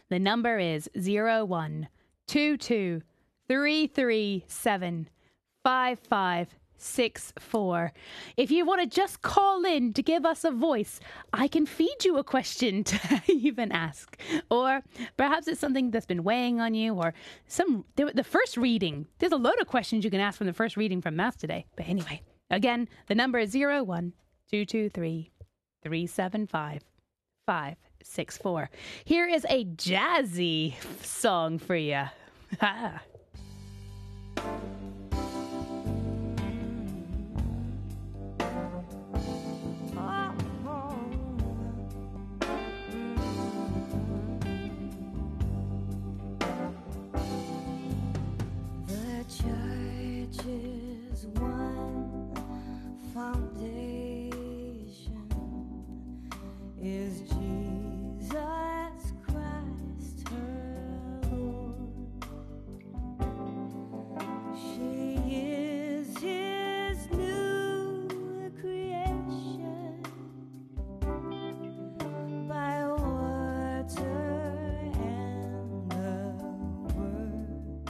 The 0.08 0.18
number 0.18 0.58
is 0.58 0.88
0122 0.94 3.02
337 3.48 5.08
5564. 6.78 7.92
If 8.36 8.50
you 8.50 8.66
want 8.66 8.82
to 8.82 8.86
just 8.86 9.22
call 9.22 9.64
in 9.64 9.92
to 9.94 10.02
give 10.02 10.24
us 10.24 10.44
a 10.44 10.50
voice, 10.50 11.00
I 11.32 11.48
can 11.48 11.66
feed 11.66 12.04
you 12.04 12.18
a 12.18 12.24
question 12.24 12.84
to 12.84 13.22
even 13.28 13.72
ask. 13.72 14.16
Or 14.50 14.82
perhaps 15.16 15.48
it's 15.48 15.60
something 15.60 15.90
that's 15.90 16.06
been 16.06 16.24
weighing 16.24 16.60
on 16.60 16.74
you, 16.74 16.94
or 16.94 17.14
some 17.46 17.84
the, 17.96 18.24
first 18.24 18.56
reading. 18.56 19.06
There's 19.18 19.32
a 19.32 19.36
load 19.36 19.60
of 19.60 19.66
questions 19.66 20.04
you 20.04 20.10
can 20.10 20.20
ask 20.20 20.38
from 20.38 20.46
the 20.46 20.52
first 20.52 20.76
reading 20.76 21.00
from 21.00 21.16
Mass 21.16 21.36
today. 21.36 21.66
But 21.76 21.88
anyway, 21.88 22.22
again, 22.50 22.88
the 23.06 23.14
number 23.14 23.38
is 23.38 23.54
01223 23.54 25.30
375 25.82 26.82
564. 27.46 28.70
Here 29.04 29.28
is 29.28 29.46
a 29.48 29.64
jazzy 29.64 30.74
song 31.02 31.58
for 31.58 31.76
you. 31.76 32.04
foundation 53.16 54.30
is 56.78 57.20
Jesus 57.20 58.34
Christ 59.26 60.28
her 60.28 61.20
Lord. 61.32 61.94
She 64.54 65.16
is 65.34 66.08
his 66.18 67.10
new 67.12 68.52
creation 68.60 70.02
by 72.46 72.84
water 72.86 74.18
and 74.92 75.90
the 75.90 76.20
word. 76.94 77.88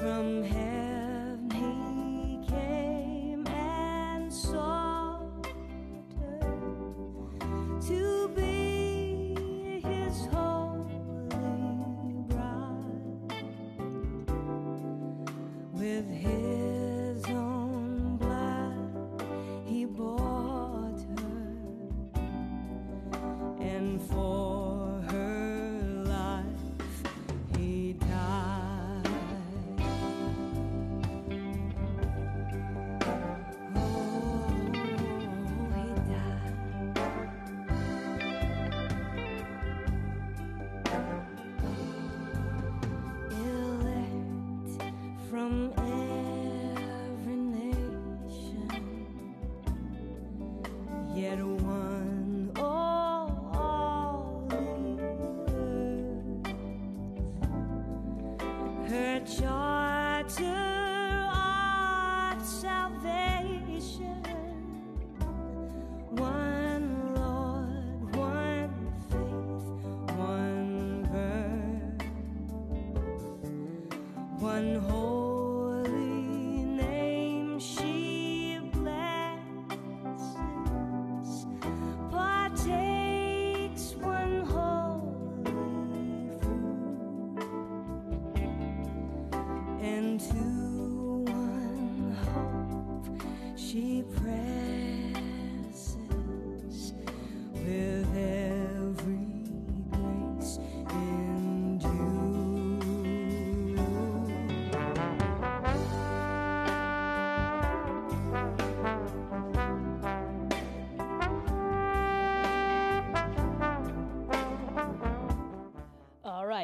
From 0.00 0.42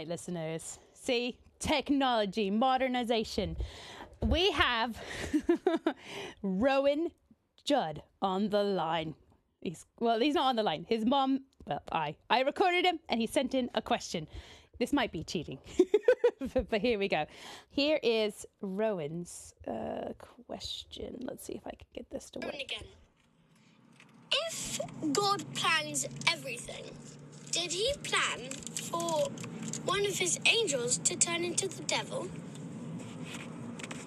listeners. 0.09 0.79
See, 0.95 1.39
technology, 1.59 2.51
modernization. 2.51 3.57
We 4.23 4.51
have 4.53 5.01
Rowan 6.43 7.11
Judd 7.65 8.03
on 8.23 8.49
the 8.49 8.63
line. 8.63 9.15
He's 9.61 9.87
well, 10.01 10.19
he's 10.21 10.35
not 10.35 10.47
on 10.47 10.57
the 10.57 10.63
line. 10.63 10.87
His 10.89 11.05
mom, 11.05 11.41
well, 11.67 11.83
I, 11.93 12.17
I 12.31 12.41
recorded 12.41 12.85
him, 12.85 12.99
and 13.09 13.21
he 13.21 13.27
sent 13.27 13.55
in 13.55 13.71
a 13.75 13.83
question. 13.83 14.27
This 14.79 14.93
might 14.93 15.11
be 15.11 15.25
cheating, 15.25 15.59
but, 16.71 16.81
here 16.81 17.01
we 17.01 17.09
go. 17.09 17.27
Here 17.69 17.99
is 18.01 18.47
Rowan's 18.61 19.53
uh, 19.67 20.13
question. 20.47 21.17
Let's 21.23 21.45
see 21.45 21.55
if 21.55 21.67
I 21.67 21.71
can 21.71 21.89
get 21.93 22.09
this 22.11 22.31
to 22.31 22.39
work. 22.39 22.55
Again. 22.55 22.85
If 24.31 24.79
God 25.13 25.43
plans 25.55 26.07
everything, 26.31 26.85
did 27.51 27.73
he 27.73 27.93
plan 28.03 28.51
for 28.51 29.29
one 29.85 30.05
of 30.07 30.19
his 30.19 30.39
angels 30.47 30.99
to 30.99 31.17
turn 31.17 31.45
into 31.45 31.69
the 31.69 31.83
devil? 31.83 32.29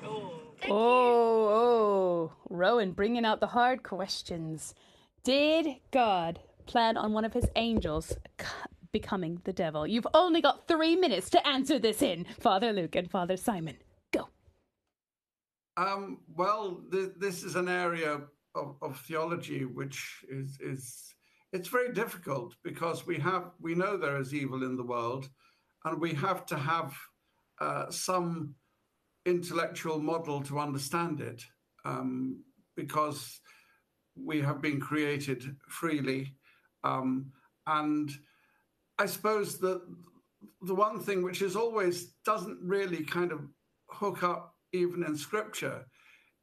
Oh, 0.04 0.32
oh, 0.70 2.32
Rowan 2.50 2.92
bringing 2.92 3.26
out 3.26 3.40
the 3.40 3.48
hard 3.48 3.84
questions. 3.84 4.76
Did 5.24 5.68
God 5.92 6.40
plan 6.66 6.98
on 6.98 7.14
one 7.14 7.26
of 7.26 7.34
his 7.34 7.48
angels 7.56 8.16
c- 8.40 8.46
becoming 8.92 9.42
the 9.44 9.54
devil? 9.54 9.88
You've 9.88 10.08
only 10.14 10.42
got 10.42 10.68
three 10.68 10.96
minutes 10.96 11.30
to 11.32 11.48
answer 11.48 11.80
this 11.80 12.02
in, 12.02 12.26
Father 12.40 12.72
Luke 12.74 12.96
and 12.96 13.10
Father 13.10 13.38
Simon. 13.38 13.78
Go. 14.14 14.30
Um, 15.78 16.20
well, 16.36 16.84
th- 16.92 17.14
this 17.18 17.44
is 17.44 17.56
an 17.56 17.68
area 17.68 18.22
of, 18.56 18.76
of 18.82 19.00
theology 19.02 19.66
which 19.66 20.24
is, 20.30 20.60
is 20.60 21.11
it's 21.54 21.68
very 21.68 21.94
difficult 21.94 22.56
because 22.64 23.06
we 23.06 23.18
have 23.20 23.52
we 23.60 23.76
know 23.76 23.98
there 23.98 24.20
is 24.20 24.34
evil 24.34 24.64
in 24.64 24.78
the 24.78 24.84
world, 24.84 25.30
and 25.86 26.00
we 26.00 26.14
have 26.14 26.46
to 26.48 26.58
have 26.58 26.96
uh, 27.60 27.90
some 27.90 28.56
intellectual 29.26 30.00
model 30.00 30.42
to 30.42 30.60
understand 30.60 31.22
it 31.22 31.44
um, 31.86 32.44
because 32.76 33.40
we 34.16 34.42
have 34.42 34.62
been 34.62 34.80
created 34.80 35.56
freely. 35.68 36.36
Um, 36.84 37.32
and 37.68 38.12
I 38.98 39.06
suppose 39.06 39.60
that 39.60 39.82
the 40.62 40.76
one 40.76 41.00
thing 41.00 41.22
which 41.22 41.42
is 41.42 41.56
always 41.56 42.14
doesn't 42.26 42.60
really 42.62 43.04
kind 43.04 43.32
of 43.32 43.42
hook 43.90 44.24
up 44.24 44.56
even 44.74 45.04
in 45.04 45.16
scripture 45.16 45.86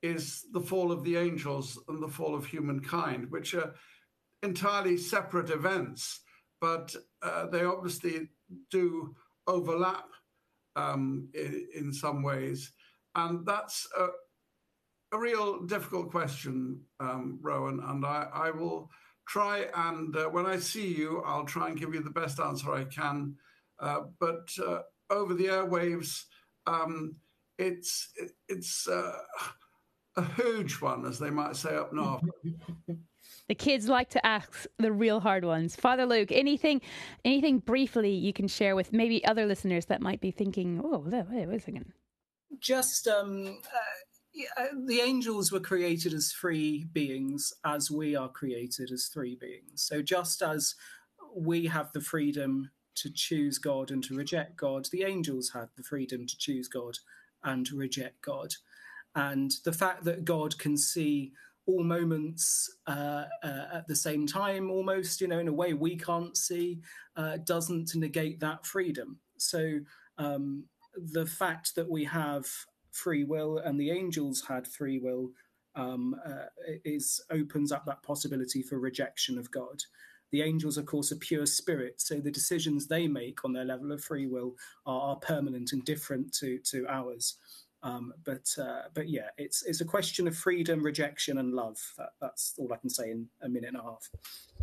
is 0.02 0.44
the 0.52 0.60
fall 0.60 0.92
of 0.92 1.02
the 1.02 1.16
angels 1.16 1.78
and 1.88 2.00
the 2.00 2.08
fall 2.08 2.34
of 2.34 2.46
humankind, 2.46 3.26
which 3.30 3.54
are 3.54 3.74
entirely 4.42 4.96
separate 4.96 5.50
events, 5.50 6.20
but 6.60 6.94
uh, 7.22 7.46
they 7.46 7.64
obviously 7.64 8.28
do 8.70 9.14
overlap 9.46 10.06
um, 10.76 11.28
in, 11.34 11.66
in 11.74 11.92
some 11.92 12.22
ways. 12.22 12.72
And 13.14 13.44
that's 13.46 13.86
a, 13.98 14.08
a 15.12 15.18
real 15.18 15.64
difficult 15.66 16.10
question, 16.10 16.80
um, 17.00 17.38
Rowan, 17.42 17.80
and 17.84 18.04
I, 18.04 18.28
I 18.32 18.50
will 18.50 18.90
try 19.26 19.66
and 19.74 20.16
uh, 20.16 20.26
when 20.26 20.46
I 20.46 20.58
see 20.58 20.88
you, 20.94 21.22
I'll 21.24 21.44
try 21.44 21.68
and 21.68 21.78
give 21.78 21.94
you 21.94 22.02
the 22.02 22.10
best 22.10 22.40
answer 22.40 22.72
I 22.72 22.84
can. 22.84 23.34
Uh, 23.80 24.02
but 24.18 24.48
uh, 24.66 24.80
over 25.10 25.34
the 25.34 25.46
airwaves, 25.46 26.24
um, 26.66 27.14
it's 27.58 28.12
it's 28.48 28.88
uh, 28.88 29.12
a 30.16 30.24
huge 30.34 30.80
one, 30.80 31.04
as 31.06 31.18
they 31.18 31.30
might 31.30 31.56
say 31.56 31.76
up 31.76 31.92
north. 31.92 32.22
The 33.48 33.54
kids 33.54 33.88
like 33.88 34.10
to 34.10 34.26
ask 34.26 34.66
the 34.78 34.92
real 34.92 35.20
hard 35.20 35.44
ones. 35.44 35.74
Father 35.74 36.04
Luke, 36.06 36.30
anything, 36.30 36.80
anything 37.24 37.60
briefly 37.60 38.12
you 38.12 38.32
can 38.32 38.46
share 38.48 38.76
with 38.76 38.92
maybe 38.92 39.24
other 39.24 39.46
listeners 39.46 39.86
that 39.86 40.02
might 40.02 40.20
be 40.20 40.30
thinking, 40.30 40.80
"Oh, 40.84 40.98
wait, 41.06 41.48
wait 41.48 41.56
a 41.56 41.60
second. 41.60 41.92
just 42.60 43.06
um, 43.08 43.58
uh, 43.74 44.62
uh, 44.62 44.66
the 44.86 45.00
angels 45.00 45.50
were 45.50 45.60
created 45.60 46.12
as 46.12 46.32
free 46.32 46.84
beings 46.92 47.52
as 47.64 47.90
we 47.90 48.14
are 48.16 48.28
created 48.28 48.90
as 48.92 49.06
three 49.06 49.36
beings 49.36 49.82
so 49.82 50.02
just 50.02 50.42
as 50.42 50.74
we 51.34 51.66
have 51.66 51.92
the 51.92 52.00
freedom 52.00 52.70
to 52.94 53.10
choose 53.10 53.58
god 53.58 53.90
and 53.90 54.02
to 54.04 54.14
reject 54.14 54.56
god 54.56 54.86
the 54.92 55.02
angels 55.04 55.50
had 55.54 55.68
the 55.76 55.82
freedom 55.82 56.26
to 56.26 56.36
choose 56.38 56.68
god 56.68 56.98
and 57.44 57.70
reject 57.72 58.20
god 58.22 58.54
and 59.14 59.52
the 59.64 59.72
fact 59.72 60.04
that 60.04 60.24
god 60.24 60.58
can 60.58 60.76
see 60.76 61.32
all 61.68 61.84
moments 61.84 62.76
uh, 62.86 63.24
uh, 63.44 63.66
at 63.74 63.86
the 63.86 63.94
same 63.94 64.26
time 64.26 64.70
almost 64.70 65.20
you 65.20 65.28
know 65.28 65.38
in 65.38 65.48
a 65.48 65.52
way 65.52 65.74
we 65.74 65.96
can't 65.96 66.36
see 66.36 66.80
uh, 67.16 67.36
doesn't 67.44 67.94
negate 67.94 68.40
that 68.40 68.64
freedom 68.66 69.18
so 69.36 69.78
um, 70.18 70.64
the 71.12 71.26
fact 71.26 71.74
that 71.76 71.88
we 71.88 72.04
have 72.04 72.46
free 72.90 73.24
will 73.24 73.58
and 73.58 73.78
the 73.78 73.90
angels 73.90 74.42
had 74.48 74.66
free 74.66 74.98
will 74.98 75.30
um, 75.76 76.16
uh, 76.26 76.46
is 76.84 77.22
opens 77.30 77.72
up 77.72 77.86
that 77.86 78.02
possibility 78.02 78.62
for 78.62 78.78
rejection 78.78 79.38
of 79.38 79.50
God. 79.50 79.82
The 80.32 80.42
angels, 80.42 80.76
of 80.76 80.84
course, 80.84 81.10
are 81.12 81.16
pure 81.16 81.46
spirit, 81.46 82.00
so 82.00 82.16
the 82.16 82.30
decisions 82.30 82.86
they 82.86 83.08
make 83.08 83.44
on 83.44 83.52
their 83.52 83.64
level 83.64 83.92
of 83.92 84.02
free 84.02 84.26
will 84.26 84.56
are, 84.84 85.00
are 85.12 85.16
permanent 85.16 85.72
and 85.72 85.84
different 85.84 86.34
to 86.34 86.58
to 86.70 86.86
ours. 86.88 87.36
Um, 87.82 88.12
but 88.24 88.48
uh, 88.60 88.82
but 88.92 89.08
yeah, 89.08 89.28
it's 89.36 89.62
it's 89.64 89.80
a 89.80 89.84
question 89.84 90.26
of 90.26 90.36
freedom, 90.36 90.82
rejection, 90.82 91.38
and 91.38 91.54
love. 91.54 91.78
That, 91.96 92.10
that's 92.20 92.54
all 92.58 92.72
I 92.72 92.76
can 92.76 92.90
say 92.90 93.10
in 93.10 93.26
a 93.42 93.48
minute 93.48 93.68
and 93.68 93.76
a 93.76 93.82
half. 93.82 94.08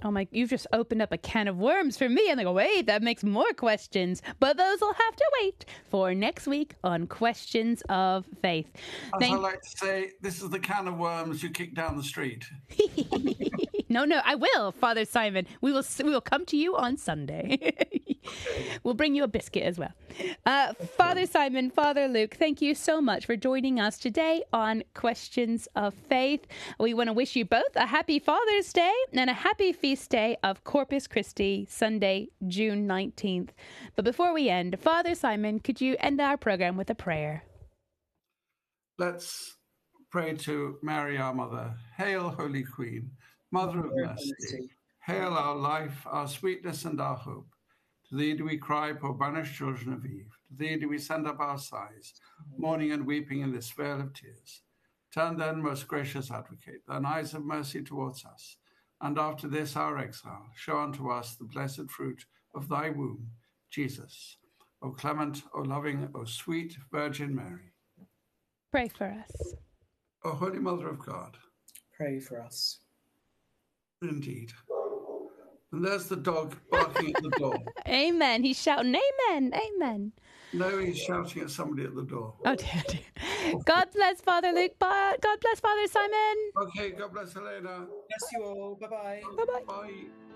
Oh 0.04 0.12
my, 0.12 0.28
you've 0.32 0.50
just 0.50 0.68
opened 0.74 1.02
up 1.02 1.14
a 1.14 1.18
can 1.18 1.48
of 1.48 1.58
worms 1.58 1.98
for 1.98 2.10
me. 2.10 2.30
And 2.30 2.40
I 2.40 2.44
go, 2.44 2.52
wait, 2.52 2.88
that 2.88 3.02
makes 3.02 3.24
more 3.24 3.52
questions. 3.54 4.22
But 4.42 4.58
those 4.58 4.82
will 4.82 4.94
have 4.94 5.16
to 5.16 5.26
wait 5.42 5.66
for 5.90 6.14
next 6.14 6.48
week 6.48 6.76
on 6.84 7.08
Questions 7.08 7.82
of 7.88 8.26
Faith. 8.42 8.70
As 8.76 9.12
I 9.14 9.20
Thank- 9.20 9.42
like 9.42 9.62
to 9.62 9.78
say, 9.78 10.12
this 10.22 10.42
is 10.42 10.50
the 10.50 10.60
can 10.60 10.90
of 10.90 10.98
worms 10.98 11.42
you 11.42 11.50
kick 11.50 11.74
down 11.74 11.96
the 11.96 12.04
street. 12.04 12.46
no, 13.90 14.04
no, 14.04 14.22
I 14.26 14.36
will, 14.36 14.74
Father 14.74 15.06
Simon. 15.06 15.48
We 15.62 15.72
will 15.72 15.84
we 16.04 16.10
will 16.10 16.22
come 16.22 16.46
to 16.48 16.58
you 16.58 16.76
on 16.76 16.98
Sunday. 16.98 17.74
we'll 18.84 18.94
bring 18.94 19.16
you 19.16 19.24
a 19.24 19.28
biscuit 19.28 19.64
as 19.64 19.78
well. 19.78 19.94
Uh, 20.46 20.74
Father 20.98 21.26
Simon, 21.26 21.70
Father 21.70 22.08
Luke, 22.08 22.36
thank 22.36 22.62
you 22.62 22.76
so 22.76 23.02
much 23.02 23.26
for 23.26 23.36
joining 23.36 23.80
us 23.80 23.98
today 23.98 24.44
on 24.54 24.84
Questions 24.94 25.68
of 25.76 25.94
Faith. 25.94 26.46
We 26.80 26.94
want 26.94 27.08
to 27.08 27.14
wish 27.14 27.36
you 27.36 27.46
both 27.46 27.76
a 27.76 27.86
happy 27.86 28.20
Father's 28.20 28.72
Day 28.74 28.94
and 29.14 29.30
a 29.30 29.34
happy 29.34 29.74
feast 29.74 30.10
day 30.10 30.38
of 30.44 30.64
Corpus 30.64 31.08
Christi, 31.08 31.68
Sunday, 31.70 32.30
June 32.48 32.88
19th. 32.88 33.50
But 33.96 34.06
before 34.06 34.34
we 34.34 34.50
end, 34.50 34.80
Father 34.80 35.16
Simon, 35.16 35.60
could 35.60 35.82
you 35.82 35.96
end 36.00 36.22
our 36.22 36.38
program 36.38 36.78
with 36.78 36.90
a 36.90 36.96
prayer? 36.96 37.44
Let's 38.98 39.58
pray 40.10 40.36
to 40.36 40.78
Mary, 40.82 41.18
our 41.18 41.34
mother. 41.34 41.74
Hail, 41.98 42.30
Holy 42.30 42.64
Queen, 42.64 43.12
Mother 43.52 43.86
of 43.86 43.92
mercy. 43.96 44.70
Hail 45.06 45.34
our 45.34 45.56
life, 45.56 46.06
our 46.06 46.28
sweetness, 46.28 46.86
and 46.86 47.00
our 47.00 47.16
hope. 47.16 47.48
To 48.16 48.22
thee 48.22 48.34
do 48.34 48.46
we 48.46 48.58
cry, 48.58 48.94
poor 48.94 49.14
banished 49.14 49.58
children 49.58 49.92
of 49.92 50.06
Eve. 50.06 50.32
To 50.48 50.56
thee 50.56 50.78
do 50.78 50.88
we 50.88 50.98
send 50.98 51.28
up 51.28 51.42
our 51.42 51.58
sighs, 51.58 52.14
mourning 52.58 52.94
and 52.94 53.06
weeping 53.06 53.42
in 53.42 53.52
this 53.52 53.70
vale 53.72 54.00
of 54.00 54.14
tears. 54.14 54.62
Turn 55.14 55.36
then, 55.36 55.62
most 55.62 55.86
gracious 55.90 56.32
advocate, 56.32 56.82
thine 56.88 57.06
eyes 57.06 57.34
of 57.34 57.44
mercy 57.44 57.84
towards 57.84 58.24
us, 58.24 58.56
and 59.02 59.20
after 59.20 59.50
this 59.50 59.76
our 59.76 59.98
exile, 59.98 60.46
show 60.56 60.78
unto 60.78 61.12
us 61.12 61.36
the 61.36 61.44
blessed 61.44 61.92
fruit 61.92 62.24
of 62.54 62.70
thy 62.70 62.90
womb, 62.90 63.32
Jesus. 63.70 64.38
O 64.82 64.92
clement, 64.92 65.44
O 65.54 65.60
loving, 65.60 66.08
O 66.16 66.24
sweet 66.24 66.78
Virgin 66.94 67.36
Mary. 67.36 67.74
Pray 68.72 68.88
for 68.88 69.08
us. 69.08 69.56
O 70.24 70.32
Holy 70.32 70.60
Mother 70.60 70.88
of 70.88 71.00
God, 71.00 71.36
Pray 71.98 72.22
for 72.22 72.42
us. 72.42 72.80
indeed. 74.02 74.54
And 75.76 75.84
there's 75.84 76.08
the 76.08 76.16
dog 76.16 76.56
barking 76.72 77.14
at 77.14 77.22
the 77.22 77.32
door. 77.32 77.62
Amen. 77.90 78.44
He's 78.44 78.62
shouting, 78.62 78.96
Amen, 78.96 79.54
Amen. 79.54 80.14
No, 80.54 80.80
he's 80.80 80.98
shouting 80.98 81.42
at 81.42 81.50
somebody 81.50 81.84
at 81.84 81.94
the 81.94 82.04
door. 82.04 82.34
Oh 82.46 82.56
dear, 82.56 82.84
dear. 82.88 83.60
God 83.66 83.90
bless 83.94 84.22
Father 84.22 84.54
Luke. 84.54 84.80
Bye. 84.80 85.18
God 85.22 85.42
bless 85.42 85.60
Father 85.60 85.86
Simon. 85.88 86.38
Okay, 86.62 86.92
God 86.92 87.12
bless 87.12 87.34
Helena. 87.34 87.88
Bless 88.08 88.32
you 88.32 88.44
all. 88.46 88.78
Bye 88.80 88.88
bye. 88.88 89.22
Bye 89.36 89.44
bye. 89.44 89.64
Bye. 89.68 90.35